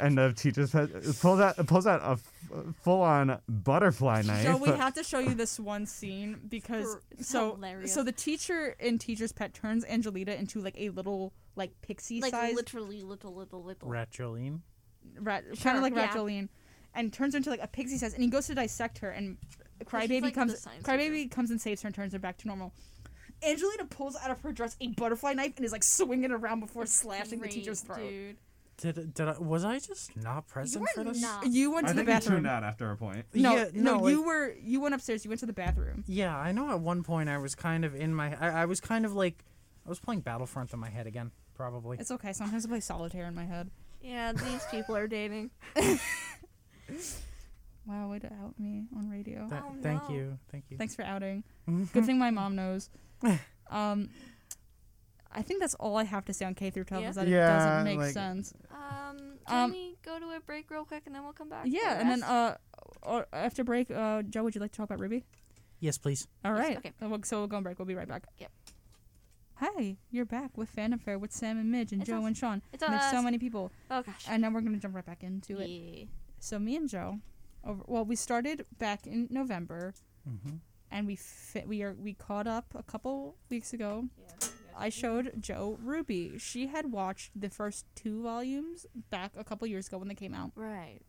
and 0.00 0.16
the 0.16 0.32
teacher's 0.34 0.70
pet 0.70 0.88
pulls 1.20 1.40
out 1.40 1.66
pulls 1.66 1.86
out 1.86 2.00
a 2.02 2.10
f- 2.12 2.32
full 2.82 3.02
on 3.02 3.38
butterfly 3.48 4.22
knife. 4.22 4.44
so 4.44 4.56
we 4.56 4.68
have 4.68 4.94
to 5.00 5.02
show 5.04 5.18
you 5.18 5.34
this 5.34 5.58
one 5.60 5.86
scene 5.86 6.38
because 6.48 6.96
It's 7.10 7.28
so 7.28 7.54
hilarious. 7.56 7.92
so 7.92 8.02
the 8.02 8.12
teacher 8.12 8.74
in 8.78 8.98
Teacher's 8.98 9.32
Pet 9.32 9.54
turns 9.54 9.84
Angelita 9.84 10.38
into 10.38 10.60
like 10.60 10.74
a 10.78 10.90
little 10.90 11.32
like 11.56 11.72
pixie 11.82 12.20
like 12.20 12.30
size 12.30 12.54
literally 12.54 13.02
little, 13.02 13.34
little, 13.34 13.62
little. 13.62 13.88
Ratuline. 13.88 14.60
Rat, 15.20 15.44
kind 15.60 15.76
of 15.76 15.82
like 15.82 15.94
yeah. 15.94 16.08
Ratoline, 16.08 16.48
and 16.94 17.12
turns 17.12 17.34
her 17.34 17.38
into 17.38 17.50
like 17.50 17.62
a 17.62 17.66
pixie 17.68 17.98
says, 17.98 18.14
and 18.14 18.22
he 18.22 18.28
goes 18.28 18.46
to 18.46 18.54
dissect 18.54 18.98
her, 18.98 19.10
and 19.10 19.36
Crybaby 19.84 20.22
like 20.22 20.34
comes, 20.34 20.58
science 20.60 20.84
Crybaby 20.84 21.30
comes 21.30 21.50
and 21.50 21.60
saves 21.60 21.82
her 21.82 21.86
and 21.88 21.94
turns 21.94 22.12
her 22.12 22.18
back 22.18 22.38
to 22.38 22.46
normal. 22.46 22.72
Angelina 23.44 23.84
pulls 23.86 24.16
out 24.16 24.30
of 24.30 24.40
her 24.42 24.52
dress 24.52 24.76
a 24.80 24.88
butterfly 24.88 25.32
knife 25.32 25.54
and 25.56 25.64
is 25.66 25.72
like 25.72 25.82
swinging 25.82 26.30
around 26.30 26.60
before 26.60 26.86
slashing 26.86 27.40
the 27.40 27.48
teacher's 27.48 27.80
throat. 27.80 27.98
Dude. 27.98 28.36
Did 28.78 29.14
did 29.14 29.28
I, 29.28 29.38
was 29.38 29.64
I 29.64 29.78
just 29.78 30.16
not 30.16 30.48
present 30.48 30.88
for 30.94 31.04
this? 31.04 31.20
not. 31.20 31.46
You 31.46 31.72
went 31.72 31.86
I 31.86 31.90
to 31.90 31.94
the 31.94 31.98
think 31.98 32.08
you 32.08 32.14
bathroom. 32.14 32.36
tuned 32.38 32.46
out 32.46 32.64
after 32.64 32.90
a 32.90 32.96
point. 32.96 33.26
No, 33.34 33.54
Yeah, 33.54 33.64
no, 33.74 33.98
no, 33.98 34.08
you 34.08 34.18
like- 34.18 34.26
were 34.26 34.54
you 34.62 34.80
went 34.80 34.94
upstairs. 34.94 35.24
You 35.24 35.28
went 35.28 35.40
to 35.40 35.46
the 35.46 35.52
bathroom. 35.52 36.04
Yeah, 36.06 36.36
I 36.36 36.52
know. 36.52 36.70
At 36.70 36.80
one 36.80 37.02
point, 37.02 37.28
I 37.28 37.38
was 37.38 37.54
kind 37.54 37.84
of 37.84 37.94
in 37.94 38.14
my. 38.14 38.34
I, 38.40 38.62
I 38.62 38.64
was 38.64 38.80
kind 38.80 39.04
of 39.04 39.12
like, 39.14 39.44
I 39.84 39.88
was 39.88 40.00
playing 40.00 40.20
Battlefront 40.20 40.72
in 40.72 40.78
my 40.80 40.88
head 40.88 41.06
again. 41.06 41.32
Probably. 41.54 41.98
It's 42.00 42.10
okay. 42.10 42.32
Sometimes 42.32 42.64
I 42.64 42.68
play 42.68 42.80
solitaire 42.80 43.26
in 43.26 43.34
my 43.34 43.44
head. 43.44 43.70
Yeah, 44.02 44.32
these 44.32 44.64
people 44.70 44.96
are 44.96 45.06
dating. 45.06 45.50
Wow, 47.84 48.10
way 48.10 48.20
to 48.20 48.26
out 48.28 48.54
me 48.60 48.84
on 48.96 49.10
radio. 49.10 49.48
Th- 49.48 49.60
Oh, 49.64 49.74
Thank 49.82 50.08
no. 50.08 50.14
you. 50.14 50.38
Thank 50.52 50.66
you. 50.70 50.76
Thanks 50.76 50.94
for 50.94 51.02
outing. 51.02 51.42
Good 51.92 52.04
thing 52.04 52.16
my 52.16 52.30
mom 52.30 52.54
knows. 52.54 52.88
Um, 53.70 54.10
I 55.32 55.42
think 55.42 55.58
that's 55.60 55.74
all 55.74 55.96
I 55.96 56.04
have 56.04 56.24
to 56.26 56.32
say 56.32 56.44
on 56.44 56.54
K 56.54 56.70
through 56.70 56.84
12 56.84 57.02
Yeah. 57.02 57.10
is 57.10 57.16
that 57.16 57.26
it 57.26 57.30
doesn't 57.32 57.84
make 57.84 57.98
like- 57.98 58.12
sense. 58.12 58.54
Um, 58.70 59.38
can 59.48 59.64
Um, 59.64 59.72
we 59.72 59.96
go 60.04 60.20
to 60.20 60.26
a 60.36 60.40
break 60.40 60.70
real 60.70 60.84
quick 60.84 61.02
and 61.06 61.14
then 61.14 61.24
we'll 61.24 61.32
come 61.32 61.48
back? 61.48 61.64
Yeah, 61.66 61.98
and 61.98 62.08
then 62.08 62.22
uh, 62.22 62.56
or 63.02 63.26
after 63.32 63.64
break, 63.64 63.90
uh, 63.90 64.22
Jo, 64.22 64.44
would 64.44 64.54
you 64.54 64.60
like 64.60 64.70
to 64.72 64.76
talk 64.76 64.88
about 64.90 65.00
RWBY? 65.00 65.24
Yes, 65.80 65.98
please. 65.98 66.28
All 66.44 66.52
right. 66.52 66.70
Yes, 66.70 66.78
okay. 66.78 66.92
So 67.00 67.08
we'll, 67.08 67.22
so 67.24 67.38
we'll 67.38 67.48
go 67.48 67.56
on 67.56 67.64
break. 67.64 67.80
We'll 67.80 67.86
be 67.86 67.96
right 67.96 68.06
back. 68.06 68.22
Yep. 68.38 68.50
Hi, 69.62 69.96
you're 70.10 70.24
back 70.24 70.58
with 70.58 70.74
FandomFare 70.74 71.20
with 71.20 71.30
Sam 71.30 71.56
and 71.56 71.70
Midge 71.70 71.92
and 71.92 72.02
It's 72.02 72.08
Jo 72.10 72.18
us. 72.18 72.24
and 72.26 72.36
Sean. 72.36 72.62
It's 72.72 72.82
And 72.82 72.92
There's 72.94 73.10
so 73.12 73.22
many 73.22 73.38
people, 73.38 73.70
oh 73.92 74.02
gosh. 74.02 74.24
and 74.28 74.42
now 74.42 74.50
we're 74.50 74.60
gonna 74.60 74.78
jump 74.78 74.96
right 74.96 75.06
back 75.06 75.22
into 75.22 75.60
it. 75.60 75.68
Yeah. 75.68 76.04
So 76.40 76.58
me 76.58 76.74
and 76.74 76.88
Jo, 76.88 77.20
over 77.64 77.82
well, 77.86 78.04
we 78.04 78.16
started 78.16 78.66
back 78.78 79.06
in 79.06 79.28
November, 79.30 79.94
Mm-hmm. 80.28 80.56
and 80.90 81.06
we 81.06 81.14
fi- 81.14 81.64
we 81.64 81.82
are 81.84 81.94
we 81.94 82.12
caught 82.14 82.48
up 82.48 82.74
a 82.74 82.82
couple 82.82 83.36
weeks 83.50 83.72
ago. 83.72 84.08
Yeah, 84.18 84.48
I 84.76 84.88
showed 84.88 85.32
Jo 85.40 85.78
RWBY. 85.84 86.40
She 86.40 86.66
had 86.66 86.90
watched 86.90 87.30
the 87.40 87.48
first 87.48 87.86
two 87.94 88.20
volumes 88.22 88.84
back 89.10 89.32
a 89.36 89.44
couple 89.44 89.68
years 89.68 89.86
ago 89.86 89.98
when 89.98 90.08
they 90.08 90.14
came 90.16 90.34
out, 90.34 90.50
Right. 90.56 91.02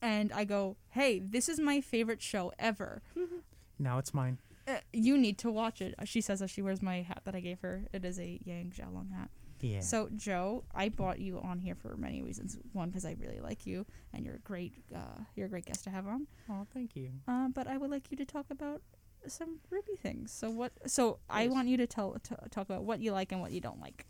and 0.00 0.32
I 0.32 0.44
go, 0.44 0.76
"Hey, 0.90 1.18
this 1.18 1.48
is 1.48 1.58
my 1.58 1.80
favorite 1.80 2.22
show 2.22 2.52
ever. 2.58 3.02
Now 3.80 3.98
it's 3.98 4.12
mine. 4.12 4.38
Uh, 4.68 4.80
you 4.92 5.16
need 5.16 5.38
to 5.38 5.50
watch 5.50 5.80
it." 5.80 5.94
She 6.04 6.20
says 6.20 6.40
that 6.40 6.50
she 6.50 6.62
wears 6.62 6.82
my 6.82 7.02
hat 7.02 7.22
that 7.24 7.34
I 7.34 7.40
gave 7.40 7.60
her. 7.60 7.84
It 7.92 8.04
is 8.04 8.18
a 8.18 8.38
Yang 8.44 8.72
Xiao 8.76 8.92
Long 8.92 9.08
hat. 9.10 9.30
Yeah. 9.60 9.80
So 9.80 10.08
Jo, 10.14 10.64
I 10.74 10.88
brought 10.88 11.18
you 11.18 11.40
on 11.40 11.58
here 11.58 11.74
for 11.74 11.96
many 11.96 12.22
reasons. 12.22 12.58
One, 12.72 12.90
because 12.90 13.04
I 13.04 13.16
really 13.18 13.40
like 13.40 13.66
you, 13.66 13.86
and 14.12 14.24
you're 14.24 14.36
a 14.36 14.40
great, 14.40 14.74
uh, 14.94 15.22
you're 15.34 15.46
a 15.46 15.50
great 15.50 15.66
guest 15.66 15.82
to 15.84 15.90
have 15.90 16.06
on. 16.06 16.26
oh, 16.50 16.66
thank 16.72 16.94
you. 16.94 17.10
Uh, 17.26 17.48
but 17.48 17.66
I 17.66 17.76
would 17.78 17.90
like 17.90 18.10
you 18.10 18.16
to 18.18 18.24
talk 18.24 18.46
about 18.50 18.82
some 19.26 19.58
RWBY 19.72 19.98
things. 20.00 20.30
So 20.32 20.48
what? 20.50 20.72
So 20.86 21.18
I 21.28 21.48
want 21.48 21.66
you 21.68 21.76
to 21.78 21.86
tell 21.88 22.12
to 22.22 22.36
talk 22.50 22.66
about 22.70 22.84
what 22.84 23.00
you 23.00 23.10
like 23.12 23.32
and 23.32 23.40
what 23.40 23.50
you 23.50 23.60
don't 23.60 23.80
like. 23.80 24.06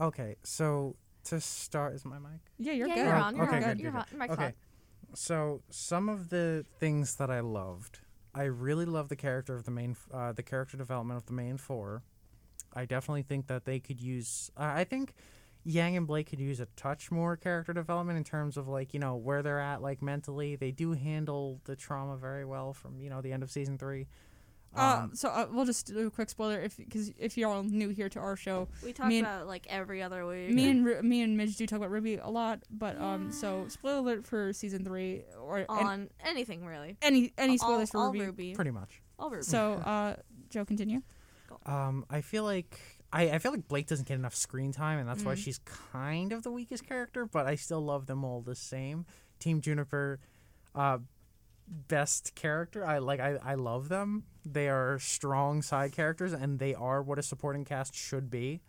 Okay, 0.00 0.36
so 0.42 0.96
to 1.24 1.40
start, 1.40 1.94
is 1.94 2.04
my 2.04 2.18
mic? 2.18 2.40
Yeah, 2.58 2.72
you're 2.72 2.88
yeah, 2.88 2.94
good. 2.94 3.06
you're 3.06 3.14
on. 3.16 3.36
You're 3.36 3.46
Okay, 3.48 3.56
on. 3.56 3.62
good, 3.62 3.80
You're 3.80 3.92
good, 3.92 3.98
on. 4.12 4.18
Mic's 4.18 4.32
Okay. 4.34 4.42
hot. 4.44 4.54
So 5.14 5.62
some 5.70 6.08
of 6.08 6.28
the 6.30 6.64
things 6.78 7.16
that 7.16 7.30
I 7.30 7.40
loved, 7.40 8.00
I 8.36 8.44
really 8.44 8.84
love 8.84 9.08
the 9.08 9.16
character 9.16 9.54
of 9.54 9.64
the 9.64 9.70
main, 9.70 9.96
uh, 10.12 10.32
the 10.32 10.42
character 10.42 10.76
development 10.76 11.16
of 11.16 11.26
the 11.26 11.32
main 11.32 11.56
four. 11.56 12.02
I 12.74 12.84
definitely 12.84 13.22
think 13.22 13.46
that 13.46 13.64
they 13.64 13.80
could 13.80 13.98
use. 13.98 14.50
Uh, 14.56 14.72
I 14.76 14.84
think 14.84 15.14
Yang 15.64 15.96
and 15.96 16.06
Blake 16.06 16.28
could 16.28 16.38
use 16.38 16.60
a 16.60 16.66
touch 16.76 17.10
more 17.10 17.36
character 17.36 17.72
development 17.72 18.18
in 18.18 18.24
terms 18.24 18.58
of 18.58 18.68
like 18.68 18.92
you 18.92 19.00
know 19.00 19.16
where 19.16 19.42
they're 19.42 19.58
at 19.58 19.80
like 19.80 20.02
mentally. 20.02 20.54
They 20.54 20.70
do 20.70 20.92
handle 20.92 21.62
the 21.64 21.74
trauma 21.74 22.18
very 22.18 22.44
well 22.44 22.74
from 22.74 23.00
you 23.00 23.08
know 23.08 23.22
the 23.22 23.32
end 23.32 23.42
of 23.42 23.50
season 23.50 23.78
three. 23.78 24.06
Uh, 24.76 25.00
Um, 25.04 25.14
so 25.14 25.28
uh, 25.28 25.46
we'll 25.50 25.64
just 25.64 25.86
do 25.86 26.06
a 26.06 26.10
quick 26.10 26.28
spoiler 26.30 26.60
if 26.60 26.76
because 26.76 27.10
if 27.18 27.36
you're 27.38 27.50
all 27.50 27.62
new 27.62 27.88
here 27.88 28.08
to 28.10 28.18
our 28.20 28.36
show, 28.36 28.68
We 28.84 28.92
talk 28.92 29.10
and- 29.10 29.20
about 29.20 29.46
like 29.46 29.66
every 29.68 30.02
other 30.02 30.26
week. 30.26 30.50
me 30.50 30.70
and 30.70 30.84
Ru- 30.84 31.02
me 31.02 31.22
and 31.22 31.36
Midge 31.36 31.56
do 31.56 31.66
talk 31.66 31.78
about 31.78 31.90
RWBY 31.90 32.20
a 32.24 32.30
lot. 32.30 32.60
But 32.70 33.00
um, 33.00 33.32
so 33.32 33.66
spoiler 33.68 33.98
alert 33.98 34.26
for 34.26 34.52
season 34.52 34.84
three 34.84 35.22
or 35.40 35.58
and 35.58 35.66
on 35.68 36.10
anything 36.24 36.64
really. 36.66 36.96
any 37.02 37.32
any 37.38 37.52
all, 37.52 37.58
spoilers 37.68 37.90
for 37.90 37.98
all 38.00 38.12
RWBY. 38.12 38.34
RWBY. 38.36 38.54
pretty 38.54 38.70
much. 38.70 39.00
All 39.18 39.30
RWBY. 39.30 39.44
So 39.44 39.72
uh, 39.74 40.16
Jo, 40.50 40.64
continue. 40.64 41.02
Um, 41.64 42.04
I 42.10 42.20
feel 42.20 42.44
like 42.44 42.78
I, 43.12 43.30
I 43.30 43.38
feel 43.38 43.52
like 43.52 43.68
Blake 43.68 43.86
doesn't 43.86 44.06
get 44.08 44.14
enough 44.14 44.34
screen 44.34 44.72
time, 44.72 44.98
and 44.98 45.08
that's 45.08 45.22
why 45.24 45.34
Mm. 45.34 45.38
she's 45.38 45.58
kind 45.92 46.32
of 46.32 46.42
the 46.42 46.50
weakest 46.50 46.86
character. 46.86 47.24
But 47.24 47.46
I 47.46 47.54
still 47.54 47.80
love 47.80 48.06
them 48.06 48.24
all 48.24 48.40
the 48.42 48.54
same. 48.56 49.06
Team 49.38 49.60
JNPR, 49.60 50.18
uh, 50.74 50.98
best 51.68 52.34
character. 52.34 52.84
I 52.84 52.98
like. 52.98 53.20
I, 53.20 53.38
I 53.44 53.54
love 53.54 53.88
them. 53.88 54.24
They 54.44 54.68
are 54.68 54.98
strong 54.98 55.62
side 55.62 55.92
characters, 55.92 56.32
and 56.32 56.58
they 56.58 56.74
are 56.74 57.02
what 57.02 57.18
a 57.18 57.22
supporting 57.22 57.64
cast 57.64 57.94
should 57.94 58.30
be. 58.30 58.60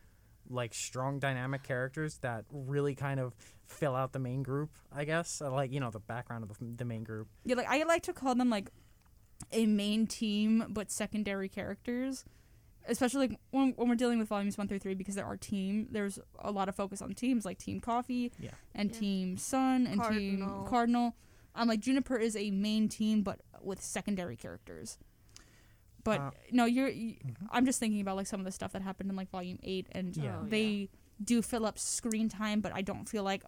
Like 0.50 0.74
strong 0.74 1.20
dynamic 1.20 1.64
characters 1.64 2.20
that 2.20 2.46
really 2.52 2.96
kind 2.96 3.20
of 3.20 3.36
fill 3.66 3.96
out 3.96 4.14
the 4.14 4.20
main 4.20 4.44
group. 4.44 4.72
I 4.96 5.04
guess. 5.04 5.42
I 5.42 5.48
like 5.50 5.72
you 5.72 5.80
know 5.80 5.92
the 5.92 6.00
background 6.00 6.44
of 6.44 6.58
the, 6.58 6.66
the 6.78 6.86
main 6.86 7.04
group. 7.04 7.28
Yeah, 7.44 7.56
like 7.56 7.68
I 7.68 7.84
like 7.84 8.04
to 8.04 8.14
call 8.14 8.34
them 8.36 8.50
like 8.50 8.70
a 9.52 9.66
main 9.66 10.08
team 10.08 10.66
but 10.70 10.90
secondary 10.92 11.50
characters. 11.50 12.24
Especially 12.90 13.28
like 13.28 13.38
when, 13.52 13.74
when 13.76 13.90
we're 13.90 13.96
dealing 13.96 14.18
with 14.18 14.30
volumes 14.30 14.58
one 14.58 14.70
through 14.70 14.80
three 14.80 14.94
because 14.94 15.16
there 15.16 15.26
are 15.26 15.36
team. 15.36 15.90
There's 15.92 16.18
a 16.40 16.52
lot 16.52 16.70
of 16.70 16.76
focus 16.76 17.02
on 17.02 17.14
teams 17.16 17.44
like 17.44 17.58
Team 17.58 17.82
CFVY 17.82 18.32
Yeah. 18.40 18.52
and 18.74 18.90
Yeah. 18.94 18.98
Team 19.00 19.38
Sun 19.38 19.86
and 19.88 20.02
Team 20.06 20.40
CRDL. 20.40 20.66
CRDL. 21.58 21.62
I'm 21.62 21.68
like 21.68 21.80
JNPR 21.82 22.22
is 22.22 22.36
a 22.36 22.52
main 22.52 22.88
team 22.90 23.22
but 23.24 23.42
with 23.62 23.82
secondary 23.82 24.36
characters. 24.36 24.98
But 26.04 26.20
Uh, 26.22 26.32
no, 26.52 26.66
you're. 26.66 26.88
You, 26.90 27.16
I'm 27.52 27.66
just 27.66 27.80
thinking 27.80 28.00
about 28.02 28.16
like 28.16 28.28
some 28.28 28.40
of 28.40 28.46
the 28.46 28.52
stuff 28.52 28.72
that 28.74 28.82
happened 28.82 29.10
in 29.10 29.16
like 29.16 29.30
volume 29.30 29.60
eight, 29.64 29.88
and 29.92 30.16
Yeah. 30.16 30.24
Oh, 30.24 30.44
yeah. 30.44 30.50
they 30.50 30.90
do 31.24 31.42
fill 31.42 31.66
up 31.66 31.78
screen 31.80 32.30
time, 32.30 32.62
but 32.62 32.72
I 32.74 32.82
don't 32.82 33.10
feel 33.10 33.24
like 33.24 33.44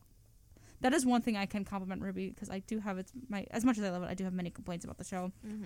that 0.81 0.93
is 0.93 1.05
one 1.05 1.21
thing 1.21 1.37
I 1.37 1.45
can 1.45 1.63
compliment 1.63 2.01
RWBY 2.01 2.33
because 2.33 2.49
I 2.49 2.59
do 2.59 2.79
have 2.79 2.97
its 2.97 3.11
my 3.29 3.45
as 3.51 3.63
much 3.63 3.77
as 3.77 3.83
I 3.83 3.89
love 3.91 4.03
it, 4.03 4.07
I 4.09 4.13
do 4.13 4.23
have 4.23 4.33
many 4.33 4.49
complaints 4.49 4.83
about 4.83 4.97
the 4.97 5.03
show. 5.05 5.31
hmm 5.41 5.63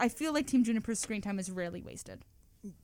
I 0.00 0.08
feel 0.08 0.32
like 0.34 0.46
Team 0.48 0.64
JNPR's 0.64 0.98
screen 0.98 1.20
time 1.22 1.38
is 1.38 1.48
rarely 1.50 1.80
wasted. 1.80 2.24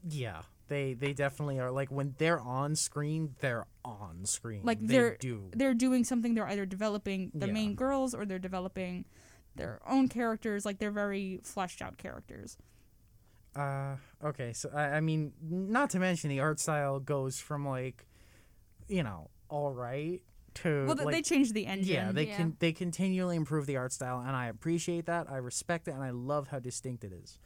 Yeah. 0.09 0.43
They 0.69 0.95
they 0.95 1.12
definitely 1.12 1.61
are 1.61 1.71
like 1.71 1.91
when 1.91 2.14
they're 2.19 2.41
on 2.41 2.75
screen, 2.75 3.35
they're 3.41 3.67
on 3.85 4.25
screen. 4.25 4.62
Like, 4.64 4.81
they 4.81 4.87
they're- 4.95 5.17
do. 5.21 5.51
they're 5.55 5.75
doing 5.75 6.03
something. 6.05 6.35
They're 6.35 6.49
either 6.49 6.67
developing 6.67 7.31
the 7.35 7.47
Yeah. 7.47 7.53
main 7.53 7.75
girls 7.77 8.14
or 8.14 8.27
they're 8.27 8.39
developing 8.41 9.05
their 9.55 9.81
own 9.87 10.09
characters. 10.09 10.64
Like 10.67 10.79
they're 10.79 10.91
very 10.91 11.41
fleshed 11.45 11.81
out 11.83 11.97
characters. 11.99 12.57
Uh, 13.55 13.97
okay, 14.23 14.53
so 14.53 14.69
I, 14.75 14.97
I 14.97 15.01
mean, 15.01 15.33
not 15.41 15.91
to 15.91 15.99
mention 15.99 16.29
the 16.31 16.41
art 16.41 16.61
style 16.61 17.01
goes 17.01 17.39
from 17.41 17.67
like, 17.67 18.05
you 18.89 19.03
know, 19.03 19.31
all 19.49 19.73
right 19.73 20.21
to 20.57 20.85
Well, 20.87 20.97
like, 20.97 21.14
they 21.14 21.23
changed 21.23 21.55
the 21.55 21.67
engine. 21.67 21.95
yeah, 21.95 22.12
they 22.12 22.27
Yeah. 22.27 22.37
can 22.37 22.57
they 22.59 22.73
continually 22.73 23.37
improve 23.37 23.67
the 23.67 23.77
art 23.77 23.93
style, 23.93 24.21
and 24.21 24.35
I 24.37 24.49
appreciate 24.49 25.07
that. 25.07 25.31
I 25.31 25.37
respect 25.37 25.89
it, 25.89 25.93
and 25.93 26.03
I 26.03 26.11
love 26.11 26.49
how 26.49 26.59
distinct 26.59 27.05
it 27.05 27.12
is. 27.12 27.39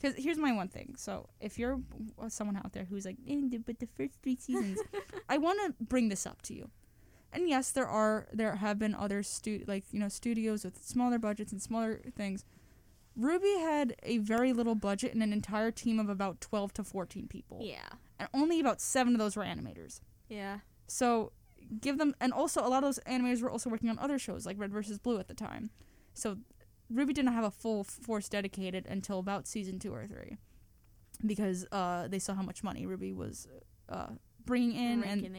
Because 0.00 0.16
here's 0.22 0.38
my 0.38 0.52
one 0.52 0.68
thing. 0.68 0.94
So 0.96 1.28
if 1.40 1.58
you're 1.58 1.78
someone 2.28 2.56
out 2.56 2.72
there 2.72 2.84
who's 2.84 3.04
like, 3.04 3.16
but 3.66 3.78
the 3.78 3.88
first 3.96 4.14
three 4.22 4.36
seasons, 4.36 4.78
I 5.28 5.36
want 5.38 5.60
to 5.66 5.84
bring 5.84 6.08
this 6.08 6.26
up 6.26 6.40
to 6.42 6.54
you. 6.54 6.70
And 7.32 7.48
yes, 7.48 7.70
there 7.70 7.86
are 7.86 8.26
there 8.32 8.56
have 8.56 8.78
been 8.78 8.94
other 8.94 9.22
stu- 9.22 9.64
like 9.68 9.84
you 9.92 10.00
know 10.00 10.08
studios 10.08 10.64
with 10.64 10.82
smaller 10.82 11.18
budgets 11.18 11.52
and 11.52 11.60
smaller 11.62 12.00
things. 12.16 12.44
RWBY 13.18 13.60
had 13.60 13.96
a 14.02 14.18
very 14.18 14.52
little 14.52 14.74
budget 14.74 15.12
and 15.12 15.22
an 15.22 15.32
entire 15.32 15.70
team 15.70 15.98
of 16.00 16.08
about 16.08 16.40
twelve 16.40 16.72
to 16.74 16.84
fourteen 16.84 17.26
people, 17.28 17.60
Yeah. 17.62 17.88
and 18.18 18.28
only 18.32 18.58
about 18.60 18.80
seven 18.80 19.14
of 19.14 19.18
those 19.18 19.36
were 19.36 19.44
animators. 19.44 20.00
Yeah. 20.28 20.60
So 20.86 21.32
give 21.80 21.98
them, 21.98 22.14
and 22.20 22.32
also 22.32 22.60
a 22.66 22.68
lot 22.68 22.78
of 22.78 22.88
those 22.88 22.98
animators 23.06 23.42
were 23.42 23.50
also 23.50 23.68
working 23.70 23.90
on 23.90 23.98
other 23.98 24.18
shows 24.18 24.46
like 24.46 24.58
Red 24.58 24.72
vs. 24.72 24.98
Blue 24.98 25.18
at 25.18 25.28
the 25.28 25.34
time. 25.34 25.70
So 26.14 26.38
RWBY 26.92 27.14
didn't 27.14 27.32
have 27.32 27.44
a 27.44 27.50
full 27.50 27.84
force 27.84 28.28
dedicated 28.28 28.86
until 28.86 29.18
about 29.18 29.46
season 29.46 29.78
two 29.78 29.92
or 29.94 30.06
three, 30.06 30.36
because 31.24 31.66
uh, 31.72 32.08
they 32.08 32.18
saw 32.18 32.34
how 32.34 32.42
much 32.42 32.62
money 32.64 32.84
RWBY 32.86 33.14
was 33.14 33.46
uh, 33.88 34.08
bringing 34.44 34.74
in, 34.74 35.04
and 35.04 35.24
in. 35.26 35.36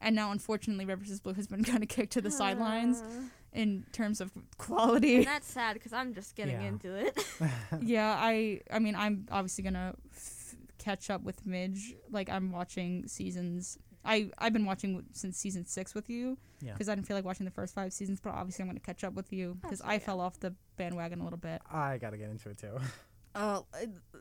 and 0.00 0.14
now 0.14 0.30
unfortunately 0.30 0.84
Red 0.84 0.98
vs. 1.00 1.20
Blue 1.20 1.34
has 1.34 1.46
been 1.46 1.64
kind 1.72 1.82
of 1.82 1.88
kicked 1.88 2.12
to 2.14 2.20
the 2.20 2.30
sidelines 2.30 3.00
Uh, 3.02 3.06
in 3.52 3.86
terms 3.92 4.20
of 4.20 4.30
quality. 4.58 5.16
and 5.16 5.26
that's 5.26 5.50
sad 5.50 5.74
because 5.74 5.92
I'm 5.92 6.12
just 6.14 6.34
getting 6.36 6.60
Yeah. 6.60 6.68
into 6.68 6.94
it. 6.94 7.18
yeah, 7.82 8.14
I 8.18 8.60
I 8.70 8.78
mean 8.78 8.94
I'm 8.94 9.26
obviously 9.30 9.64
gonna 9.64 9.94
f- 10.14 10.54
catch 10.78 11.08
up 11.10 11.22
with 11.22 11.46
Midge. 11.46 11.94
Like 12.10 12.28
I'm 12.28 12.52
watching 12.52 13.08
seasons. 13.08 13.78
I 14.06 14.30
I've 14.38 14.52
been 14.52 14.64
watching 14.66 15.04
since 15.12 15.36
season 15.38 15.66
six 15.66 15.94
with 15.94 16.08
you 16.08 16.38
Yeah. 16.60 16.72
because 16.72 16.88
I 16.88 16.94
didn't 16.94 17.06
feel 17.06 17.16
like 17.16 17.24
watching 17.24 17.44
the 17.44 17.50
first 17.52 17.74
five 17.74 17.92
seasons. 17.92 18.20
But 18.20 18.34
obviously 18.34 18.62
I'm 18.62 18.68
gonna 18.68 18.80
catch 18.80 19.04
up 19.04 19.14
with 19.14 19.32
you 19.32 19.58
because 19.62 19.80
I 19.82 19.96
okay. 19.96 20.04
fell 20.04 20.20
off 20.20 20.38
the 20.40 20.54
bandwagon 20.76 21.20
a 21.20 21.24
little 21.24 21.38
bit. 21.38 21.60
I 21.70 21.98
gotta 21.98 22.16
get 22.16 22.30
into 22.30 22.48
it 22.50 22.58
too. 22.58 22.78
Uh, 23.34 23.60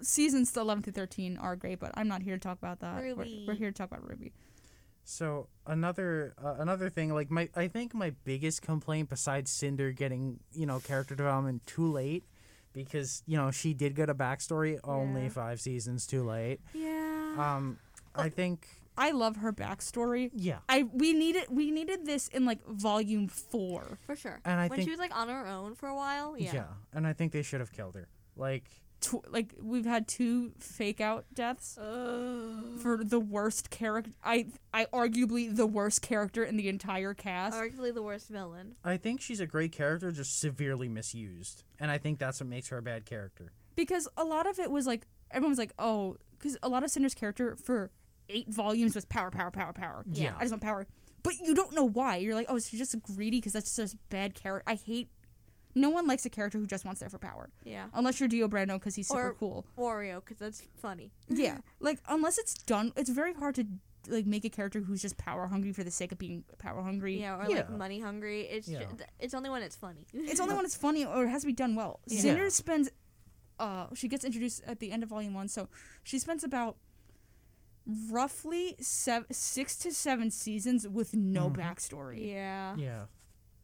seasons 0.02 0.56
11 0.58 0.84
through 0.84 0.92
13 0.92 1.38
are 1.38 1.56
great, 1.56 1.80
but 1.80 1.90
I'm 1.96 2.10
not 2.10 2.22
here 2.22 2.36
to 2.36 2.40
talk 2.40 2.58
about 2.58 2.82
that. 2.82 3.02
We're, 3.02 3.16
RWBY. 3.16 3.48
we're 3.48 3.54
here 3.54 3.72
to 3.72 3.74
talk 3.74 3.90
about 3.90 4.04
RWBY. 4.06 4.34
So 5.06 5.48
another 5.66 6.34
uh, 6.44 6.56
another 6.60 6.90
thing, 6.90 7.14
like 7.14 7.30
my 7.32 7.48
I 7.56 7.68
think 7.70 7.94
my 7.94 8.12
biggest 8.26 8.62
complaint 8.62 9.10
besides 9.10 9.52
Cinder 9.52 9.92
getting 9.92 10.40
you 10.52 10.66
know 10.66 10.80
character 10.80 11.16
development 11.16 11.66
too 11.66 11.90
late, 11.92 12.24
because 12.74 13.24
you 13.26 13.38
know 13.38 13.52
she 13.52 13.74
did 13.74 13.96
get 13.96 14.10
a 14.10 14.16
backstory 14.16 14.80
only 14.84 15.24
Yeah. 15.24 15.30
five 15.30 15.62
seasons 15.62 16.06
too 16.08 16.24
late. 16.24 16.60
yeah. 16.74 17.36
Um, 17.38 17.78
I 18.16 18.30
think 18.30 18.68
I 18.98 19.12
love 19.12 19.38
her 19.38 19.52
backstory. 19.54 20.30
yeah, 20.34 20.60
I 20.70 20.84
we 20.84 21.14
needed 21.14 21.46
we 21.50 21.72
needed 21.72 22.06
this 22.06 22.28
in 22.30 22.46
like 22.46 22.66
volume 22.66 23.28
four. 23.28 24.00
for 24.06 24.16
sure. 24.16 24.40
and 24.46 24.60
I 24.60 24.68
when 24.68 24.78
think 24.78 24.88
she 24.88 24.92
was 24.92 25.00
like 25.00 25.16
on 25.16 25.30
her 25.30 25.46
own 25.48 25.76
for 25.76 25.88
a 25.90 25.96
while. 25.96 26.36
Yeah. 26.38 26.54
yeah. 26.54 26.66
and 26.94 27.06
I 27.06 27.14
think 27.14 27.32
they 27.32 27.42
should 27.42 27.60
have 27.60 27.72
killed 27.72 27.96
her. 27.96 28.08
Like 28.36 28.64
Tw- 29.02 29.30
like 29.32 29.54
we've 29.62 29.86
had 29.86 30.08
two 30.08 30.54
fake 30.58 31.02
out 31.02 31.26
deaths. 31.34 31.76
for 31.78 33.04
the 33.04 33.20
worst 33.20 33.70
character. 33.70 34.12
I 34.24 34.48
I 34.74 34.86
arguably 34.86 35.54
the 35.56 35.68
worst 35.68 36.02
character 36.02 36.44
in 36.44 36.56
the 36.58 36.70
entire 36.70 37.14
cast. 37.14 37.56
Arguably 37.58 37.94
the 37.94 38.02
worst 38.02 38.30
villain. 38.30 38.76
I 38.84 38.98
think 38.98 39.22
she's 39.22 39.40
a 39.40 39.46
great 39.46 39.72
character, 39.72 40.12
just 40.12 40.40
severely 40.40 40.88
misused, 40.90 41.64
and 41.80 41.92
I 41.92 41.98
think 41.98 42.20
that's 42.20 42.40
what 42.40 42.48
makes 42.50 42.70
her 42.70 42.78
a 42.78 42.82
bad 42.82 43.06
character. 43.06 43.52
because 43.76 44.08
a 44.18 44.24
lot 44.24 44.48
of 44.48 44.60
it 44.60 44.72
was 44.72 44.88
like 44.88 45.06
everyone 45.32 45.52
was 45.52 45.60
like, 45.60 45.74
oh, 45.78 46.16
because 46.38 46.58
a 46.64 46.70
lot 46.70 46.84
of 46.84 46.90
Cinder's 46.90 47.14
character 47.14 47.56
for 47.58 47.92
eight 48.30 48.48
volumes 48.50 48.96
was 48.96 49.06
power, 49.06 49.32
power, 49.32 49.52
power, 49.52 49.74
power. 49.74 50.04
Yeah. 50.12 50.34
I 50.38 50.42
just 50.42 50.52
want 50.52 50.62
power, 50.64 50.88
but 51.24 51.34
you 51.40 51.54
don't 51.56 51.74
know 51.74 51.84
why. 51.88 52.18
You're 52.18 52.36
like, 52.36 52.48
oh, 52.50 52.60
she's 52.60 52.80
just 52.80 53.00
greedy 53.02 53.38
because 53.38 53.54
that's 53.54 53.76
just 53.76 53.94
a 53.94 53.98
bad 54.10 54.36
character. 54.36 54.64
I 54.70 54.76
hate. 54.76 55.10
No 55.78 55.90
one 55.90 56.08
likes 56.08 56.26
a 56.26 56.30
character 56.30 56.58
who 56.58 56.66
just 56.66 56.86
wants 56.86 57.02
there 57.02 57.10
for 57.10 57.18
power, 57.20 57.50
Yeah. 57.66 57.88
unless 57.94 58.20
you're 58.22 58.30
Dio 58.30 58.48
Brando 58.48 58.76
because 58.76 58.96
he's 58.96 59.10
super 59.10 59.32
Or- 59.32 59.34
cool. 59.34 59.66
Wario, 59.78 60.16
because 60.24 60.38
that's 60.38 60.62
funny. 60.82 61.12
Yeah, 61.28 61.58
like 61.82 62.00
unless 62.08 62.38
it's 62.38 62.54
done, 62.54 62.94
it's 62.96 63.10
very 63.10 63.34
hard 63.34 63.56
to 63.56 63.66
like 64.08 64.26
make 64.26 64.46
a 64.46 64.50
character 64.50 64.80
who's 64.82 65.02
just 65.02 65.18
power 65.18 65.48
hungry 65.48 65.74
for 65.74 65.84
the 65.84 65.92
sake 65.92 66.12
of 66.14 66.18
being 66.18 66.46
power 66.60 66.82
hungry. 66.82 67.20
Yeah, 67.20 67.38
or 67.46 67.50
Yeah. 67.50 67.56
like 67.58 67.72
money 67.72 68.00
hungry. 68.00 68.42
It's 68.44 68.68
Yeah. 68.70 68.84
ju- 68.86 69.04
it's 69.20 69.34
only 69.34 69.50
when 69.50 69.64
it's 69.64 69.76
funny. 69.76 70.06
It's 70.14 70.40
only 70.40 70.56
when 70.56 70.64
it's 70.64 70.76
funny 70.78 71.04
or 71.06 71.26
it 71.26 71.30
has 71.30 71.42
to 71.42 71.48
be 71.48 71.54
done 71.54 71.76
well. 71.76 72.00
Yeah. 72.08 72.22
Cinder 72.22 72.50
spends 72.52 72.90
uh 73.60 73.88
she 73.96 74.08
gets 74.08 74.24
introduced 74.24 74.62
at 74.66 74.80
the 74.80 74.92
end 74.92 75.04
of 75.04 75.10
volume 75.10 75.34
1, 75.34 75.48
so 75.50 75.68
she 76.04 76.20
spends 76.20 76.44
about 76.44 76.78
roughly 78.10 78.76
seven, 78.80 79.32
6 79.32 79.76
to 79.78 79.94
7 79.94 80.32
seasons 80.32 80.88
with 80.88 81.14
no 81.14 81.50
Mhm. 81.50 81.56
backstory. 81.58 82.28
yeah. 82.32 82.76
Yeah, 82.76 83.06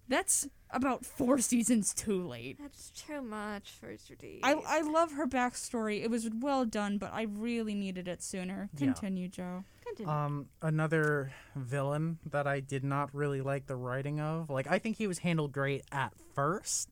That's 0.08 0.48
about 0.72 1.06
4 1.06 1.40
seasons 1.40 1.94
too 1.94 2.26
late. 2.28 2.58
That's 2.60 2.92
too 2.92 3.22
much 3.22 3.72
for 3.72 3.96
Judy. 3.96 4.40
I 4.44 4.54
I 4.54 4.82
love 4.82 5.14
her 5.14 5.26
backstory. 5.28 6.02
It 6.04 6.10
was 6.10 6.30
well 6.30 6.66
done, 6.66 6.98
but 6.98 7.14
I 7.14 7.24
really 7.24 7.74
needed 7.76 8.08
it 8.08 8.22
sooner. 8.22 8.70
Yeah. 8.74 8.88
Continue, 8.88 9.28
Jo. 9.30 9.64
Continue. 9.86 10.12
Um, 10.12 10.50
another 10.62 11.32
villain 11.56 12.20
that 12.26 12.46
I 12.48 12.60
did 12.60 12.84
not 12.84 13.14
really 13.16 13.42
like 13.42 13.68
the 13.68 13.76
writing 13.76 14.20
of, 14.20 14.50
like 14.50 14.68
I 14.68 14.80
think 14.80 14.98
he 14.98 15.08
was 15.08 15.20
handled 15.20 15.52
great 15.54 15.84
at 15.92 16.14
first, 16.36 16.90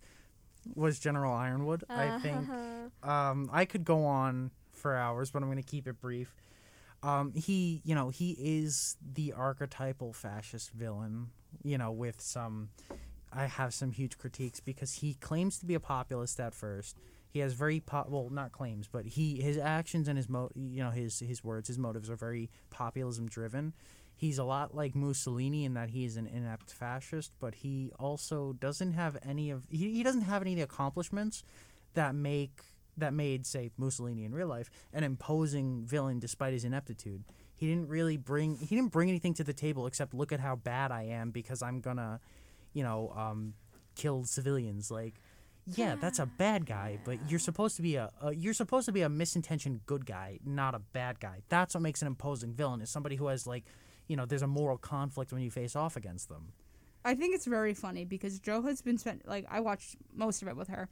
was 0.76 0.98
General 1.00 1.34
Ironwood. 1.34 1.84
I 1.90 2.20
think 2.20 2.50
Uh-huh. 2.50 3.10
um, 3.10 3.50
I 3.52 3.66
could 3.66 3.84
go 3.86 4.06
on 4.06 4.52
for 4.72 4.96
hours, 4.96 5.30
but 5.32 5.42
I'm 5.44 5.50
going 5.50 5.62
to 5.62 5.70
keep 5.70 5.88
it 5.88 6.00
brief. 6.00 6.34
Um, 7.02 7.34
he, 7.34 7.82
you 7.86 7.96
know, 7.96 8.10
he 8.10 8.36
is 8.38 8.98
the 9.14 9.34
archetypal 9.34 10.14
fascist 10.14 10.72
villain. 10.72 11.30
You 11.64 11.78
know, 11.78 11.92
with 11.92 12.22
some, 12.22 12.70
I 13.32 13.46
have 13.46 13.74
some 13.74 13.92
huge 13.92 14.18
critiques 14.18 14.60
because 14.60 14.96
he 14.96 15.16
claims 15.16 15.58
to 15.60 15.66
be 15.66 15.74
a 15.74 15.80
populist 15.80 16.40
at 16.40 16.54
first. 16.54 16.98
He 17.32 17.40
has 17.40 17.54
very 17.54 17.80
po- 17.80 18.08
well, 18.10 18.30
not 18.30 18.52
claims, 18.52 18.88
but 18.88 19.06
he 19.06 19.42
his 19.42 19.58
actions 19.58 20.08
and 20.08 20.18
his 20.18 20.28
mo, 20.28 20.50
you 20.56 20.84
know, 20.84 20.90
his 20.90 21.20
his 21.20 21.44
words, 21.44 21.68
his 21.68 21.78
motives 21.78 22.10
are 22.10 22.16
very 22.16 22.50
populism 22.70 23.28
driven. 23.28 23.74
He's 24.16 24.38
a 24.38 24.44
lot 24.44 24.76
like 24.76 24.96
Mussolini 24.96 25.64
in 25.64 25.76
that 25.76 25.92
he 25.92 26.06
is 26.06 26.18
an 26.18 26.28
inept 26.28 26.72
fascist, 26.72 27.32
but 27.40 27.56
he 27.56 27.92
also 27.98 28.54
doesn't 28.54 28.94
have 28.94 29.18
any 29.24 29.50
of 29.50 29.66
he, 29.70 29.94
he 29.94 30.04
doesn't 30.04 30.24
have 30.24 30.42
any 30.42 30.54
of 30.54 30.58
the 30.58 30.64
accomplishments 30.64 31.44
that 31.94 32.16
make 32.16 32.62
that 33.00 33.14
made 33.14 33.46
say 33.46 33.72
Mussolini 33.78 34.26
in 34.26 34.34
real 34.34 34.48
life 34.48 34.70
an 34.94 35.04
imposing 35.04 35.86
villain 35.86 36.20
despite 36.20 36.54
his 36.54 36.66
ineptitude. 36.66 37.24
He 37.56 37.68
didn't 37.68 37.90
really 37.90 38.18
bring 38.18 38.58
he 38.58 38.76
didn't 38.76 38.92
bring 38.92 39.10
anything 39.10 39.34
to 39.36 39.44
the 39.44 39.54
table 39.54 39.88
except 39.88 40.14
look 40.14 40.32
at 40.32 40.40
how 40.40 40.56
bad 40.56 40.92
I 40.92 41.04
am 41.04 41.32
because 41.32 41.62
I'm 41.62 41.82
gonna, 41.82 42.20
you 42.74 42.84
know, 42.84 43.14
um, 43.16 43.54
kill 43.96 44.24
civilians. 44.24 44.90
Like, 44.90 45.16
yeah, 45.76 45.96
that's 45.96 46.20
a 46.20 46.26
bad 46.26 46.66
guy, 46.66 47.00
but 47.04 47.18
you're 47.30 47.40
supposed 47.40 47.76
to 47.76 47.82
be 47.82 47.96
a, 47.96 48.10
a 48.22 48.34
you're 48.34 48.54
supposed 48.54 48.86
to 48.86 48.92
be 48.92 49.02
a 49.02 49.10
misintentioned 49.10 49.82
good 49.86 50.06
guy, 50.06 50.40
not 50.46 50.74
a 50.74 50.80
bad 50.80 51.20
guy. 51.20 51.42
That's 51.50 51.74
what 51.74 51.82
makes 51.82 52.02
an 52.02 52.08
imposing 52.08 52.54
villain 52.54 52.82
is 52.82 52.90
somebody 52.90 53.18
who 53.18 53.28
has 53.28 53.46
like, 53.46 53.66
you 54.08 54.16
know, 54.16 54.26
there's 54.26 54.42
a 54.42 54.48
moral 54.48 54.78
conflict 54.78 55.34
when 55.34 55.42
you 55.42 55.52
face 55.52 55.76
off 55.76 55.96
against 55.96 56.30
them. 56.30 56.54
I 57.06 57.16
think 57.16 57.36
it's 57.36 57.46
very 57.46 57.74
funny 57.74 58.06
because 58.06 58.40
Jo 58.40 58.62
has 58.64 58.82
been 58.82 58.98
spent 58.98 59.28
like 59.28 59.46
I 59.50 59.60
watched 59.60 59.96
most 60.14 60.42
of 60.42 60.48
it 60.48 60.56
with 60.56 60.68
her. 60.70 60.90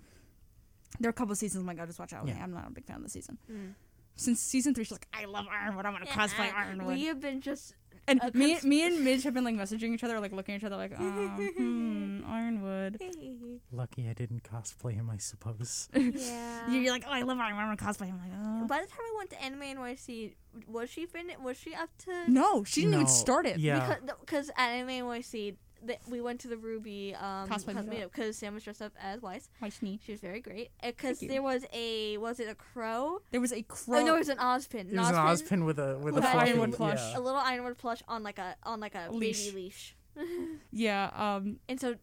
There 0.99 1.09
are 1.09 1.11
a 1.11 1.13
couple 1.13 1.31
of 1.31 1.37
seasons 1.37 1.61
I'm 1.61 1.67
like, 1.67 1.79
I 1.79 1.85
just 1.85 1.99
watch 1.99 2.13
out. 2.13 2.27
Yeah. 2.27 2.41
I'm 2.41 2.53
not 2.53 2.67
a 2.67 2.71
big 2.71 2.85
fan 2.85 2.97
of 2.97 3.03
the 3.03 3.09
season. 3.09 3.37
Mm. 3.51 3.73
Since 4.15 4.39
season 4.39 4.73
three, 4.73 4.83
she's 4.83 4.93
like, 4.93 5.07
I 5.13 5.25
love 5.25 5.45
Ironwood. 5.51 5.85
I'm 5.85 5.93
gonna 5.93 6.05
cosplay 6.05 6.47
Yeah, 6.47 6.53
Ironwood. 6.57 6.95
We 6.95 7.05
have 7.05 7.19
been 7.19 7.39
just 7.41 7.75
and 8.07 8.21
a 8.23 8.35
me, 8.35 8.53
cons- 8.53 8.65
me 8.65 8.87
and 8.87 9.03
Midge 9.03 9.23
have 9.23 9.33
been 9.33 9.43
like 9.43 9.55
messaging 9.55 9.93
each 9.93 10.03
other, 10.03 10.19
like 10.19 10.31
looking 10.31 10.55
at 10.55 10.61
each 10.61 10.65
other, 10.65 10.77
like, 10.77 10.97
um, 10.97 11.51
hmm, 11.57 12.21
Ironwood. 12.31 13.01
Lucky 13.71 14.07
I 14.09 14.13
didn't 14.13 14.43
cosplay 14.43 14.93
him, 14.93 15.09
I 15.09 15.17
suppose. 15.17 15.89
yeah. 15.95 16.71
You're 16.71 16.91
like, 16.91 17.03
oh, 17.05 17.11
I 17.11 17.21
love 17.23 17.37
Ironwood. 17.37 17.65
I'm 17.65 17.75
gonna 17.75 17.93
cosplay. 17.93 18.07
him. 18.07 18.19
I'm 18.23 18.29
like, 18.29 18.63
oh. 18.63 18.67
By 18.67 18.81
the 18.81 18.87
time 18.87 18.99
we 19.11 19.17
went 19.17 19.29
to 19.31 19.43
Anime 19.43 19.77
NYC, 19.77 20.35
was 20.67 20.89
she 20.89 21.05
fin- 21.05 21.31
Was 21.43 21.57
she 21.57 21.75
up 21.75 21.89
to? 22.05 22.31
No, 22.31 22.63
she 22.63 22.81
didn't 22.81 22.95
even 22.95 23.07
start 23.07 23.45
it. 23.45 23.59
Yeah. 23.59 23.79
Because 24.03 24.15
because 24.21 24.49
at 24.57 24.69
Anime 24.69 25.05
NYC, 25.05 25.55
th- 25.85 25.99
we 26.09 26.21
went 26.21 26.39
to 26.41 26.47
the 26.47 26.55
RWBY 26.55 27.21
um, 27.21 27.49
Cosplay 27.49 27.73
meetup. 27.75 27.89
meetup 27.89 28.11
because 28.13 28.37
Sam 28.37 28.53
was 28.53 28.63
dressed 28.63 28.81
up 28.81 28.93
as 29.01 29.21
Weiss. 29.21 29.49
Why 29.59 29.69
sneak? 29.69 30.01
She 30.05 30.11
was 30.13 30.21
very 30.21 30.39
great. 30.39 30.71
Because 30.83 31.19
there 31.19 31.41
was 31.43 31.65
a 31.73 32.17
was 32.17 32.39
it 32.39 32.47
a 32.49 32.55
crow? 32.55 33.19
There 33.31 33.41
was 33.41 33.51
a 33.53 33.61
crow. 33.63 33.99
Oh 33.99 34.05
no, 34.05 34.15
it 34.15 34.19
was 34.19 34.29
an 34.29 34.37
Ozpin. 34.37 34.91
It 34.91 34.97
was 34.97 35.09
an 35.09 35.15
Ozpin 35.15 35.65
with 35.65 35.79
a 35.79 35.97
with, 35.99 36.15
With 36.15 36.23
a 36.23 36.27
an 36.27 36.33
fluffy, 36.33 36.49
Ironwood 36.49 36.73
plush. 36.73 36.99
yeah. 37.11 37.17
A 37.17 37.21
little 37.21 37.39
Ironwood 37.39 37.77
plush 37.77 38.01
on 38.07 38.23
like 38.23 38.39
a 38.39 38.55
on 38.63 38.79
like 38.79 38.95
a 38.95 39.09
Leash. 39.11 39.45
baby 39.47 39.57
leash. 39.63 39.95
yeah. 40.71 41.09
Um. 41.13 41.57
And 41.69 41.79
so 41.79 41.95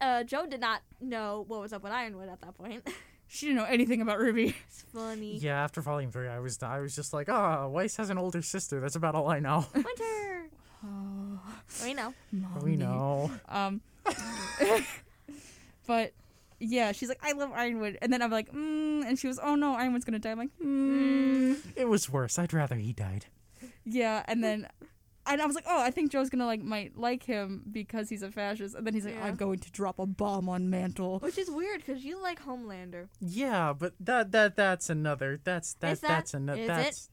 uh, 0.00 0.22
Jo 0.24 0.46
did 0.46 0.60
not 0.60 0.82
know 1.00 1.44
what 1.48 1.60
was 1.60 1.72
up 1.72 1.82
with 1.82 1.92
Ironwood 1.92 2.28
at 2.28 2.40
that 2.42 2.54
point. 2.56 2.86
she 3.26 3.46
didn't 3.46 3.58
know 3.58 3.64
anything 3.68 4.00
about 4.02 4.18
RWBY. 4.20 4.54
It's 4.68 4.82
funny. 4.92 5.36
Yeah, 5.38 5.62
after 5.62 5.80
volume 5.80 6.10
three, 6.12 6.28
I 6.28 6.38
was 6.38 6.62
I 6.62 6.80
was 6.80 6.94
just 6.94 7.12
like, 7.12 7.28
ah, 7.28 7.66
Weiss 7.66 7.96
has 7.96 8.10
an 8.10 8.18
older 8.18 8.42
sister. 8.42 8.80
That's 8.80 8.96
about 8.96 9.14
all 9.14 9.28
I 9.28 9.40
know. 9.40 9.66
Winter. 9.74 10.48
Oh, 10.84 11.40
We 11.84 11.94
know. 11.94 12.14
we 12.62 12.76
know. 12.76 13.30
Um, 13.48 13.80
but 15.86 16.12
yeah, 16.58 16.92
she's 16.92 17.08
like, 17.08 17.20
I 17.22 17.32
love 17.32 17.52
Ironwood, 17.52 17.98
and 18.02 18.12
then 18.12 18.22
I'm 18.22 18.30
like, 18.30 18.52
mm, 18.52 19.04
and 19.04 19.18
she 19.18 19.26
was, 19.26 19.38
oh 19.42 19.54
no, 19.54 19.74
Ironwood's 19.74 20.04
gonna 20.04 20.18
die. 20.18 20.30
I'm 20.32 20.38
like, 20.38 20.50
mm. 20.62 21.56
It 21.76 21.88
was 21.88 22.08
worse. 22.10 22.38
I'd 22.38 22.52
rather 22.52 22.76
he 22.76 22.92
died. 22.92 23.26
yeah, 23.84 24.22
and 24.26 24.42
then. 24.42 24.68
And 25.26 25.40
I 25.40 25.46
was 25.46 25.54
like, 25.54 25.66
oh, 25.68 25.80
I 25.80 25.90
think 25.90 26.10
Jo's 26.10 26.28
gonna 26.30 26.46
like 26.46 26.62
might 26.62 26.96
like 26.96 27.22
him 27.22 27.62
because 27.70 28.08
he's 28.08 28.22
a 28.22 28.30
fascist. 28.32 28.74
And 28.74 28.84
then 28.86 28.94
he's 28.94 29.04
like, 29.04 29.14
Yeah. 29.14 29.26
I'm 29.26 29.36
going 29.36 29.58
to 29.60 29.70
drop 29.70 29.98
a 29.98 30.06
bomb 30.06 30.48
on 30.48 30.70
Mantle. 30.70 31.18
Which 31.20 31.36
is 31.38 31.48
weird 31.50 31.84
because 31.84 32.02
you 32.02 32.20
like 32.20 32.42
Homelander. 32.42 33.08
Yeah, 33.20 33.74
but 33.74 33.92
that 34.00 34.32
that 34.32 34.56
that's 34.56 34.88
another. 34.90 35.38
That's 35.44 35.74
that, 35.74 35.92
Is 35.92 36.00
that- 36.00 36.08
that's 36.08 36.34
another. 36.34 36.60
is 36.62 36.64
it? 36.64 36.68
That's. 36.72 37.10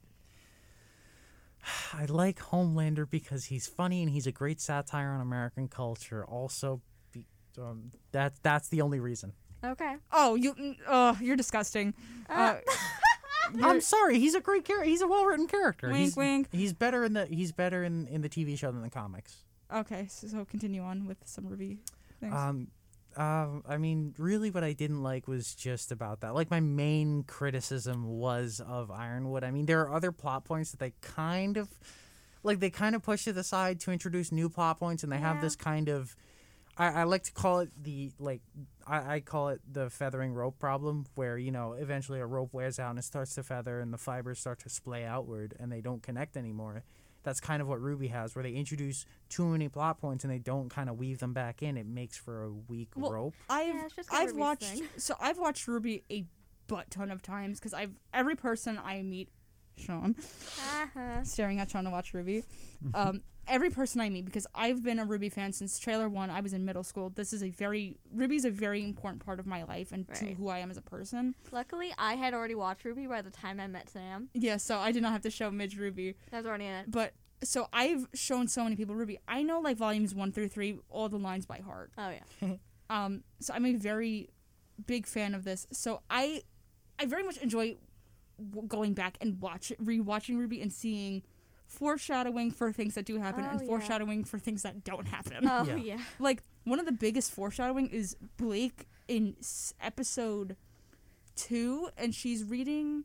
I 1.93 2.05
like 2.05 2.39
Homelander 2.39 3.09
because 3.09 3.45
he's 3.45 3.67
funny 3.67 4.01
and 4.01 4.11
he's 4.11 4.27
a 4.27 4.31
great 4.31 4.61
satire 4.61 5.09
on 5.09 5.21
American 5.21 5.67
culture. 5.67 6.25
Also, 6.25 6.81
be, 7.11 7.25
um, 7.59 7.91
that 8.11 8.33
that's 8.43 8.69
the 8.69 8.81
only 8.81 8.99
reason. 8.99 9.33
Okay. 9.63 9.95
Oh, 10.11 10.35
you, 10.35 10.53
mm, 10.53 10.77
oh, 10.87 11.17
you're 11.19 11.35
disgusting. 11.35 11.93
Uh, 12.29 12.55
I'm 13.63 13.81
sorry. 13.81 14.19
He's 14.19 14.35
a 14.35 14.41
great 14.41 14.65
character. 14.65 14.87
He's 14.87 15.01
a 15.01 15.07
well 15.07 15.25
written 15.25 15.47
character. 15.47 15.87
Wink, 15.87 15.99
he's, 15.99 16.15
wink. 16.15 16.47
He's 16.51 16.73
better 16.73 17.03
in 17.03 17.13
the 17.13 17.25
he's 17.25 17.51
better 17.51 17.83
in, 17.83 18.07
in 18.07 18.21
the 18.21 18.29
TV 18.29 18.57
show 18.57 18.71
than 18.71 18.81
the 18.81 18.89
comics. 18.89 19.43
okay, 19.73 20.07
so, 20.09 20.27
so 20.27 20.45
continue 20.45 20.81
on 20.81 21.07
with 21.07 21.17
some 21.25 21.45
RWBY 21.45 21.77
things. 22.19 22.33
Um, 22.33 22.67
uh, 23.17 23.47
I 23.67 23.77
mean, 23.77 24.13
really, 24.17 24.51
what 24.51 24.63
I 24.63 24.73
didn't 24.73 25.01
like 25.01 25.27
was 25.27 25.55
just 25.55 25.91
about 25.91 26.21
that. 26.21 26.35
Like, 26.35 26.51
my 26.51 26.59
main 26.59 27.23
criticism 27.23 28.05
was 28.05 28.61
of 28.65 28.91
Ironwood. 28.91 29.43
I 29.43 29.51
mean, 29.51 29.65
there 29.65 29.81
are 29.81 29.93
other 29.93 30.11
plot 30.11 30.45
points 30.45 30.71
that 30.71 30.79
they 30.79 30.93
kind 31.01 31.57
of, 31.57 31.67
like, 32.43 32.59
they 32.59 32.69
kind 32.69 32.95
of 32.95 33.01
push 33.01 33.23
to 33.23 33.33
the 33.33 33.43
side 33.43 33.79
to 33.81 33.91
introduce 33.91 34.31
new 34.31 34.49
plot 34.49 34.79
points, 34.79 35.03
and 35.03 35.11
they 35.11 35.17
have 35.17 35.41
this 35.41 35.55
kind 35.55 35.89
of, 35.89 36.15
I, 36.77 37.01
I 37.01 37.03
like 37.03 37.23
to 37.23 37.31
call 37.31 37.59
it 37.59 37.71
the 37.81 38.11
like, 38.19 38.41
I, 38.85 39.15
I 39.15 39.19
call 39.19 39.49
it 39.49 39.61
the 39.71 39.89
feathering 39.89 40.33
rope 40.33 40.59
problem, 40.59 41.07
where 41.15 41.37
you 41.37 41.51
know, 41.51 41.73
eventually 41.73 42.19
a 42.19 42.25
rope 42.25 42.53
wears 42.53 42.77
out 42.79 42.91
and 42.91 42.99
it 42.99 43.05
starts 43.05 43.33
to 43.35 43.43
feather, 43.43 43.79
and 43.79 43.91
the 43.91 43.97
fibers 43.97 44.39
start 44.39 44.59
to 44.59 44.69
splay 44.69 45.03
outward, 45.03 45.55
and 45.59 45.71
they 45.71 45.81
don't 45.81 46.03
connect 46.03 46.37
anymore 46.37 46.83
that's 47.27 47.41
kind 47.41 47.61
of 47.61 47.67
what 47.67 47.81
RWBY 47.81 48.09
has, 48.11 48.35
where 48.35 48.41
they 48.43 48.53
introduce 48.53 49.05
too 49.27 49.45
many 49.47 49.67
plot 49.67 49.99
points 49.99 50.23
and 50.23 50.31
they 50.31 50.39
don't 50.39 50.69
kind 50.69 50.89
of 50.89 50.97
weave 50.97 51.19
them 51.19 51.33
back 51.33 51.61
in. 51.61 51.75
It 51.75 51.85
makes 51.85 52.17
for 52.17 52.43
a 52.45 52.49
weak 52.69 52.87
Well, 52.95 53.11
rope. 53.11 53.33
I've 53.49 53.67
Yeah, 53.75 53.85
it's 53.85 53.95
just 53.95 54.09
kinda 54.09 54.23
I've 54.23 54.29
RWBY's 54.29 54.39
watched 54.39 54.63
thing. 54.63 54.87
so 54.95 55.15
I've 55.19 55.37
watched 55.37 55.67
RWBY 55.67 56.03
a 56.09 56.25
butt 56.67 56.89
ton 56.89 57.11
of 57.11 57.21
times 57.21 57.59
because 57.59 57.73
I've 57.73 57.91
every 58.13 58.37
person 58.37 58.79
I 58.81 59.01
meet, 59.01 59.27
Sean, 59.77 60.15
Uh-huh. 60.19 61.23
staring 61.23 61.59
at 61.59 61.69
Sean 61.69 61.83
to 61.85 61.89
watch 61.89 62.13
RWBY. 62.13 62.43
Um, 62.93 63.21
every 63.47 63.69
person 63.69 64.01
I 64.01 64.09
meet 64.09 64.25
because 64.25 64.45
I've 64.53 64.83
been 64.83 64.99
a 64.99 65.05
RWBY 65.05 65.31
fan 65.31 65.51
since 65.53 65.79
trailer 65.79 66.07
one. 66.09 66.29
I 66.29 66.41
was 66.41 66.53
in 66.53 66.63
middle 66.65 66.83
school. 66.83 67.09
This 67.09 67.33
is 67.33 67.41
a 67.41 67.49
very 67.49 67.97
RWBY's 68.15 68.45
a 68.45 68.51
very 68.51 68.83
important 68.83 69.25
part 69.25 69.39
of 69.39 69.45
my 69.47 69.63
life 69.63 69.91
and 69.91 70.07
to 70.15 70.33
who 70.33 70.47
I 70.49 70.59
am 70.59 70.69
as 70.69 70.77
a 70.77 70.81
person. 70.81 71.33
Luckily, 71.51 71.91
I 71.97 72.13
had 72.15 72.33
already 72.33 72.55
watched 72.55 72.83
RWBY 72.85 73.07
by 73.09 73.21
the 73.21 73.31
time 73.31 73.59
I 73.59 73.67
met 73.67 73.89
Sam. 73.89 74.29
Yeah, 74.33 74.57
so 74.57 74.77
I 74.77 74.91
did 74.91 75.01
not 75.01 75.11
have 75.11 75.21
to 75.21 75.31
show 75.31 75.49
Midge 75.49 75.77
RWBY. 75.77 76.15
I 76.33 76.37
was 76.37 76.45
already 76.45 76.65
in 76.65 76.73
it. 76.73 76.91
But 76.91 77.13
so 77.43 77.67
I've 77.73 78.07
shown 78.13 78.47
so 78.47 78.63
many 78.63 78.75
people 78.75 78.93
RWBY. 78.95 79.17
I 79.27 79.41
know 79.43 79.59
like 79.59 79.77
volumes 79.77 80.13
one 80.13 80.31
through 80.31 80.49
three, 80.49 80.77
all 80.89 81.09
the 81.09 81.17
lines 81.19 81.45
by 81.45 81.59
heart. 81.59 81.91
Oh 81.97 82.09
yeah. 82.41 82.55
Um, 82.89 83.23
so 83.41 83.53
I'm 83.53 83.65
a 83.65 83.73
very 83.73 84.29
big 84.85 85.05
fan 85.07 85.35
of 85.35 85.43
this. 85.43 85.67
So 85.73 86.01
I, 86.09 86.43
I 86.97 87.05
very 87.05 87.21
much 87.23 87.35
enjoy 87.37 87.71
w- 87.71 87.77
going 88.67 88.93
back 88.93 89.17
and 89.21 89.39
watch 89.41 89.71
rewatching 89.81 90.35
RWBY 90.37 90.61
and 90.61 90.71
seeing 90.71 91.23
foreshadowing 91.65 92.51
for 92.51 92.71
things 92.71 92.95
that 92.95 93.05
do 93.05 93.17
happen 93.19 93.43
Oh, 93.45 93.49
and 93.51 93.61
yeah. 93.61 93.67
foreshadowing 93.67 94.23
for 94.23 94.39
things 94.39 94.63
that 94.63 94.83
don't 94.83 95.07
happen. 95.07 95.47
Oh 95.47 95.63
Yeah. 95.65 95.75
yeah. 95.75 95.97
like 96.19 96.41
one 96.63 96.79
of 96.79 96.85
the 96.85 96.91
biggest 96.91 97.31
foreshadowing 97.31 97.87
is 97.87 98.15
Blake 98.37 98.87
in 99.07 99.35
episode 99.81 100.55
two, 101.35 101.89
and 101.97 102.13
she's 102.15 102.43
reading 102.43 103.03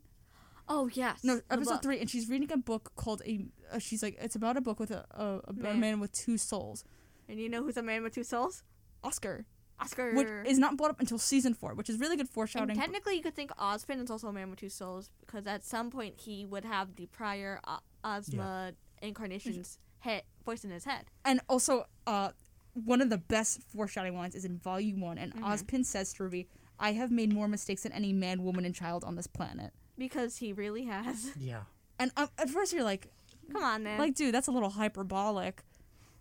Oh 0.69 0.89
yes. 0.93 1.23
no 1.23 1.41
episode 1.51 1.81
three, 1.81 1.99
and 1.99 2.09
she's 2.09 2.29
reading 2.29 2.51
a 2.51 2.57
book 2.57 2.93
called 2.95 3.21
a. 3.25 3.45
Uh, 3.71 3.79
she's 3.79 4.01
like 4.01 4.17
it's 4.21 4.35
about 4.35 4.55
a 4.55 4.61
book 4.61 4.79
with 4.79 4.91
a 4.91 5.05
a, 5.11 5.41
a 5.49 5.53
Man. 5.53 5.79
man 5.79 5.99
with 5.99 6.11
two 6.13 6.37
souls, 6.37 6.85
And 7.27 7.39
you 7.39 7.49
know 7.49 7.63
who's 7.63 7.75
a 7.77 7.83
man 7.83 8.01
with 8.03 8.13
two 8.15 8.23
souls? 8.23 8.63
Oscar, 9.03 9.45
Oscar. 9.79 10.13
which 10.15 10.27
is 10.45 10.57
not 10.59 10.77
brought 10.77 10.91
up 10.91 10.99
until 10.99 11.17
season 11.17 11.53
four, 11.53 11.73
which 11.73 11.89
is 11.89 11.99
really 11.99 12.15
good 12.15 12.21
and 12.21 12.29
foreshadowing. 12.29 12.75
technically, 12.77 13.15
you 13.15 13.21
could 13.23 13.35
think 13.35 13.51
Ozpin 13.57 14.01
is 14.03 14.09
also 14.11 14.27
a 14.27 14.33
man 14.33 14.49
with 14.49 14.59
two 14.59 14.69
souls 14.69 15.09
because 15.21 15.45
at 15.47 15.63
some 15.63 15.89
point 15.91 16.15
he 16.21 16.45
would 16.45 16.65
have 16.65 16.95
the 16.95 17.05
prior 17.07 17.59
o- 17.67 17.79
Ozma 18.03 18.73
incarnation's 19.01 19.77
head 19.99 20.23
voice 20.45 20.63
in 20.63 20.71
his 20.71 20.85
head. 20.85 21.05
And 21.25 21.39
also, 21.49 21.85
uh, 22.07 22.31
one 22.73 23.01
of 23.01 23.09
the 23.09 23.17
best 23.17 23.61
foreshadowing 23.63 24.17
lines 24.17 24.35
is 24.35 24.45
in 24.45 24.57
Volume 24.57 24.99
One, 25.01 25.17
and 25.17 25.33
Mhm. 25.35 25.43
Ozpin 25.43 25.85
says 25.85 26.13
to 26.13 26.23
Ruby, 26.23 26.47
"I 26.79 26.93
have 26.93 27.11
made 27.11 27.31
more 27.33 27.47
mistakes 27.47 27.83
than 27.83 27.91
any 27.91 28.13
man, 28.13 28.43
woman, 28.43 28.65
and 28.65 28.73
child 28.73 29.03
on 29.03 29.15
this 29.15 29.27
planet." 29.27 29.73
Because 29.97 30.37
he 30.37 30.53
really 30.53 30.85
has. 30.85 31.31
Yeah. 31.37 31.63
And 31.99 32.11
um, 32.17 32.29
at 32.37 32.49
first, 32.49 32.73
you're 32.73 32.83
like, 32.83 33.11
Come 33.51 33.63
on, 33.63 33.83
man. 33.83 33.99
"Like, 33.99 34.15
dude, 34.15 34.33
that's 34.33 34.47
a 34.47 34.51
little 34.51 34.71
hyperbolic." 34.71 35.63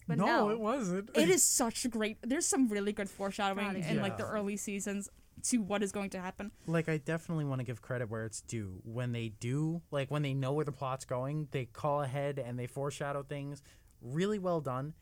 But 0.09 0.19
no, 0.19 0.57
wasn't. 0.57 1.11
It 1.15 1.29
is 1.29 1.43
such 1.61 1.85
a 1.85 1.89
great. 1.89 2.19
There's 2.23 2.47
some 2.47 2.69
really 2.69 2.93
good 2.93 3.09
foreshadowing 3.11 3.67
God, 3.67 3.77
in 3.77 4.01
like 4.01 4.17
the 4.19 4.27
early 4.27 4.57
seasons 4.57 5.09
to 5.45 5.61
what 5.61 5.83
is 5.83 5.91
going 5.91 6.11
to 6.11 6.21
happen. 6.21 6.53
like 6.67 6.89
I 6.89 6.99
definitely 6.99 7.45
want 7.45 7.59
to 7.61 7.65
give 7.65 7.83
credit 7.83 8.09
where 8.09 8.25
it's 8.25 8.43
due. 8.43 8.81
When 8.85 9.13
they 9.13 9.29
do, 9.41 9.83
like 9.91 10.11
when 10.11 10.23
they 10.23 10.35
know 10.35 10.53
where 10.53 10.65
the 10.65 10.73
plot's 10.73 11.05
going, 11.05 11.49
they 11.51 11.65
call 11.65 12.03
ahead 12.03 12.39
and 12.39 12.59
they 12.59 12.67
foreshadow 12.67 13.23
things. 13.25 13.63
Really 14.01 14.39
well 14.39 14.61
done. 14.61 14.95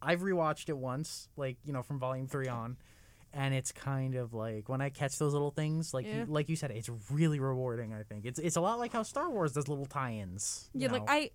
I've 0.00 0.20
rewatched 0.20 0.68
it 0.68 0.76
once, 0.76 1.28
like 1.36 1.56
you 1.64 1.72
know, 1.72 1.82
from 1.82 1.98
volume 1.98 2.26
three 2.28 2.46
on, 2.48 2.76
and 3.32 3.54
it's 3.54 3.72
kind 3.72 4.14
of 4.16 4.34
like 4.34 4.68
when 4.68 4.80
I 4.80 4.90
catch 4.90 5.18
those 5.18 5.32
little 5.32 5.50
things, 5.50 5.94
like 5.94 6.06
Yeah. 6.06 6.18
you, 6.20 6.24
like 6.26 6.48
you 6.48 6.56
said, 6.56 6.70
it's 6.70 6.90
really 7.10 7.40
rewarding. 7.40 7.92
I 7.94 8.02
think 8.02 8.26
it's 8.26 8.38
it's 8.38 8.56
a 8.56 8.60
lot 8.60 8.78
like 8.78 8.92
how 8.92 9.02
Star 9.02 9.30
Wars 9.30 9.52
does 9.52 9.66
little 9.66 9.86
tie-ins. 9.86 10.68
you 10.74 10.82
Yeah, 10.82 10.92
like? 10.92 11.02
I, 11.08 11.30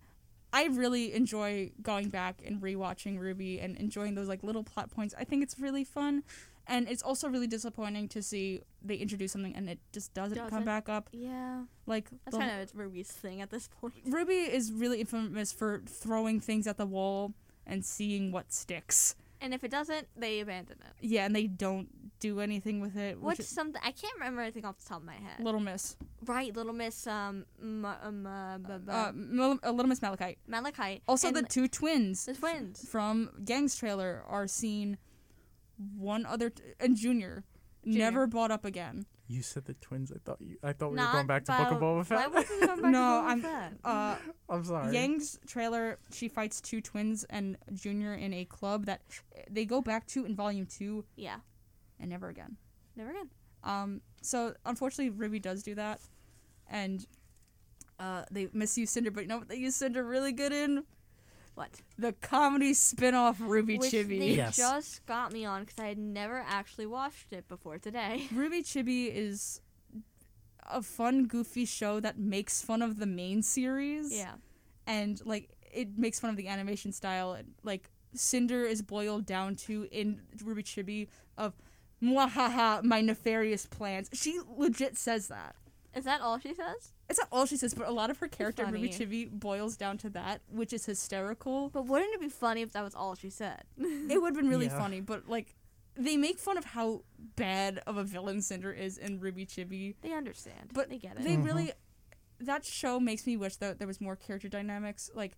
I 0.51 0.65
really 0.65 1.13
enjoy 1.13 1.71
going 1.81 2.09
back 2.09 2.41
and 2.45 2.61
rewatching 2.61 3.19
RWBY 3.19 3.63
and 3.63 3.77
enjoying 3.77 4.15
those 4.15 4.27
like 4.27 4.43
little 4.43 4.63
plot 4.63 4.89
points. 4.89 5.13
I 5.17 5.23
think 5.23 5.43
it's 5.43 5.59
really 5.59 5.83
fun, 5.83 6.23
and 6.67 6.87
it's 6.89 7.03
also 7.03 7.27
really 7.29 7.47
disappointing 7.47 8.07
to 8.09 8.23
see 8.23 8.61
they 8.83 8.95
introduce 8.95 9.31
something 9.31 9.55
and 9.55 9.69
it 9.69 9.79
just 9.91 10.13
doesn't, 10.13 10.37
come 10.37 10.49
Doesn't. 10.49 10.65
back 10.65 10.89
up. 10.89 11.09
yeah, 11.11 11.63
Like 11.85 12.09
that's 12.25 12.35
the- 12.37 12.43
kind 12.43 12.61
of 12.61 12.71
RWBY's 12.73 13.11
thing 13.11 13.41
at 13.41 13.49
this 13.51 13.67
point. 13.67 13.93
RWBY 14.09 14.49
is 14.49 14.71
really 14.71 14.99
infamous 15.01 15.51
for 15.51 15.81
throwing 15.87 16.39
things 16.39 16.65
at 16.67 16.77
the 16.77 16.85
wall 16.85 17.33
and 17.67 17.85
seeing 17.85 18.31
what 18.31 18.51
sticks. 18.51 19.15
And 19.41 19.53
if 19.53 19.63
it 19.63 19.71
doesn't, 19.71 20.07
they 20.17 20.39
abandon 20.41 20.77
it. 20.81 20.93
Yeah, 21.01 21.25
and 21.25 21.35
they 21.35 21.47
don't 21.47 21.87
do 22.19 22.41
anything 22.41 22.81
with 22.81 22.97
it. 22.97 23.19
What's 23.19 23.39
is 23.39 23.47
something 23.47 23.81
I 23.83 23.91
can't 23.91 24.13
remember 24.15 24.41
anything 24.41 24.65
off 24.65 24.77
the 24.79 24.85
top 24.89 24.99
of 24.99 25.05
my 25.05 25.13
head. 25.13 25.39
Little 25.39 25.61
Miss, 25.61 25.95
right, 26.25 26.53
Little 26.53 26.73
Miss 26.73 27.07
um, 27.07 27.45
m- 27.61 27.85
um 27.85 28.25
uh, 28.27 28.57
b- 28.57 28.73
b- 28.85 28.91
uh, 28.91 28.93
uh, 28.93 29.71
Little 29.71 29.87
Miss 29.87 30.01
Malachite. 30.01 30.37
Malachite. 30.47 31.01
Also, 31.07 31.27
and 31.29 31.37
the 31.37 31.43
two 31.43 31.67
twins 31.69 32.25
the 32.25 32.33
twins. 32.33 32.87
from 32.89 33.29
Yang's 33.47 33.75
trailer 33.77 34.23
are 34.27 34.47
seen. 34.47 34.97
One 35.97 36.25
other 36.25 36.49
t- 36.49 36.61
and 36.81 36.97
Junior, 36.97 37.45
Junior. 37.85 37.99
never 37.99 38.27
brought 38.27 38.51
up 38.51 38.65
again. 38.65 39.05
You 39.31 39.43
said 39.43 39.65
the 39.65 39.75
twins. 39.75 40.11
I 40.11 40.17
thought 40.25 40.41
you. 40.41 40.57
I 40.63 40.73
thought 40.73 40.89
we 40.89 40.95
Not 40.97 41.09
were 41.09 41.17
going 41.19 41.27
back 41.27 41.45
to 41.45 41.51
Book 41.51 41.67
of 41.71 41.77
about- 41.77 41.81
Boba 41.83 42.05
Fett. 42.07 42.17
Why 42.17 42.39
would 42.39 42.49
we 42.49 42.59
go 42.65 42.67
back 42.81 42.81
No, 42.81 42.89
to 42.89 42.95
Boba 42.97 43.23
I'm- 43.27 43.41
Fett? 43.41 43.73
Uh, 43.83 44.15
I'm 44.49 44.63
sorry. 44.65 44.93
Yang's 44.93 45.39
trailer, 45.45 45.99
she 46.11 46.27
fights 46.27 46.59
two 46.59 46.81
twins 46.81 47.25
and 47.29 47.55
Junior 47.73 48.15
in 48.15 48.33
a 48.33 48.45
club 48.45 48.87
that 48.87 49.01
they 49.49 49.65
go 49.65 49.81
back 49.81 50.07
to 50.07 50.25
in 50.25 50.35
Volume 50.35 50.65
Two 50.65 51.05
Yeah, 51.15 51.35
and 51.99 52.09
never 52.09 52.27
again. 52.29 52.57
never 52.95 53.11
again. 53.11 53.29
Um, 53.63 54.01
so 54.23 54.55
unfortunately, 54.65 55.11
RWBY 55.15 55.41
does 55.43 55.61
do 55.61 55.75
that, 55.75 55.99
and 56.67 57.05
uh, 57.99 58.23
they 58.31 58.47
misuse 58.51 58.89
Cinder, 58.89 59.11
but 59.11 59.21
you 59.21 59.27
know 59.27 59.37
what 59.37 59.47
they 59.49 59.57
use 59.57 59.75
Cinder 59.75 60.03
really 60.03 60.31
good 60.31 60.51
in 60.53 60.83
What? 61.55 61.81
the 61.97 62.13
comedy 62.13 62.73
spin-off 62.73 63.39
RWBY 63.39 63.79
Which 63.79 63.91
Chibi. 63.91 64.19
they 64.19 64.29
Yes. 64.35 64.55
just 64.55 65.05
got 65.05 65.33
me 65.33 65.43
on 65.45 65.63
because 65.65 65.79
I 65.79 65.87
had 65.87 65.97
never 65.97 66.43
actually 66.47 66.85
watched 66.85 67.33
it 67.33 67.47
before 67.47 67.77
today. 67.77 68.27
RWBY 68.33 68.61
Chibi 68.61 69.13
is 69.13 69.59
a 70.71 70.81
fun, 70.81 71.25
goofy 71.25 71.65
show 71.65 71.99
that 71.99 72.17
makes 72.17 72.61
fun 72.61 72.81
of 72.81 72.97
the 72.99 73.05
main 73.05 73.41
series. 73.43 74.13
Yeah. 74.15 74.35
and 74.87 75.21
like 75.25 75.49
it 75.73 75.97
makes 75.97 76.19
fun 76.19 76.29
of 76.31 76.35
the 76.37 76.47
animation 76.47 76.91
style 76.91 77.33
and 77.33 77.53
like 77.63 77.89
cinder 78.13 78.63
is 78.63 78.81
boiled 78.81 79.25
down 79.25 79.55
to 79.55 79.87
in 79.91 80.21
RWBY 80.37 80.63
chibi 80.63 81.07
of 81.37 81.53
mwahaha 82.01 82.83
my 82.83 83.01
nefarious 83.01 83.65
plans 83.65 84.09
she 84.13 84.39
legit 84.57 84.97
says 84.97 85.27
that 85.27 85.55
Is 85.95 86.05
that 86.05 86.21
all 86.21 86.39
she 86.39 86.53
says? 86.55 86.93
It's 87.09 87.19
not 87.19 87.27
all 87.31 87.45
she 87.45 87.57
says 87.57 87.73
but 87.73 87.87
a 87.87 87.91
lot 87.91 88.09
of 88.09 88.17
her 88.19 88.27
character 88.27 88.65
RWBY 88.65 88.97
chibi 88.97 89.29
boils 89.29 89.75
down 89.75 89.97
to 89.99 90.09
that 90.11 90.41
which 90.51 90.73
is 90.73 90.85
hysterical 90.85 91.69
But 91.69 91.87
wouldn't 91.87 92.13
it 92.13 92.21
be 92.21 92.29
funny 92.29 92.61
if 92.61 92.71
that 92.73 92.83
was 92.83 92.93
all 92.93 93.15
she 93.15 93.29
said? 93.29 93.63
it 93.77 94.21
would 94.21 94.35
have 94.35 94.41
been 94.41 94.49
really 94.49 94.67
Yeah. 94.67 94.79
funny 94.79 95.01
but 95.01 95.27
like 95.27 95.55
they 95.95 96.15
make 96.15 96.39
fun 96.39 96.57
of 96.57 96.65
how 96.65 97.01
bad 97.35 97.81
of 97.85 97.97
a 97.97 98.03
villain 98.03 98.41
Cinder 98.41 98.71
is 98.71 98.97
in 98.97 99.19
RWBY 99.19 99.47
Chibi. 99.47 99.95
They 100.01 100.13
understand. 100.13 100.71
But 100.73 100.89
they 100.89 100.97
get 100.97 101.17
it. 101.17 101.23
They 101.23 101.33
mm-hmm. 101.33 101.43
really 101.43 101.71
that 102.39 102.65
show 102.65 102.99
makes 102.99 103.27
me 103.27 103.35
wish 103.35 103.57
that 103.57 103.79
there 103.79 103.87
was 103.87 103.99
more 103.99 104.15
character 104.15 104.47
dynamics. 104.47 105.09
Like 105.13 105.33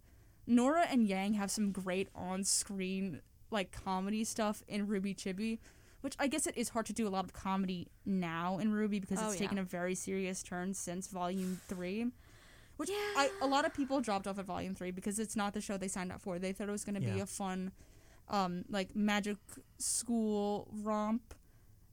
Nora 0.46 0.86
and 0.90 1.08
Yang 1.08 1.34
have 1.34 1.50
some 1.50 1.72
great 1.72 2.10
on-screen 2.14 3.22
like 3.50 3.72
comedy 3.72 4.24
stuff 4.24 4.64
in 4.68 4.88
RWBY 4.88 5.16
Chibi, 5.18 5.60
which 6.02 6.16
I 6.20 6.28
guess 6.28 6.46
it 6.48 6.58
is 6.58 6.70
hard 6.70 6.86
to 6.88 6.94
do 6.94 7.08
a 7.08 7.10
lot 7.10 7.26
of 7.26 7.34
comedy 7.34 7.88
now 8.06 8.58
in 8.60 8.72
RWBY 8.72 9.02
because 9.02 9.20
Oh, 9.22 9.30
it's 9.30 9.38
taken 9.38 9.58
a 9.58 9.64
very 9.64 9.96
serious 9.96 10.44
turn 10.44 10.74
since 10.74 11.08
Volume 11.08 11.60
Three. 11.68 12.08
Which 12.78 12.90
Yeah. 12.90 12.96
I, 13.16 13.30
a 13.42 13.48
lot 13.48 13.66
of 13.66 13.74
people 13.74 14.02
dropped 14.02 14.26
off 14.28 14.40
at 14.40 14.46
Volume 14.46 14.74
Three 14.76 14.92
because 14.92 15.20
it's 15.20 15.36
not 15.36 15.54
the 15.54 15.62
show 15.62 15.78
they 15.78 15.88
signed 15.88 16.12
up 16.12 16.22
for. 16.22 16.40
They 16.40 16.52
thought 16.54 16.68
it 16.68 16.72
was 16.72 16.84
going 16.86 16.96
to 16.96 17.02
be 17.02 17.20
a 17.20 17.26
fun, 17.26 17.72
um, 18.30 18.66
like 18.70 18.96
magic 18.96 19.38
school 19.78 20.68
romp, 20.82 21.34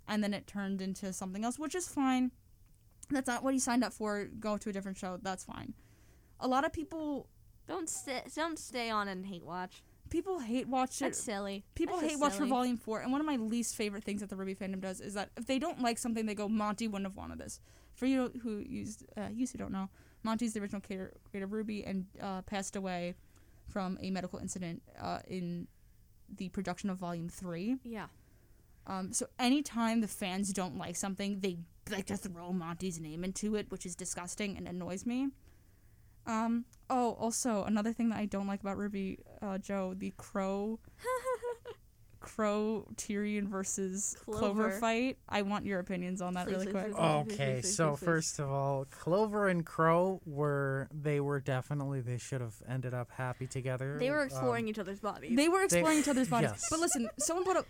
and 0.07 0.23
then 0.23 0.33
it 0.33 0.47
turned 0.47 0.81
into 0.81 1.13
something 1.13 1.45
else, 1.45 1.59
which 1.59 1.75
is 1.75 1.89
fine. 1.89 2.31
That's 3.11 3.27
not 3.27 3.43
what 3.43 3.55
he 3.55 3.61
signed 3.61 3.85
up 3.85 3.93
for. 3.93 4.27
Go 4.39 4.57
to 4.59 4.71
a 4.71 4.73
different 4.73 4.97
show. 4.99 5.19
That's 5.23 5.45
fine. 5.45 5.75
A 6.41 6.49
lot 6.49 6.65
of 6.65 6.73
people 6.73 7.29
don't 7.67 7.89
stay. 7.89 8.23
Don't 8.35 8.59
stay 8.59 8.89
on 8.91 9.09
and 9.09 9.27
hate 9.27 9.45
watch. 9.45 9.83
People 10.11 10.39
hate 10.39 10.69
watch 10.69 10.97
it. 10.97 11.05
That's 11.05 11.19
silly. 11.19 11.65
People 11.75 11.99
That's 11.99 12.13
hate 12.13 12.21
watch 12.21 12.35
for. 12.35 12.47
Volume 12.47 12.77
Four, 12.77 13.01
and 13.01 13.13
one 13.13 13.21
of 13.21 13.27
my 13.27 13.37
least 13.37 13.77
favorite 13.77 14.05
things 14.05 14.21
that 14.21 14.31
the 14.31 14.37
RWBY 14.37 14.59
fandom 14.59 14.81
does 14.81 15.01
is 15.01 15.15
that 15.15 15.31
if 15.37 15.47
they 15.47 15.59
don't 15.59 15.81
like 15.81 15.99
something, 15.99 16.27
they 16.27 16.35
go, 16.35 16.49
"Monty 16.49 16.89
wouldn't 16.89 17.07
have 17.07 17.17
wanted 17.17 17.39
this." 17.39 17.61
For 17.95 18.07
you 18.07 18.33
who 18.43 18.59
used, 18.59 19.05
uh, 19.17 19.29
you 19.33 19.47
who 19.51 19.59
don't 19.59 19.73
know, 19.73 19.89
Monty's 20.23 20.55
the 20.55 20.61
original 20.61 20.81
creator, 20.81 21.13
creator 21.31 21.47
of 21.47 21.51
RWBY 21.53 21.89
and 21.89 22.07
uh, 22.21 22.43
passed 22.43 22.77
away 22.77 23.15
from 23.67 23.99
a 24.01 24.11
medical 24.11 24.39
incident 24.39 24.83
uh, 25.01 25.19
in 25.27 25.67
the 26.37 26.49
production 26.51 26.91
of 26.91 26.99
Volume 26.99 27.29
Three. 27.29 27.77
Yeah. 27.85 28.07
Um, 28.87 29.13
so 29.13 29.27
anytime 29.39 30.01
the 30.01 30.09
fans 30.09 30.53
don't 30.53 30.79
like 30.79 30.97
something, 30.97 31.41
they 31.41 31.59
like 31.91 32.07
to 32.07 32.17
throw 32.17 32.53
Monty's 32.53 32.99
name 32.99 33.25
into 33.25 33.55
it, 33.55 33.71
which 33.71 33.85
is 33.85 33.95
disgusting 33.95 34.57
and 34.57 34.67
annoys 34.67 35.05
me. 35.05 35.29
Um, 36.29 36.65
oh, 36.91 37.13
also 37.15 37.65
another 37.65 37.93
thing 37.93 38.11
that 38.11 38.19
I 38.19 38.27
don't 38.27 38.47
like 38.47 38.61
about 38.61 38.77
RWBY, 38.77 39.19
uh, 39.43 39.59
Jo, 39.59 39.95
the 39.97 40.13
Qrow, 40.19 40.79
Qrow 42.23 42.85
Tyrian 42.97 43.49
versus 43.49 44.17
Clover. 44.25 44.39
Clover. 44.39 44.71
fight. 44.73 45.19
I 45.29 45.43
want 45.43 45.65
your 45.65 45.79
opinions 45.79 46.21
on 46.21 46.35
that 46.35 46.47
Please, 46.47 46.53
really 46.53 46.67
please, 46.67 46.73
quick. 46.73 46.95
please. 47.29 47.35
Okay, 47.41 47.63
so 47.63 47.95
first 47.97 48.39
of 48.41 48.51
all, 48.51 48.85
Clover 48.91 49.49
and 49.49 49.65
Qrow 49.65 50.21
were 50.27 50.89
they 50.93 51.21
were 51.21 51.41
definitely 51.41 52.01
they 52.01 52.19
should 52.19 52.41
have 52.41 52.57
ended 52.69 52.93
up 52.93 53.11
happy 53.13 53.47
together. 53.47 53.97
They 53.99 54.11
were 54.11 54.21
Um, 54.23 54.27
exploring 54.27 54.69
each 54.69 54.79
other's 54.81 55.01
bodies. 55.01 55.37
They 55.37 55.49
were 55.49 55.63
exploring 55.63 55.99
each 56.01 56.09
other's 56.09 56.29
bodies, 56.29 56.51
yes. 56.55 56.67
but 56.71 56.81
listen, 56.81 57.09
someone 57.19 57.45
put 57.45 57.57
up 57.57 57.67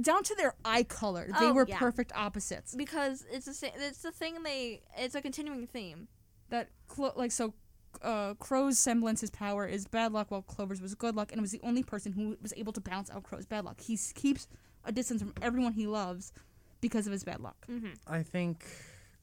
down 0.00 0.22
to 0.24 0.34
their 0.36 0.54
eye 0.64 0.82
color. 0.84 1.26
They 1.38 1.46
Oh, 1.46 1.52
were 1.54 1.66
yeah. 1.66 1.78
perfect 1.78 2.12
opposites. 2.14 2.74
because 2.76 3.24
it's 3.30 3.46
the 3.46 3.54
sa- 3.54 3.68
it's 3.76 4.02
the 4.02 4.12
thing 4.12 4.42
they 4.42 4.82
it's 4.96 5.14
a 5.14 5.22
continuing 5.22 5.66
theme. 5.66 6.08
that 6.50 6.68
Clo- 6.86 7.14
like 7.16 7.32
so 7.32 7.54
uh, 8.02 8.34
Qrow's 8.34 8.78
semblance, 8.78 9.20
his 9.20 9.30
power 9.30 9.66
is 9.66 9.86
bad 9.86 10.12
luck, 10.12 10.30
while 10.30 10.42
Clover's 10.42 10.80
was 10.80 10.94
good 10.94 11.14
luck, 11.16 11.32
and 11.32 11.40
was 11.40 11.52
the 11.52 11.60
only 11.62 11.82
person 11.82 12.12
who 12.12 12.36
was 12.42 12.52
able 12.56 12.72
to 12.72 12.80
balance 12.80 13.10
out 13.10 13.22
Qrow's 13.22 13.46
bad 13.46 13.64
luck. 13.64 13.80
He 13.80 13.94
s- 13.94 14.12
keeps 14.14 14.48
a 14.84 14.92
distance 14.92 15.20
from 15.22 15.34
everyone 15.42 15.72
he 15.74 15.86
loves 15.86 16.32
because 16.80 17.06
of 17.06 17.12
his 17.12 17.24
bad 17.24 17.40
luck. 17.40 17.66
I 18.06 18.22
think 18.22 18.64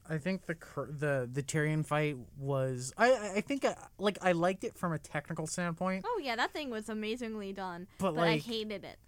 I 0.10 0.18
think 0.18 0.46
the 0.46 0.56
cr- 0.56 0.90
the 0.90 1.28
the 1.32 1.42
Tyrian 1.44 1.84
fight 1.84 2.16
was 2.38 2.94
I 2.98 3.12
I- 3.12 3.34
I 3.38 3.42
think 3.42 3.66
I, 3.66 3.76
like 3.98 4.18
I 4.22 4.32
liked 4.34 4.64
it 4.64 4.78
from 4.78 4.94
a 4.94 5.00
technical 5.00 5.48
standpoint. 5.48 6.06
Oh 6.08 6.20
yeah, 6.24 6.36
that 6.38 6.54
thing 6.54 6.70
was 6.70 6.88
amazingly 6.88 7.52
done, 7.54 7.88
But, 7.98 8.14
but, 8.16 8.22
I 8.24 8.34
like- 8.34 8.44
hated 8.44 8.86
it. 8.86 9.00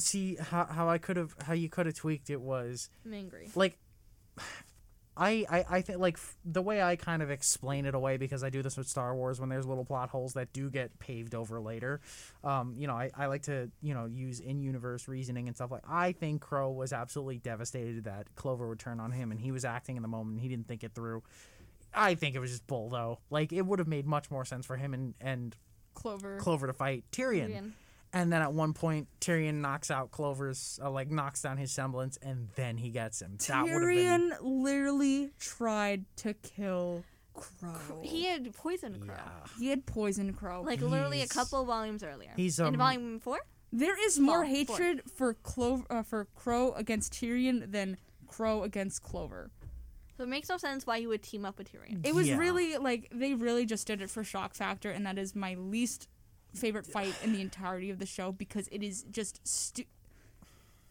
See 0.00 0.36
how 0.36 0.64
how 0.66 0.88
I 0.88 0.98
could 0.98 1.16
have 1.16 1.34
how 1.42 1.52
you 1.52 1.68
could 1.68 1.86
have 1.86 1.94
tweaked 1.96 2.30
it 2.30 2.40
was 2.40 2.88
I'm 3.04 3.12
angry. 3.12 3.50
like 3.54 3.76
I, 5.16 5.46
I, 5.48 5.64
I 5.70 5.80
think 5.80 5.98
like 5.98 6.14
f- 6.16 6.36
the 6.44 6.60
way 6.60 6.82
I 6.82 6.96
kind 6.96 7.22
of 7.22 7.30
explain 7.30 7.86
it 7.86 7.94
away 7.94 8.16
because 8.18 8.44
I 8.44 8.50
do 8.50 8.62
this 8.62 8.76
with 8.76 8.86
Star 8.86 9.14
Wars 9.14 9.40
when 9.40 9.48
there's 9.48 9.64
little 9.66 9.84
plot 9.84 10.10
holes 10.10 10.34
that 10.34 10.52
do 10.52 10.68
get 10.68 10.98
paved 10.98 11.34
over 11.34 11.60
later. 11.60 12.00
Um, 12.44 12.74
you 12.76 12.86
know, 12.86 12.94
I, 12.94 13.10
I 13.16 13.26
like 13.26 13.42
to 13.44 13.70
you 13.82 13.94
know 13.94 14.06
use 14.06 14.40
in 14.40 14.60
universe 14.60 15.08
reasoning 15.08 15.46
and 15.48 15.56
stuff 15.56 15.70
like. 15.70 15.82
I 15.88 16.12
think 16.12 16.42
Qrow 16.42 16.74
was 16.74 16.92
absolutely 16.92 17.38
devastated 17.38 18.04
that 18.04 18.34
Clover 18.34 18.68
would 18.68 18.78
turn 18.78 19.00
on 19.00 19.10
him, 19.12 19.30
and 19.30 19.40
he 19.40 19.52
was 19.52 19.64
acting 19.64 19.96
in 19.96 20.02
the 20.02 20.08
moment. 20.08 20.34
and 20.34 20.40
He 20.40 20.48
didn't 20.48 20.68
think 20.68 20.84
it 20.84 20.94
through. 20.94 21.22
I 21.94 22.14
think 22.14 22.34
it 22.34 22.40
was 22.40 22.50
just 22.50 22.66
bull 22.66 22.90
though. 22.90 23.20
Like 23.30 23.52
it 23.52 23.62
would 23.62 23.78
have 23.78 23.88
made 23.88 24.06
much 24.06 24.30
more 24.30 24.44
sense 24.44 24.66
for 24.66 24.76
him 24.76 24.92
and 24.92 25.14
and 25.20 25.56
Clover. 25.94 26.36
Clover 26.38 26.66
to 26.66 26.74
fight 26.74 27.04
Tyrian. 27.10 27.48
Tyrian. 27.48 27.74
And 28.12 28.32
then 28.32 28.40
at 28.40 28.52
one 28.52 28.72
point, 28.72 29.08
Tyrian 29.20 29.60
knocks 29.60 29.90
out 29.90 30.10
Clover's, 30.10 30.78
uh, 30.82 30.90
like 30.90 31.10
knocks 31.10 31.42
down 31.42 31.58
his 31.58 31.70
semblance, 31.72 32.16
and 32.22 32.48
then 32.54 32.78
he 32.78 32.88
gets 32.90 33.20
him. 33.20 33.36
That 33.48 33.64
would 33.64 33.72
have 33.72 33.80
been 33.82 34.30
Tyrian 34.30 34.32
literally 34.40 35.30
tried 35.38 36.04
to 36.16 36.32
kill 36.34 37.04
Qrow. 37.34 38.02
He 38.04 38.24
had 38.26 38.54
poisoned 38.54 38.96
Qrow. 39.02 39.08
yeah. 39.08 39.46
He 39.58 39.68
had 39.68 39.84
poisoned 39.86 40.38
Qrow. 40.38 40.64
Like 40.64 40.80
literally 40.80 41.18
a 41.18 41.20
He's- 41.22 41.32
couple 41.32 41.64
volumes 41.66 42.02
earlier. 42.02 42.32
he's, 42.36 42.58
in 42.58 42.66
um, 42.66 42.76
volume 42.76 43.18
four. 43.20 43.40
there 43.72 44.02
is 44.06 44.18
more 44.18 44.36
Four, 44.36 44.44
four. 44.44 44.54
hatred 44.76 45.02
for 45.14 45.34
Clover 45.34 45.84
uh, 45.90 46.02
for 46.02 46.26
Qrow 46.38 46.78
against 46.78 47.12
Tyrian 47.12 47.70
than 47.70 47.98
Qrow 48.30 48.64
against 48.64 49.02
Clover. 49.02 49.50
So 50.16 50.22
it 50.22 50.28
makes 50.28 50.48
no 50.48 50.56
sense 50.56 50.86
why 50.86 50.98
he 51.00 51.06
would 51.06 51.22
team 51.22 51.44
up 51.44 51.58
with 51.58 51.70
Tyrian. 51.70 52.00
It 52.02 52.14
was 52.14 52.28
Yeah. 52.28 52.38
really 52.38 52.78
like 52.78 53.08
they 53.12 53.34
really 53.34 53.66
just 53.66 53.86
did 53.86 54.00
it 54.00 54.08
for 54.08 54.24
shock 54.24 54.54
factor, 54.54 54.90
and 54.90 55.04
that 55.04 55.18
is 55.18 55.34
my 55.36 55.54
least 55.56 56.08
favorite 56.56 56.86
fight 56.86 57.14
in 57.22 57.32
the 57.32 57.40
entirety 57.40 57.90
of 57.90 57.98
the 57.98 58.06
show 58.06 58.32
because 58.32 58.68
it 58.68 58.82
is 58.82 59.04
just 59.10 59.46
stu- 59.46 59.84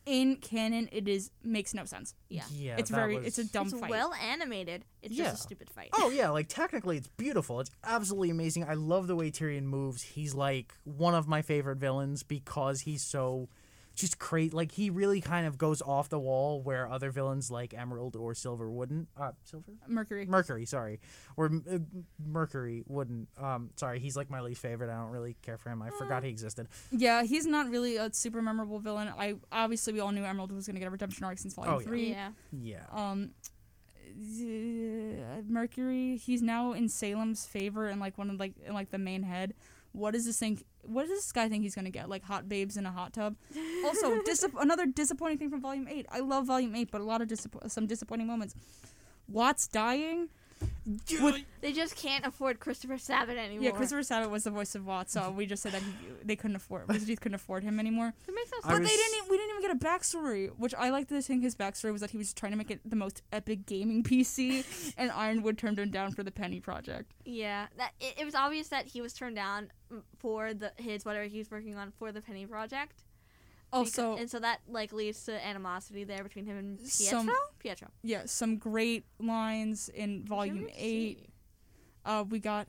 in 0.05 0.35
canon. 0.35 0.87
It 0.91 1.07
is 1.07 1.31
makes 1.43 1.73
no 1.73 1.85
sense. 1.85 2.13
Yeah. 2.29 2.43
Yeah, 2.51 2.75
it's 2.77 2.89
that 2.91 2.95
very 2.95 3.15
was- 3.17 3.25
it's 3.25 3.37
a 3.39 3.43
dumb 3.45 3.67
it's 3.67 3.79
fight. 3.79 3.89
well 3.89 4.13
animated. 4.13 4.85
It's 5.01 5.15
Yeah. 5.15 5.25
just 5.25 5.39
a 5.39 5.43
stupid 5.43 5.69
fight. 5.69 5.89
Oh 5.93 6.09
yeah, 6.11 6.29
like 6.29 6.47
technically 6.47 6.97
it's 6.97 7.07
beautiful. 7.07 7.59
It's 7.59 7.71
absolutely 7.83 8.29
amazing. 8.29 8.65
I 8.65 8.75
love 8.75 9.07
the 9.07 9.15
way 9.15 9.31
Tyrian 9.31 9.65
moves. 9.65 10.03
He's 10.03 10.35
like 10.35 10.73
one 10.83 11.15
of 11.15 11.27
my 11.27 11.41
favorite 11.41 11.77
villains 11.77 12.21
because 12.23 12.81
he's 12.81 13.01
so 13.03 13.49
just 13.95 14.19
crazy. 14.19 14.51
Like 14.51 14.71
he 14.71 14.89
really 14.89 15.21
kind 15.21 15.47
of 15.47 15.57
goes 15.57 15.81
off 15.81 16.09
the 16.09 16.19
wall 16.19 16.61
where 16.61 16.89
other 16.91 17.11
villains 17.11 17.49
like 17.49 17.73
Emerald 17.73 18.15
or 18.15 18.33
Silver 18.33 18.69
wouldn't. 18.69 19.07
Uh, 19.19 19.31
Silver. 19.43 19.71
Mercury. 19.87 20.25
Mercury, 20.25 20.65
sorry, 20.65 20.99
or 21.37 21.45
uh, 21.71 21.77
Mercury 22.25 22.83
wouldn't. 22.87 23.29
Um, 23.41 23.69
sorry, 23.75 23.99
he's 23.99 24.15
like 24.15 24.29
my 24.29 24.41
least 24.41 24.61
favorite. 24.61 24.89
I 24.89 24.95
don't 24.95 25.09
really 25.11 25.35
care 25.41 25.57
for 25.57 25.69
him. 25.69 25.81
I 25.81 25.89
forgot 25.91 26.23
he 26.23 26.29
existed. 26.29 26.67
yeah, 26.91 27.23
he's 27.23 27.45
not 27.45 27.69
really 27.69 27.95
a 27.97 28.13
super 28.13 28.41
memorable 28.41 28.79
villain. 28.79 29.07
I 29.17 29.35
obviously 29.51 29.93
we 29.93 29.99
all 30.01 30.11
knew 30.11 30.23
Emerald 30.23 30.51
was 30.51 30.67
going 30.67 30.75
to 30.75 30.79
get 30.79 30.87
a 30.87 30.91
redemption 30.91 31.23
arc 31.23 31.37
since 31.39 31.53
volume 31.53 31.73
Oh, 31.75 31.79
yeah. 31.79 31.85
three. 31.85 32.09
Yeah. 32.11 32.29
Yeah, 32.51 32.83
Um, 32.91 33.31
uh, 34.17 35.41
Mercury. 35.47 36.17
He's 36.17 36.41
now 36.41 36.73
in 36.73 36.89
Salem's 36.89 37.45
favor 37.45 37.87
and 37.87 37.99
like 37.99 38.17
one 38.17 38.29
of 38.29 38.39
like 38.39 38.53
in, 38.65 38.73
like 38.73 38.91
the 38.91 38.97
main 38.97 39.23
head. 39.23 39.53
What 39.95 40.11
does 40.13 40.25
this 40.25 40.37
think? 40.37 40.63
What 40.83 41.03
does 41.07 41.17
this 41.17 41.31
guy 41.31 41.47
think 41.49 41.63
he's 41.63 41.75
gonna 41.75 41.89
get? 41.89 42.09
Like 42.09 42.23
hot 42.23 42.47
babes 42.49 42.77
in 42.77 42.85
a 42.85 42.91
hot 42.91 43.13
tub. 43.13 43.35
Also, 43.85 44.19
another 44.59 44.85
disappointing 44.87 45.37
thing 45.37 45.49
from 45.51 45.61
Volume 45.61 45.87
Eight. 45.87 46.07
I 46.11 46.19
love 46.19 46.45
Volume 46.47 46.75
Eight, 46.75 46.89
but 46.91 47.01
a 47.01 47.03
lot 47.03 47.21
of 47.21 47.27
disapp- 47.27 47.69
some 47.69 47.85
disappointing 47.85 48.25
moments. 48.27 48.55
Watts 49.27 49.67
dying. 49.67 50.29
They 51.61 51.73
just 51.73 51.95
can't 51.95 52.25
afford 52.25 52.59
Christopher 52.59 52.97
Sabat 52.97 53.37
anymore. 53.37 53.63
Yeah, 53.63 53.71
Christopher 53.71 54.03
Sabat 54.03 54.29
was 54.29 54.43
the 54.43 54.51
voice 54.51 54.75
of 54.75 54.85
Watts, 54.85 55.13
so 55.13 55.31
we 55.31 55.45
just 55.45 55.63
said 55.63 55.71
that 55.71 55.81
he, 55.81 55.89
they 56.23 56.35
couldn't 56.35 56.55
afford. 56.55 56.83
Rooster 56.89 57.07
Teeth 57.07 57.21
couldn't 57.21 57.35
afford 57.35 57.63
him 57.63 57.79
anymore. 57.79 58.13
It 58.27 58.35
makes 58.35 58.51
no 58.51 58.57
sense. 58.57 58.65
But 58.65 58.79
was- 58.81 58.89
they 58.89 58.95
didn't. 58.95 59.29
We 59.29 59.37
didn't 59.37 59.57
even 59.57 59.61
get 59.61 59.71
a 59.71 59.79
backstory, 59.85 60.49
which 60.57 60.75
I 60.75 60.89
like 60.89 61.07
to 61.09 61.21
think 61.21 61.43
his 61.43 61.55
backstory 61.55 61.91
was 61.91 62.01
that 62.01 62.11
he 62.11 62.17
was 62.17 62.33
trying 62.33 62.51
to 62.51 62.57
make 62.57 62.69
it 62.69 62.81
the 62.85 62.95
most 62.95 63.23
epic 63.31 63.65
gaming 63.65 64.03
PC, 64.03 64.93
and 64.97 65.11
Ironwood 65.11 65.57
turned 65.57 65.79
him 65.79 65.89
down 65.89 66.11
for 66.11 66.23
the 66.23 66.31
Penny 66.31 66.59
Project. 66.59 67.13
Yeah, 67.25 67.67
that 67.77 67.93
it, 67.99 68.15
it 68.19 68.25
was 68.25 68.35
obvious 68.35 68.67
that 68.69 68.85
he 68.85 69.01
was 69.01 69.13
turned 69.13 69.35
down 69.35 69.71
for 70.19 70.53
the 70.53 70.71
his 70.77 71.05
whatever 71.05 71.25
he 71.25 71.39
was 71.39 71.49
working 71.49 71.75
on 71.75 71.91
for 71.97 72.11
the 72.11 72.21
Penny 72.21 72.45
Project. 72.45 73.03
Beca- 73.75 73.79
Also, 73.79 74.15
and 74.17 74.29
so 74.29 74.39
that 74.39 74.61
like 74.67 74.91
leads 74.93 75.23
to 75.25 75.45
animosity 75.45 76.03
there 76.03 76.23
between 76.23 76.45
him 76.45 76.57
and 76.57 76.77
Pietro. 76.79 77.19
Some- 77.19 77.31
Pietro. 77.59 77.87
yeah, 78.03 78.23
some 78.25 78.57
great 78.57 79.05
lines 79.19 79.89
in 79.89 80.23
Volume 80.25 80.67
Eight. 80.75 81.29
Uh, 82.05 82.23
we 82.29 82.39
got 82.39 82.67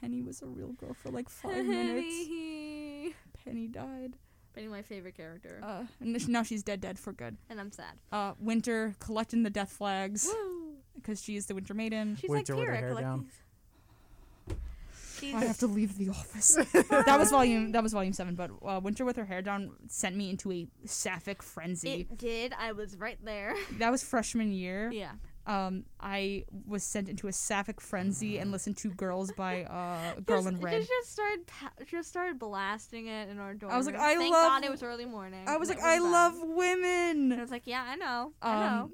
Penny 0.00 0.22
was 0.22 0.42
a 0.42 0.46
real 0.46 0.72
girl 0.72 0.94
for 0.94 1.10
like 1.10 1.28
five 1.28 1.64
minutes. 1.66 2.06
Penny. 2.28 3.14
Penny 3.44 3.66
died. 3.68 4.16
Penny, 4.54 4.68
my 4.68 4.82
favorite 4.82 5.14
character, 5.16 5.60
Uh, 5.62 5.84
and 6.00 6.28
now 6.28 6.42
she's 6.42 6.62
dead, 6.64 6.80
dead 6.80 6.98
for 6.98 7.12
good. 7.12 7.36
and 7.48 7.60
I'm 7.60 7.70
sad. 7.70 7.94
Uh, 8.10 8.32
Winter 8.40 8.94
collecting 8.98 9.42
the 9.44 9.50
death 9.50 9.70
flags 9.70 10.28
because 10.96 11.22
she 11.22 11.36
is 11.36 11.46
the 11.46 11.54
Winter 11.54 11.74
Maiden. 11.74 12.16
She's 12.16 12.28
Winter 12.28 12.54
like 12.54 12.60
with 12.60 12.68
her 12.68 12.74
hair 12.74 12.94
down. 12.94 13.28
She's, 15.18 15.34
I 15.34 15.44
have 15.44 15.58
to 15.58 15.66
leave 15.66 15.96
the 15.98 16.10
office. 16.10 16.54
that 16.72 17.18
was 17.18 17.30
volume. 17.30 17.72
That 17.72 17.82
was 17.82 17.92
volume 17.92 18.12
seven. 18.12 18.34
But 18.34 18.50
uh, 18.64 18.80
Winter 18.82 19.04
with 19.04 19.16
her 19.16 19.24
hair 19.24 19.42
down 19.42 19.72
sent 19.88 20.16
me 20.16 20.30
into 20.30 20.52
a 20.52 20.68
sapphic 20.84 21.42
frenzy. 21.42 22.06
it 22.10 22.18
did. 22.18 22.52
I 22.58 22.72
was 22.72 22.96
right 22.96 23.18
there. 23.24 23.54
that 23.78 23.90
was 23.90 24.02
freshman 24.02 24.52
year. 24.52 24.90
yeah. 24.92 25.12
Um, 25.46 25.84
I 25.98 26.44
was 26.66 26.82
sent 26.84 27.08
into 27.08 27.26
a 27.26 27.32
sapphic 27.32 27.80
frenzy 27.80 28.36
and 28.36 28.52
listened 28.52 28.76
to 28.78 28.90
"Girls" 28.90 29.32
by 29.32 29.62
uh, 29.64 30.20
Girl 30.26 30.42
just, 30.42 30.48
in 30.54 30.60
Red. 30.60 30.76
Just, 30.80 30.90
just 30.90 31.12
started, 31.14 31.46
pa- 31.46 31.72
just 31.86 32.08
started 32.10 32.38
blasting 32.38 33.06
it 33.06 33.30
in 33.30 33.38
our 33.38 33.54
dorm. 33.54 33.72
I 33.72 33.78
was 33.78 33.86
like. 33.86 33.96
I 33.96 34.14
Thank 34.16 34.34
love- 34.34 34.46
God 34.46 34.64
it 34.64 34.70
was 34.70 34.82
early 34.82 35.06
morning. 35.06 35.44
I 35.46 35.56
was 35.56 35.70
like, 35.70 35.80
I 35.80 35.96
bad." 35.96 36.02
love 36.02 36.34
And 36.34 37.32
I 37.32 37.40
was 37.40 37.50
like, 37.50 37.62
yeah, 37.64 37.82
I 37.82 37.96
know, 37.96 38.32
I 38.42 38.54
know. 38.60 38.82
Um, 38.82 38.92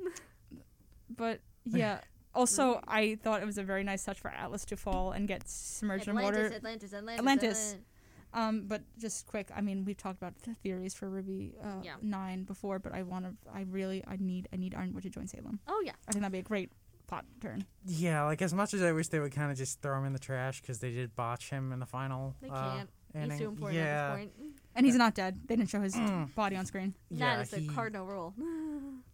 but 1.10 1.40
yeah. 1.64 1.98
Also, 2.34 2.80
I 2.88 3.16
thought 3.22 3.42
it 3.42 3.46
was 3.46 3.58
a 3.58 3.62
very 3.62 3.84
nice 3.84 4.04
touch 4.04 4.18
for 4.20 4.30
Atlas 4.30 4.64
to 4.66 4.76
fall 4.76 5.12
and 5.12 5.28
get 5.28 5.48
submerged 5.48 6.08
in 6.08 6.16
water. 6.16 6.46
Atlantis, 6.52 6.92
Atlantis, 6.92 7.18
Atlantis. 7.18 7.76
Um, 8.34 8.64
but 8.66 8.82
just 8.98 9.26
quick, 9.26 9.48
I 9.54 9.60
mean, 9.60 9.84
we've 9.84 9.96
talked 9.96 10.18
about 10.18 10.36
the 10.42 10.54
theories 10.54 10.92
for 10.92 11.08
RWBY 11.08 11.52
uh, 11.64 11.68
Yeah. 11.84 11.94
Nine 12.02 12.42
before, 12.42 12.80
but 12.80 12.92
I 12.92 13.02
want 13.02 13.24
to, 13.26 13.34
I 13.52 13.64
really, 13.70 14.02
I 14.08 14.16
need, 14.16 14.48
I 14.52 14.56
need 14.56 14.74
Ironwood 14.74 15.04
to 15.04 15.10
join 15.10 15.28
Salem. 15.28 15.60
Oh 15.68 15.80
yeah, 15.86 15.92
I 16.08 16.12
think 16.12 16.22
that'd 16.22 16.32
be 16.32 16.40
a 16.40 16.42
great 16.42 16.72
plot 17.06 17.24
turn. 17.40 17.64
Yeah, 17.86 18.24
like 18.24 18.42
as 18.42 18.52
much 18.52 18.74
as 18.74 18.82
I 18.82 18.90
wish 18.90 19.08
they 19.08 19.20
would 19.20 19.32
kind 19.32 19.52
of 19.52 19.56
just 19.56 19.80
throw 19.80 19.96
him 19.98 20.04
in 20.06 20.12
the 20.12 20.18
trash 20.18 20.60
because 20.60 20.80
they 20.80 20.90
did 20.90 21.14
botch 21.14 21.50
him 21.50 21.72
in 21.72 21.78
the 21.78 21.86
final. 21.86 22.34
they 22.40 22.48
uh, 22.48 22.76
can't. 22.76 22.90
inning. 23.14 23.30
He's 23.30 23.38
too 23.38 23.48
important 23.48 23.78
yeah. 23.78 23.84
at 23.84 24.16
this 24.16 24.18
point. 24.18 24.32
And 24.74 24.86
he's 24.86 24.96
not 24.96 25.14
dead. 25.14 25.38
They 25.46 25.54
didn't 25.54 25.70
show 25.70 25.80
his 25.80 25.96
body 26.34 26.56
on 26.56 26.66
screen. 26.66 26.94
Yeah, 27.10 27.36
that 27.36 27.42
is 27.42 27.50
the 27.50 27.58
he- 27.60 27.68
cardinal 27.68 28.06
rule. 28.06 28.34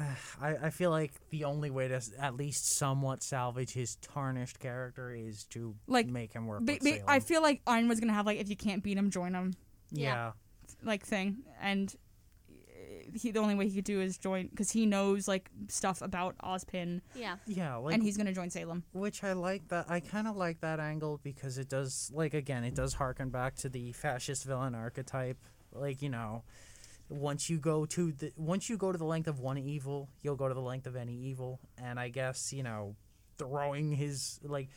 I, 0.40 0.56
I 0.62 0.70
feel 0.70 0.90
like 0.90 1.12
the 1.30 1.44
only 1.44 1.70
way 1.70 1.88
to 1.88 2.00
at 2.18 2.34
least 2.34 2.76
somewhat 2.76 3.22
salvage 3.22 3.72
his 3.72 3.96
tarnished 3.96 4.58
character 4.58 5.12
is 5.12 5.44
to 5.46 5.74
Like, 5.86 6.06
make 6.06 6.32
him 6.32 6.46
work 6.46 6.60
Ba- 6.64 6.72
with 6.74 6.80
ba- 6.82 6.90
Salem. 6.98 7.04
I 7.08 7.20
feel 7.20 7.42
like 7.42 7.60
Iron 7.66 7.88
was 7.88 8.00
gonna 8.00 8.12
have 8.12 8.26
like, 8.26 8.38
if 8.38 8.48
you 8.48 8.56
can't 8.56 8.82
beat 8.82 8.96
him, 8.96 9.10
join 9.10 9.34
him, 9.34 9.54
yeah. 9.90 10.32
like 10.82 11.04
thing, 11.04 11.38
and 11.60 11.94
uh, 12.48 13.18
he 13.18 13.30
the 13.30 13.40
only 13.40 13.54
way 13.54 13.68
he 13.68 13.74
could 13.76 13.84
do 13.84 14.00
is 14.00 14.16
join 14.18 14.46
because 14.48 14.70
he 14.70 14.86
knows 14.86 15.26
like 15.28 15.50
stuff 15.68 16.00
about 16.02 16.36
Ozpin, 16.38 17.00
yeah, 17.14 17.36
Yeah, 17.46 17.76
like 17.76 17.94
and 17.94 18.02
he's 18.02 18.16
gonna 18.16 18.32
join 18.32 18.50
Salem. 18.50 18.84
which 18.92 19.22
I 19.24 19.32
like 19.32 19.68
that. 19.68 19.86
I 19.90 20.00
kind 20.00 20.26
of 20.28 20.36
like 20.36 20.60
that 20.60 20.80
angle 20.80 21.20
because 21.22 21.58
it 21.58 21.68
does, 21.68 22.10
like, 22.14 22.34
again, 22.34 22.64
it 22.64 22.74
does 22.74 22.94
harken 22.94 23.30
back 23.30 23.56
to 23.56 23.68
the 23.68 23.92
fascist 23.92 24.44
villain 24.44 24.74
archetype. 24.74 25.38
Like, 25.72 26.02
you 26.02 26.08
know, 26.08 26.42
once 27.10 27.50
you 27.50 27.58
go 27.58 27.84
to 27.86 28.12
the 28.12 28.32
once 28.36 28.70
you 28.70 28.76
go 28.76 28.92
to 28.92 28.98
the 28.98 29.04
length 29.04 29.28
of 29.28 29.40
one 29.40 29.58
evil, 29.58 30.08
you'll 30.22 30.36
go 30.36 30.48
to 30.48 30.54
the 30.54 30.60
length 30.60 30.86
of 30.86 30.96
any 30.96 31.14
evil. 31.14 31.60
And 31.76 31.98
I 32.00 32.08
guess 32.08 32.52
you 32.52 32.62
know, 32.62 32.96
throwing 33.36 33.92
his 33.92 34.38
like, 34.42 34.68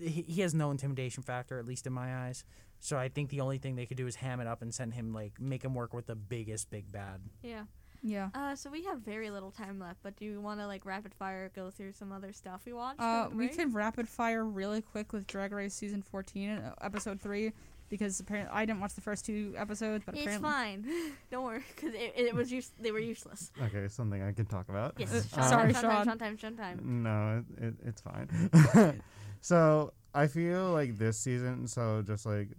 he, 0.00 0.22
he 0.22 0.40
has 0.40 0.54
no 0.54 0.70
intimidation 0.70 1.22
factor, 1.22 1.58
at 1.58 1.66
least 1.66 1.86
in 1.86 1.92
my 1.92 2.26
eyes. 2.26 2.44
So 2.80 2.96
I 2.96 3.08
think 3.08 3.30
the 3.30 3.40
only 3.40 3.58
thing 3.58 3.76
they 3.76 3.86
could 3.86 3.96
do 3.96 4.06
is 4.06 4.16
ham 4.16 4.40
it 4.40 4.46
up 4.46 4.62
and 4.62 4.72
send 4.74 4.94
him 4.94 5.12
like 5.12 5.40
make 5.40 5.62
him 5.64 5.74
work 5.74 5.92
with 5.92 6.06
the 6.06 6.16
biggest 6.16 6.70
big 6.70 6.90
bad. 6.90 7.20
yeah. 7.42 7.64
Yeah. 8.00 8.28
Uh, 8.32 8.54
so 8.54 8.70
we 8.70 8.84
have 8.84 9.00
very 9.00 9.28
little 9.28 9.50
time 9.50 9.80
left, 9.80 9.98
but 10.04 10.14
do 10.14 10.24
you 10.24 10.40
want 10.40 10.60
to 10.60 10.68
like 10.68 10.86
rapid 10.86 11.12
fire 11.12 11.50
go 11.52 11.68
through 11.68 11.94
some 11.94 12.12
other 12.12 12.32
stuff 12.32 12.62
we 12.64 12.72
watched? 12.72 13.00
Uh, 13.00 13.26
we 13.28 13.46
break? 13.48 13.56
could 13.56 13.74
rapid 13.74 14.08
fire 14.08 14.44
really 14.44 14.80
quick 14.82 15.12
with 15.12 15.26
Drag 15.26 15.50
Race 15.50 15.74
season 15.74 16.02
fourteen, 16.02 16.50
uh, 16.50 16.74
episode 16.80 17.20
three, 17.20 17.52
because 17.88 18.20
apparently 18.20 18.52
I 18.52 18.64
didn't 18.64 18.80
watch 18.80 18.94
the 18.94 19.00
first 19.00 19.24
two 19.24 19.54
episodes, 19.56 20.04
but 20.04 20.14
It's 20.14 20.22
apparently 20.22 20.48
fine. 20.48 20.86
Don't 21.30 21.44
worry, 21.44 21.62
because 21.74 21.94
it, 21.94 22.12
it 22.16 22.34
was 22.34 22.50
use- 22.52 22.72
they 22.78 22.90
were 22.90 22.98
useless. 22.98 23.50
Okay, 23.62 23.88
something 23.88 24.22
I 24.22 24.32
can 24.32 24.46
talk 24.46 24.68
about. 24.68 24.94
Yes. 24.98 25.12
Uh, 25.12 25.22
Sean, 25.40 25.48
sorry, 25.48 25.72
Sean, 25.72 25.82
Sean. 25.82 25.90
Time, 25.92 26.04
Sean 26.06 26.18
time. 26.18 26.36
Sean 26.36 26.56
time. 26.56 27.02
No, 27.02 27.44
it, 27.58 27.64
it, 27.68 27.74
it's 27.86 28.00
fine. 28.00 29.00
so 29.40 29.92
I 30.14 30.26
feel 30.26 30.70
like 30.72 30.98
this 30.98 31.18
season. 31.18 31.66
So 31.66 32.02
just 32.06 32.26
like 32.26 32.50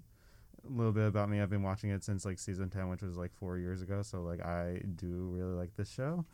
a 0.68 0.72
little 0.72 0.92
bit 0.92 1.08
about 1.08 1.30
me, 1.30 1.42
I've 1.42 1.50
been 1.50 1.64
watching 1.64 1.90
it 1.92 2.04
since 2.04 2.26
like 2.26 2.40
season 2.40 2.70
ten, 2.70 2.90
which 2.90 3.02
was 3.02 3.18
like 3.18 3.34
four 3.34 3.58
years 3.58 3.82
ago. 3.82 4.02
So 4.02 4.22
like 4.22 4.46
I 4.46 4.82
do 4.96 5.30
really 5.34 5.56
like 5.56 5.76
this 5.76 5.90
show. 5.92 6.26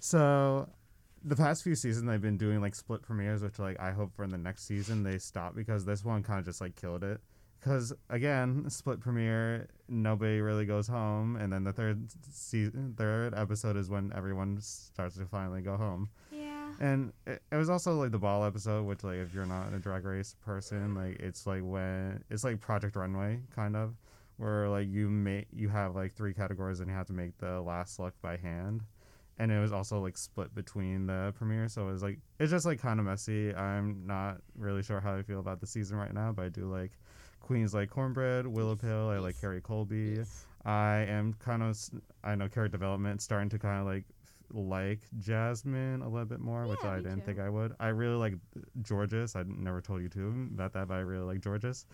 So 0.00 0.68
the 1.24 1.36
past 1.36 1.62
few 1.62 1.74
seasons 1.74 2.08
I've 2.08 2.20
been 2.20 2.36
doing 2.36 2.60
like 2.60 2.74
split 2.74 3.02
premieres, 3.02 3.42
which 3.42 3.58
like 3.58 3.80
I 3.80 3.92
hope 3.92 4.12
for 4.14 4.24
in 4.24 4.30
the 4.30 4.38
next 4.38 4.66
season 4.66 5.02
they 5.02 5.18
stop 5.18 5.54
because 5.54 5.84
this 5.84 6.04
one 6.04 6.22
kind 6.22 6.38
of 6.38 6.44
just 6.44 6.60
like 6.60 6.76
killed 6.76 7.02
it. 7.02 7.20
Because 7.60 7.92
again, 8.10 8.68
split 8.68 9.00
premiere, 9.00 9.68
nobody 9.88 10.40
really 10.40 10.66
goes 10.66 10.86
home, 10.86 11.36
and 11.36 11.52
then 11.52 11.64
the 11.64 11.72
third 11.72 12.08
season, 12.30 12.94
third 12.96 13.34
episode 13.34 13.76
is 13.76 13.88
when 13.88 14.12
everyone 14.14 14.58
starts 14.60 15.16
to 15.16 15.24
finally 15.24 15.62
go 15.62 15.76
home. 15.76 16.10
Yeah. 16.30 16.72
And 16.80 17.12
it, 17.26 17.42
it 17.50 17.56
was 17.56 17.70
also 17.70 17.94
like 17.94 18.10
the 18.10 18.18
ball 18.18 18.44
episode, 18.44 18.84
which 18.84 19.02
like 19.02 19.16
if 19.16 19.32
you're 19.34 19.46
not 19.46 19.72
a 19.72 19.78
drag 19.78 20.04
race 20.04 20.36
person, 20.44 20.94
like 20.94 21.20
it's 21.20 21.46
like 21.46 21.62
when 21.62 22.22
it's 22.30 22.44
like 22.44 22.60
Project 22.60 22.96
Runway 22.96 23.40
kind 23.54 23.76
of, 23.76 23.94
where 24.36 24.68
like 24.68 24.88
you 24.88 25.08
make 25.08 25.46
you 25.52 25.68
have 25.68 25.94
like 25.94 26.14
three 26.14 26.34
categories 26.34 26.80
and 26.80 26.88
you 26.90 26.94
have 26.94 27.06
to 27.06 27.12
make 27.12 27.38
the 27.38 27.60
last 27.60 27.98
look 27.98 28.14
by 28.20 28.36
hand. 28.36 28.82
And 29.38 29.50
it 29.50 29.58
was 29.58 29.72
also 29.72 30.00
like 30.00 30.16
split 30.16 30.54
between 30.54 31.06
the 31.06 31.32
premiere, 31.36 31.68
so 31.68 31.88
it 31.88 31.92
was 31.92 32.02
like 32.02 32.18
it's 32.38 32.50
just 32.50 32.66
like 32.66 32.80
kind 32.80 33.00
of 33.00 33.06
messy. 33.06 33.54
I'm 33.54 34.06
not 34.06 34.38
really 34.56 34.82
sure 34.82 35.00
how 35.00 35.16
I 35.16 35.22
feel 35.22 35.40
about 35.40 35.60
the 35.60 35.66
season 35.66 35.96
right 35.96 36.12
now, 36.12 36.32
but 36.32 36.44
I 36.44 36.48
do 36.50 36.70
like 36.70 36.92
queens 37.44 37.74
like 37.74 37.90
Cornbread, 37.90 38.46
Willow 38.46 38.74
Pill. 38.74 39.10
I 39.10 39.18
like. 39.18 39.36
Kerri 39.40 39.62
Colby. 39.62 40.18
I 40.64 41.04
am 41.08 41.34
kind 41.34 41.62
of, 41.62 41.78
I 42.22 42.34
know 42.34 42.48
character 42.48 42.78
development 42.78 43.20
starting 43.20 43.50
to 43.50 43.58
kind 43.58 43.80
of 43.80 43.86
like 43.86 44.04
like 44.52 45.00
Jasmine 45.18 46.00
a 46.02 46.08
little 46.08 46.24
bit 46.26 46.40
more, 46.40 46.66
which 46.66 46.82
I 46.84 46.96
didn't 46.96 47.20
too. 47.20 47.26
think 47.26 47.38
I 47.40 47.48
would. 47.50 47.74
I 47.80 47.88
really 47.88 48.16
like 48.16 48.34
Jorgeous. 48.88 49.36
I 49.36 49.42
never 49.46 49.80
told 49.80 50.00
you 50.02 50.08
to 50.10 50.28
about 50.54 50.72
that, 50.74 50.88
but 50.88 50.94
I 50.94 51.00
really 51.00 51.24
like 51.24 51.42
Jorgeous. 51.42 51.86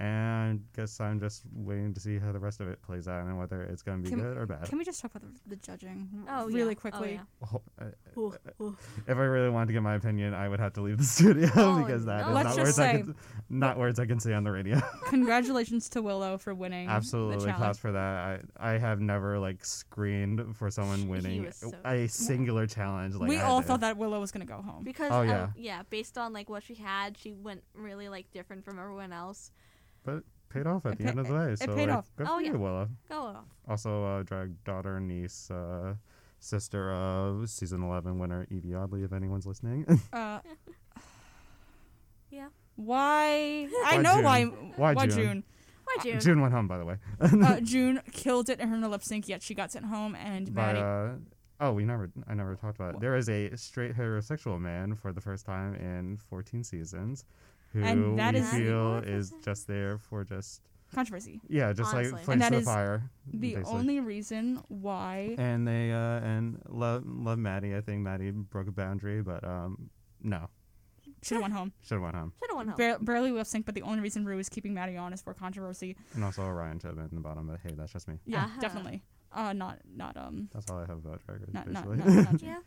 And 0.00 0.62
guess 0.76 1.00
I'm 1.00 1.18
just 1.18 1.42
waiting 1.52 1.92
to 1.92 1.98
see 1.98 2.18
how 2.20 2.30
the 2.30 2.38
rest 2.38 2.60
of 2.60 2.68
it 2.68 2.80
plays 2.82 3.08
out 3.08 3.26
and 3.26 3.36
whether 3.36 3.62
it's 3.62 3.82
going 3.82 3.98
to 3.98 4.04
be 4.04 4.10
Can- 4.10 4.20
good 4.24 4.36
or 4.36 4.46
bad. 4.46 4.64
Can 4.68 4.78
we 4.78 4.84
just 4.84 5.00
talk 5.00 5.10
about 5.16 5.22
the, 5.34 5.40
the 5.48 5.56
judging 5.56 6.08
Oh 6.30 6.46
really 6.46 6.68
yeah. 6.68 6.74
quickly? 6.74 7.20
Oh, 7.52 7.60
uh, 7.80 7.84
Oh, 8.16 8.32
yeah. 8.46 8.50
Ooh, 8.60 8.64
ooh. 8.64 8.76
if 9.08 9.16
I 9.18 9.22
really 9.22 9.50
wanted 9.50 9.66
to 9.66 9.72
get 9.72 9.82
my 9.82 9.94
opinion, 9.96 10.34
I 10.34 10.48
would 10.48 10.60
have 10.60 10.72
to 10.74 10.82
leave 10.82 10.98
the 10.98 11.04
studio 11.16 11.50
Oh, 11.56 11.82
because 11.82 12.04
that 12.04 12.20
is 12.20 12.26
no. 12.28 12.32
Let's 12.32 12.44
not 12.50 12.56
just 12.56 12.58
words 12.58 12.78
I 12.78 12.92
say- 12.92 12.98
can, 13.02 13.14
not 13.50 13.76
words 13.76 13.98
I 13.98 14.06
can 14.06 14.20
say 14.20 14.34
on 14.34 14.44
the 14.44 14.52
radio. 14.52 14.80
Congratulations 15.06 15.88
to 15.90 16.00
Willow 16.02 16.38
for 16.38 16.54
winning. 16.54 16.88
Absolutely, 16.88 17.38
challenge. 17.38 17.56
claps 17.56 17.78
for 17.78 17.90
that. 17.90 18.40
I 18.60 18.74
I 18.74 18.78
have 18.78 19.00
never 19.00 19.38
like 19.40 19.64
screened 19.64 20.56
for 20.56 20.70
someone 20.70 21.08
winning 21.08 21.50
so 21.50 21.72
a 21.84 22.06
singular 22.06 22.68
challenge. 22.68 23.16
Like 23.16 23.28
we 23.28 23.38
I 23.38 23.42
all 23.42 23.60
did. 23.60 23.66
thought 23.66 23.80
that 23.80 23.96
Willow 23.96 24.20
was 24.20 24.30
gonna 24.30 24.44
go 24.44 24.62
home. 24.62 24.84
Because 24.84 25.10
Oh, 25.10 25.20
uh, 25.20 25.24
yeah. 25.24 25.48
yeah, 25.56 25.82
based 25.90 26.16
on 26.16 26.32
like 26.32 26.48
what 26.48 26.62
she 26.62 26.74
had, 26.76 27.18
she 27.18 27.32
went 27.32 27.64
really 27.74 28.08
like 28.08 28.30
different 28.30 28.64
from 28.64 28.78
everyone 28.78 29.12
else. 29.12 29.50
But 30.08 30.24
paid 30.48 30.66
off 30.66 30.86
at 30.86 30.92
It 30.92 30.98
the 30.98 31.04
pa- 31.04 31.10
end 31.10 31.18
of 31.20 31.28
the 31.28 31.34
day. 31.38 31.52
it 31.52 31.58
So 31.58 31.74
paid 31.74 31.88
like, 31.88 31.98
off. 31.98 32.10
Good 32.16 32.26
Oh, 32.28 32.36
for 32.36 32.42
yeah. 32.42 32.52
you, 32.52 32.58
Willow. 32.58 32.88
Go 33.08 33.18
off. 33.20 33.44
Also, 33.68 34.04
uh, 34.04 34.22
drag 34.22 34.64
daughter, 34.64 34.98
niece, 35.00 35.50
uh, 35.50 35.94
sister 36.40 36.92
of 36.92 37.48
season 37.50 37.82
eleven 37.82 38.18
winner 38.18 38.46
Yvie 38.50 38.74
Oddly. 38.74 39.02
If 39.02 39.12
anyone's 39.12 39.46
listening, 39.46 39.84
Uh, 40.12 40.40
Yeah. 42.30 42.48
why? 42.76 43.68
I 43.86 43.96
Why 43.96 44.02
know 44.02 44.14
June? 44.16 44.24
why. 44.24 44.44
Why 44.76 44.94
Why 44.94 45.06
June? 45.06 45.16
June? 45.16 45.44
Why 45.84 45.96
June? 46.02 46.20
June 46.20 46.40
went 46.42 46.52
home, 46.52 46.68
by 46.68 46.78
the 46.78 46.84
way. 46.84 46.96
uh, 47.20 47.60
June 47.62 48.00
killed 48.12 48.48
it 48.50 48.60
in 48.60 48.68
her 48.68 48.88
lip 48.88 49.02
sync, 49.02 49.28
yet 49.28 49.42
she 49.42 49.54
got 49.54 49.72
sent 49.72 49.86
home, 49.86 50.14
and 50.14 50.46
But 50.54 50.74
Maddy. 50.74 50.80
uh, 50.80 51.16
oh, 51.60 51.72
we 51.72 51.84
never, 51.86 52.10
I 52.28 52.34
never 52.34 52.54
talked 52.56 52.76
about 52.78 52.94
it. 52.96 53.00
There 53.00 53.16
is 53.16 53.28
a 53.30 53.56
straight 53.56 53.94
heterosexual 53.96 54.60
man 54.60 54.94
for 54.94 55.12
the 55.12 55.20
first 55.22 55.46
time 55.46 55.74
in 55.76 56.18
14 56.28 56.62
seasons, 56.62 57.24
who 57.72 57.82
And 57.82 58.18
that 58.18 58.34
we 58.34 58.40
is- 58.40 58.50
feel 58.50 58.94
is 58.96 59.32
just 59.44 59.66
there 59.66 59.98
for 59.98 60.24
just 60.24 60.62
controversy. 60.94 61.40
yeah, 61.48 61.72
just 61.72 61.92
Honestly. 61.94 62.12
like 62.12 62.18
And 62.20 62.24
flames 62.24 62.40
that 62.40 62.48
to 62.48 62.54
the 62.54 62.60
is 62.60 62.64
fire. 62.66 63.10
The 63.32 63.38
basically. 63.38 63.72
only 63.72 64.00
reason 64.00 64.62
why. 64.68 65.34
and 65.38 65.66
they 65.68 65.92
uh 65.92 66.20
and 66.20 66.62
love 66.68 67.02
love 67.06 67.38
Maddy. 67.38 67.76
I 67.76 67.80
think 67.82 68.00
Maddy 68.02 68.30
broke 68.30 68.68
a 68.68 68.72
boundary, 68.72 69.22
but 69.22 69.44
um 69.44 69.90
no, 70.22 70.48
Should 71.22 71.34
have 71.36 71.42
went 71.42 71.54
home. 71.54 71.72
should 71.82 71.94
have 71.96 72.02
went 72.02 72.16
home. 72.16 72.32
Should 72.40 72.50
have 72.50 72.56
went 72.56 72.68
home. 72.70 72.76
Bar- 72.78 72.98
barely 73.00 73.30
lip 73.32 73.46
sync, 73.46 73.66
but 73.66 73.74
the 73.74 73.82
only 73.82 74.00
reason 74.00 74.24
Ru 74.24 74.38
is 74.38 74.48
keeping 74.48 74.72
Maddy 74.74 74.96
on 74.96 75.12
is 75.12 75.20
for 75.22 75.34
controversy. 75.34 75.96
And 76.14 76.24
also 76.24 76.48
Ryan 76.48 76.78
should 76.80 76.88
have 76.88 76.96
been 76.96 77.08
in 77.10 77.14
the 77.16 77.20
bottom, 77.20 77.46
but 77.46 77.60
hey, 77.62 77.74
that's 77.76 77.92
just 77.92 78.08
me. 78.08 78.18
Yeah, 78.24 78.44
Uh-huh. 78.44 78.60
definitely. 78.60 79.02
Uh, 79.30 79.52
not 79.52 79.78
not 79.94 80.16
um. 80.16 80.48
That's 80.54 80.70
all 80.70 80.78
I 80.78 80.86
have 80.86 80.96
about 81.04 81.20
Drag 81.26 81.40
Race, 81.42 81.50
Not 81.52 81.68
not, 81.70 81.84
basically. 81.86 82.14
not, 82.16 82.24
not 82.32 82.36
June. 82.40 82.48
yeah. 82.48 82.58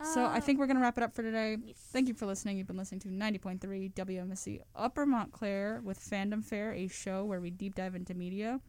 So 0.00 0.24
I 0.24 0.38
Uh, 0.38 0.40
think 0.40 0.58
we're 0.58 0.66
gonna 0.66 0.80
wrap 0.80 0.96
it 0.98 1.04
up 1.04 1.14
for 1.14 1.22
today. 1.22 1.56
yes. 1.64 1.76
Thank 1.92 2.08
you 2.08 2.14
for 2.14 2.26
listening. 2.26 2.58
You've 2.58 2.66
been 2.66 2.76
listening 2.76 3.00
to 3.02 3.08
90.3 3.08 3.88
WMSC 3.94 4.60
Upper 4.74 5.06
Montclair 5.06 5.80
with 5.84 5.98
FandomFare, 6.00 6.74
a 6.74 6.88
show 6.88 7.24
where 7.24 7.40
we 7.40 7.50
deep 7.50 7.74
dive 7.74 7.94
into 7.94 8.14
media 8.14 8.60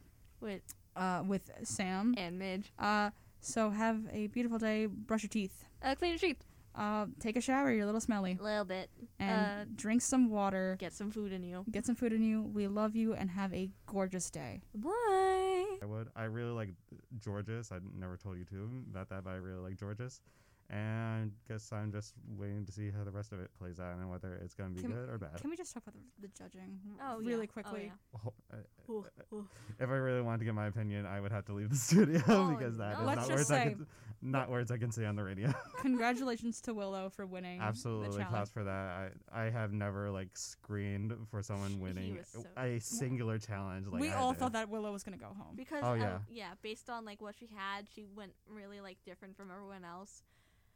With 0.42 0.62
uh, 0.96 1.24
with 1.26 1.50
Sam. 1.64 2.14
and 2.18 2.38
Midge. 2.38 2.72
Uh, 2.78 3.10
so 3.40 3.72
have 3.72 4.08
a 4.12 4.28
beautiful 4.28 4.60
day. 4.60 4.86
Brush 4.86 5.24
your 5.24 5.30
teeth. 5.30 5.66
Uh, 5.82 5.96
clean 5.96 6.12
your 6.12 6.20
teeth. 6.20 6.44
Uh, 6.76 7.08
take 7.20 7.36
a 7.36 7.42
shower. 7.42 7.72
You're 7.72 7.84
a 7.84 7.86
little 7.88 8.02
smelly. 8.02 8.38
A 8.40 8.44
little 8.44 8.66
bit. 8.66 8.90
And 9.20 9.70
Uh, 9.70 9.72
drink 9.76 10.02
some 10.04 10.30
water. 10.30 10.76
Get 10.80 10.94
some 10.94 11.10
food 11.12 11.32
in 11.32 11.44
you. 11.44 11.66
Get 11.72 11.86
some 11.86 11.96
food 11.96 12.14
in 12.14 12.22
you. 12.24 12.44
We 12.44 12.68
love 12.68 12.96
you 12.96 13.14
and 13.14 13.32
have 13.32 13.54
a 13.54 13.70
gorgeous 13.88 14.30
day. 14.30 14.62
Bye. 14.76 15.78
I 15.82 15.86
would. 15.86 16.10
I 16.16 16.24
really 16.26 16.52
like 16.52 16.70
Jorgeous. 17.24 17.72
I 17.72 17.80
never 17.98 18.18
told 18.18 18.38
you 18.38 18.46
to 18.46 18.70
about 18.92 19.10
that, 19.10 19.24
but 19.24 19.32
I 19.32 19.36
really 19.36 19.60
like 19.60 19.80
Jorgeous. 19.80 20.22
And 20.76 21.32
guess 21.48 21.72
I'm 21.72 21.92
just 21.92 22.16
waiting 22.36 22.66
to 22.66 22.72
see 22.72 22.90
how 22.90 23.04
the 23.04 23.12
rest 23.12 23.32
of 23.32 23.40
it 23.40 23.52
plays 23.60 23.80
out 23.80 23.96
and 23.98 24.10
whether 24.10 24.34
it's 24.44 24.56
gonna 24.56 24.72
be 24.72 24.82
Can- 24.82 24.90
good 24.92 25.08
or 25.08 25.20
bad. 25.20 25.40
Can 25.40 25.52
we 25.52 25.56
just 25.56 25.72
talk 25.72 25.84
about 25.84 25.94
the, 25.94 26.28
the 26.28 26.34
judging 26.36 26.80
Oh 27.00 27.20
yeah. 27.20 27.28
really 27.30 27.48
Oh, 27.48 27.54
quickly? 27.54 27.92
yeah. 27.92 28.20
Oh, 28.26 28.34
uh, 28.52 28.92
Ooh, 28.92 29.06
ooh. 29.34 29.48
if 29.80 29.88
I 29.88 29.94
really 29.94 30.22
wanted 30.22 30.40
to 30.40 30.46
get 30.46 30.56
my 30.56 30.66
opinion, 30.66 31.06
I 31.06 31.22
would 31.22 31.32
have 31.32 31.46
to 31.46 31.54
leave 31.54 31.70
the 31.70 31.76
studio 31.90 32.24
Oh, 32.28 32.56
because 32.58 32.78
that 32.78 32.94
is 32.94 33.00
no. 33.00 33.06
Let's 33.06 33.16
not 33.18 33.28
just 33.28 33.30
words 33.30 33.52
I 33.52 33.64
say- 33.66 33.70
can, 33.76 33.88
Not 34.24 34.50
words 34.50 34.72
I 34.72 34.78
can 34.78 34.92
say 34.92 35.06
on 35.06 35.16
the 35.16 35.24
radio. 35.24 35.54
Congratulations 35.82 36.60
to 36.62 36.74
Willow 36.74 37.10
for 37.10 37.26
winning. 37.28 37.62
Absolutely, 37.62 38.08
challenge. 38.10 38.30
claps 38.30 38.50
for 38.50 38.64
that. 38.64 39.12
I 39.32 39.46
I 39.46 39.50
have 39.52 39.74
never 39.74 40.10
like 40.10 40.30
screened 40.36 41.14
for 41.30 41.44
someone 41.44 41.80
winning 41.82 42.18
so 42.24 42.44
a 42.58 42.80
singular 42.80 43.38
challenge. 43.38 43.86
Like 43.88 44.02
we 44.02 44.10
I 44.10 44.16
all 44.18 44.32
did. 44.32 44.40
thought 44.40 44.54
that 44.54 44.70
Willow 44.70 44.92
was 44.92 45.04
gonna 45.04 45.18
go 45.18 45.36
home. 45.38 45.56
Because 45.56 45.84
Oh, 45.84 45.92
oh, 45.92 45.94
yeah. 45.94 46.18
yeah, 46.32 46.52
based 46.64 46.90
on 46.90 47.06
like 47.06 47.22
what 47.22 47.36
she 47.38 47.48
had, 47.56 47.86
she 47.94 48.06
went 48.16 48.32
really 48.48 48.82
like 48.82 48.98
different 49.06 49.36
from 49.38 49.52
everyone 49.52 49.84
else. 49.86 50.24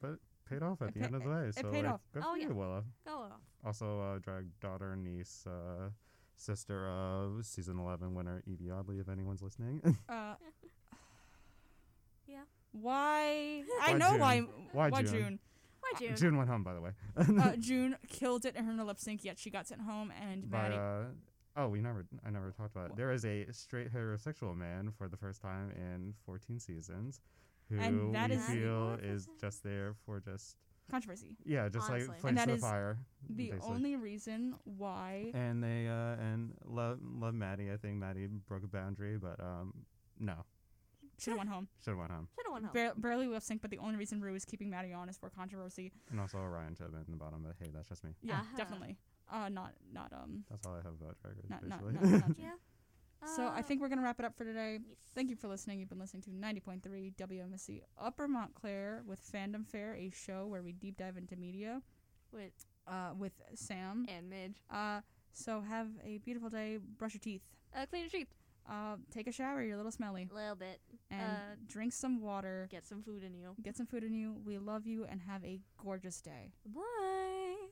But 0.01 0.11
it 0.11 0.19
paid 0.49 0.61
off 0.63 0.81
at 0.81 0.89
It 0.89 0.93
the 0.95 0.99
pa- 1.01 1.05
end 1.07 1.15
of 1.15 1.23
the 1.23 1.29
day. 1.29 1.47
it 1.49 1.55
So 1.55 1.71
paid 1.71 1.85
like, 1.85 1.93
off. 1.93 2.01
good 2.13 2.23
Oh, 2.25 2.31
for 2.33 2.37
yeah. 2.37 2.47
you, 2.47 2.53
Willow. 2.55 2.83
Go 3.05 3.11
off. 3.19 3.41
Also, 3.65 3.99
uh, 4.01 4.19
drag 4.19 4.45
daughter, 4.59 4.95
niece, 4.95 5.45
uh, 5.47 5.89
sister 6.35 6.87
of 6.87 7.45
season 7.45 7.79
eleven 7.79 8.13
winner 8.13 8.43
Yvie 8.47 8.69
Oddly. 8.71 8.99
If 8.99 9.09
anyone's 9.09 9.41
listening, 9.41 9.81
Uh, 10.09 10.35
Yeah. 12.27 12.41
why? 12.71 13.63
I 13.81 13.93
know 13.93 14.11
June? 14.11 14.19
why. 14.19 14.39
Why 14.73 14.89
Why 14.89 15.01
June? 15.03 15.11
June? 15.13 15.39
Why 15.79 15.91
June? 15.99 16.15
June 16.17 16.37
went 16.37 16.49
home, 16.49 16.63
by 16.63 16.73
the 16.73 16.81
way. 16.81 16.91
uh, 17.17 17.55
June 17.59 17.95
killed 18.09 18.45
it 18.45 18.55
in 18.55 18.65
her 18.65 18.83
lip 18.83 18.99
sync, 18.99 19.23
yet 19.23 19.39
she 19.39 19.49
got 19.49 19.67
sent 19.67 19.81
home, 19.81 20.11
and 20.21 20.49
By 20.49 20.63
Maddy. 20.69 20.75
uh, 20.75 21.03
oh, 21.55 21.69
we 21.69 21.79
never, 21.81 22.05
I 22.25 22.29
never 22.29 22.51
talked 22.51 22.75
about. 22.75 22.91
It. 22.91 22.95
There 22.97 23.11
is 23.11 23.23
a 23.25 23.45
straight 23.51 23.93
heterosexual 23.93 24.55
man 24.55 24.91
for 24.97 25.07
the 25.07 25.15
first 25.17 25.41
time 25.41 25.71
in 25.71 26.13
14 26.25 26.59
seasons, 26.59 27.21
who 27.69 27.79
And 27.79 28.15
that 28.15 28.29
we 28.29 28.35
is- 28.37 28.45
feel 28.45 28.91
What 28.91 29.03
is 29.03 29.23
is 29.23 29.29
just 29.39 29.63
there 29.63 29.93
for 30.05 30.19
just 30.19 30.55
controversy. 30.89 31.35
yeah, 31.45 31.67
just 31.69 31.89
Honestly. 31.89 32.07
like 32.07 32.15
And 32.15 32.21
flames 32.21 32.39
to 32.41 32.47
the 32.47 32.53
is 32.55 32.61
fire. 32.61 32.97
The 33.29 33.49
basically. 33.51 33.69
only 33.75 33.95
reason 33.95 34.55
why 34.63 35.31
and 35.33 35.61
they 35.63 35.87
uh 35.87 36.15
and 36.23 36.53
love 36.65 36.99
love 37.01 37.33
Maddy. 37.33 37.71
I 37.71 37.77
think 37.77 37.95
Maddy 37.97 38.27
broke 38.27 38.63
a 38.63 38.67
boundary, 38.67 39.17
but 39.17 39.39
um 39.39 39.73
no, 40.19 40.45
should 41.19 41.31
have 41.31 41.37
went 41.37 41.49
home. 41.49 41.67
should 41.83 41.91
have 41.91 41.99
went 41.99 42.11
home. 42.11 42.27
Should 42.35 42.45
have 42.45 42.53
went 42.53 42.65
home. 42.65 42.73
Bar- 42.73 42.93
barely 42.97 43.27
lip 43.27 43.43
sync, 43.43 43.61
but 43.61 43.69
the 43.71 43.79
only 43.79 43.97
reason 43.97 44.21
Ru 44.21 44.33
is 44.35 44.45
keeping 44.45 44.69
Maddy 44.69 44.93
on 44.93 45.09
is 45.09 45.17
for 45.17 45.29
controversy. 45.29 45.91
And 46.09 46.19
also 46.19 46.37
Ryan 46.39 46.73
should 46.75 46.83
have 46.83 46.91
been 46.93 47.03
in 47.05 47.11
the 47.11 47.17
bottom, 47.17 47.43
but 47.43 47.55
hey, 47.59 47.69
that's 47.73 47.89
just 47.89 48.03
me. 48.03 48.11
Yeah, 48.21 48.39
Uh-huh. 48.39 48.57
definitely. 48.57 48.97
Uh, 49.29 49.49
not 49.49 49.73
not 49.91 50.13
um. 50.13 50.45
That's 50.49 50.65
all 50.65 50.73
I 50.73 50.77
have 50.77 50.93
about 51.01 51.17
Drag 51.21 51.35
Race, 51.35 51.49
Not, 51.49 51.67
not, 51.67 51.83
basically. 51.83 52.11
not, 52.11 52.27
not 52.29 52.39
yeah. 52.47 52.51
So 53.25 53.47
I 53.47 53.59
Uh, 53.59 53.61
think 53.61 53.81
we're 53.81 53.89
gonna 53.89 54.01
wrap 54.03 54.19
it 54.19 54.25
up 54.25 54.35
for 54.35 54.43
today. 54.45 54.79
yes. 54.87 54.97
Thank 55.15 55.29
you 55.29 55.35
for 55.35 55.47
listening. 55.47 55.79
You've 55.79 55.89
been 55.89 55.99
listening 55.99 56.21
to 56.23 56.29
90.3 56.31 57.11
WMSC 57.17 57.81
Upper 57.97 58.27
Montclair 58.27 59.03
with 59.05 59.21
FandomFare, 59.21 59.95
a 59.95 60.09
show 60.11 60.45
where 60.47 60.61
we 60.61 60.71
deep 60.73 60.97
dive 60.97 61.17
into 61.17 61.35
media 61.35 61.81
with 62.31 62.53
uh, 62.87 63.13
with 63.17 63.33
Sam. 63.55 64.05
and 64.07 64.29
Midge. 64.29 64.61
Uh, 64.69 65.01
so 65.33 65.61
have 65.61 65.89
a 66.03 66.19
beautiful 66.19 66.49
day. 66.49 66.77
Brush 66.77 67.13
your 67.15 67.19
teeth. 67.19 67.49
Uh, 67.75 67.85
clean 67.85 68.03
your 68.03 68.09
sheets 68.09 68.33
Uh, 68.69 68.97
take 69.11 69.27
a 69.27 69.31
shower. 69.31 69.61
You're 69.63 69.75
a 69.75 69.77
little 69.77 69.91
smelly. 69.93 70.27
a 70.29 70.33
little 70.33 70.55
bit. 70.55 70.81
And 71.09 71.21
Uh, 71.21 71.55
drink 71.67 71.93
some 71.93 72.19
water. 72.21 72.67
Get 72.69 72.85
some 72.85 73.01
food 73.01 73.23
in 73.23 73.33
you. 73.33 73.55
Get 73.61 73.75
some 73.77 73.87
food 73.87 74.03
in 74.03 74.13
you. 74.13 74.33
We 74.45 74.57
love 74.57 74.85
you 74.85 75.05
and 75.05 75.21
have 75.21 75.43
a 75.45 75.61
gorgeous 75.77 76.21
day. 76.21 76.51
Bye. 76.65 77.46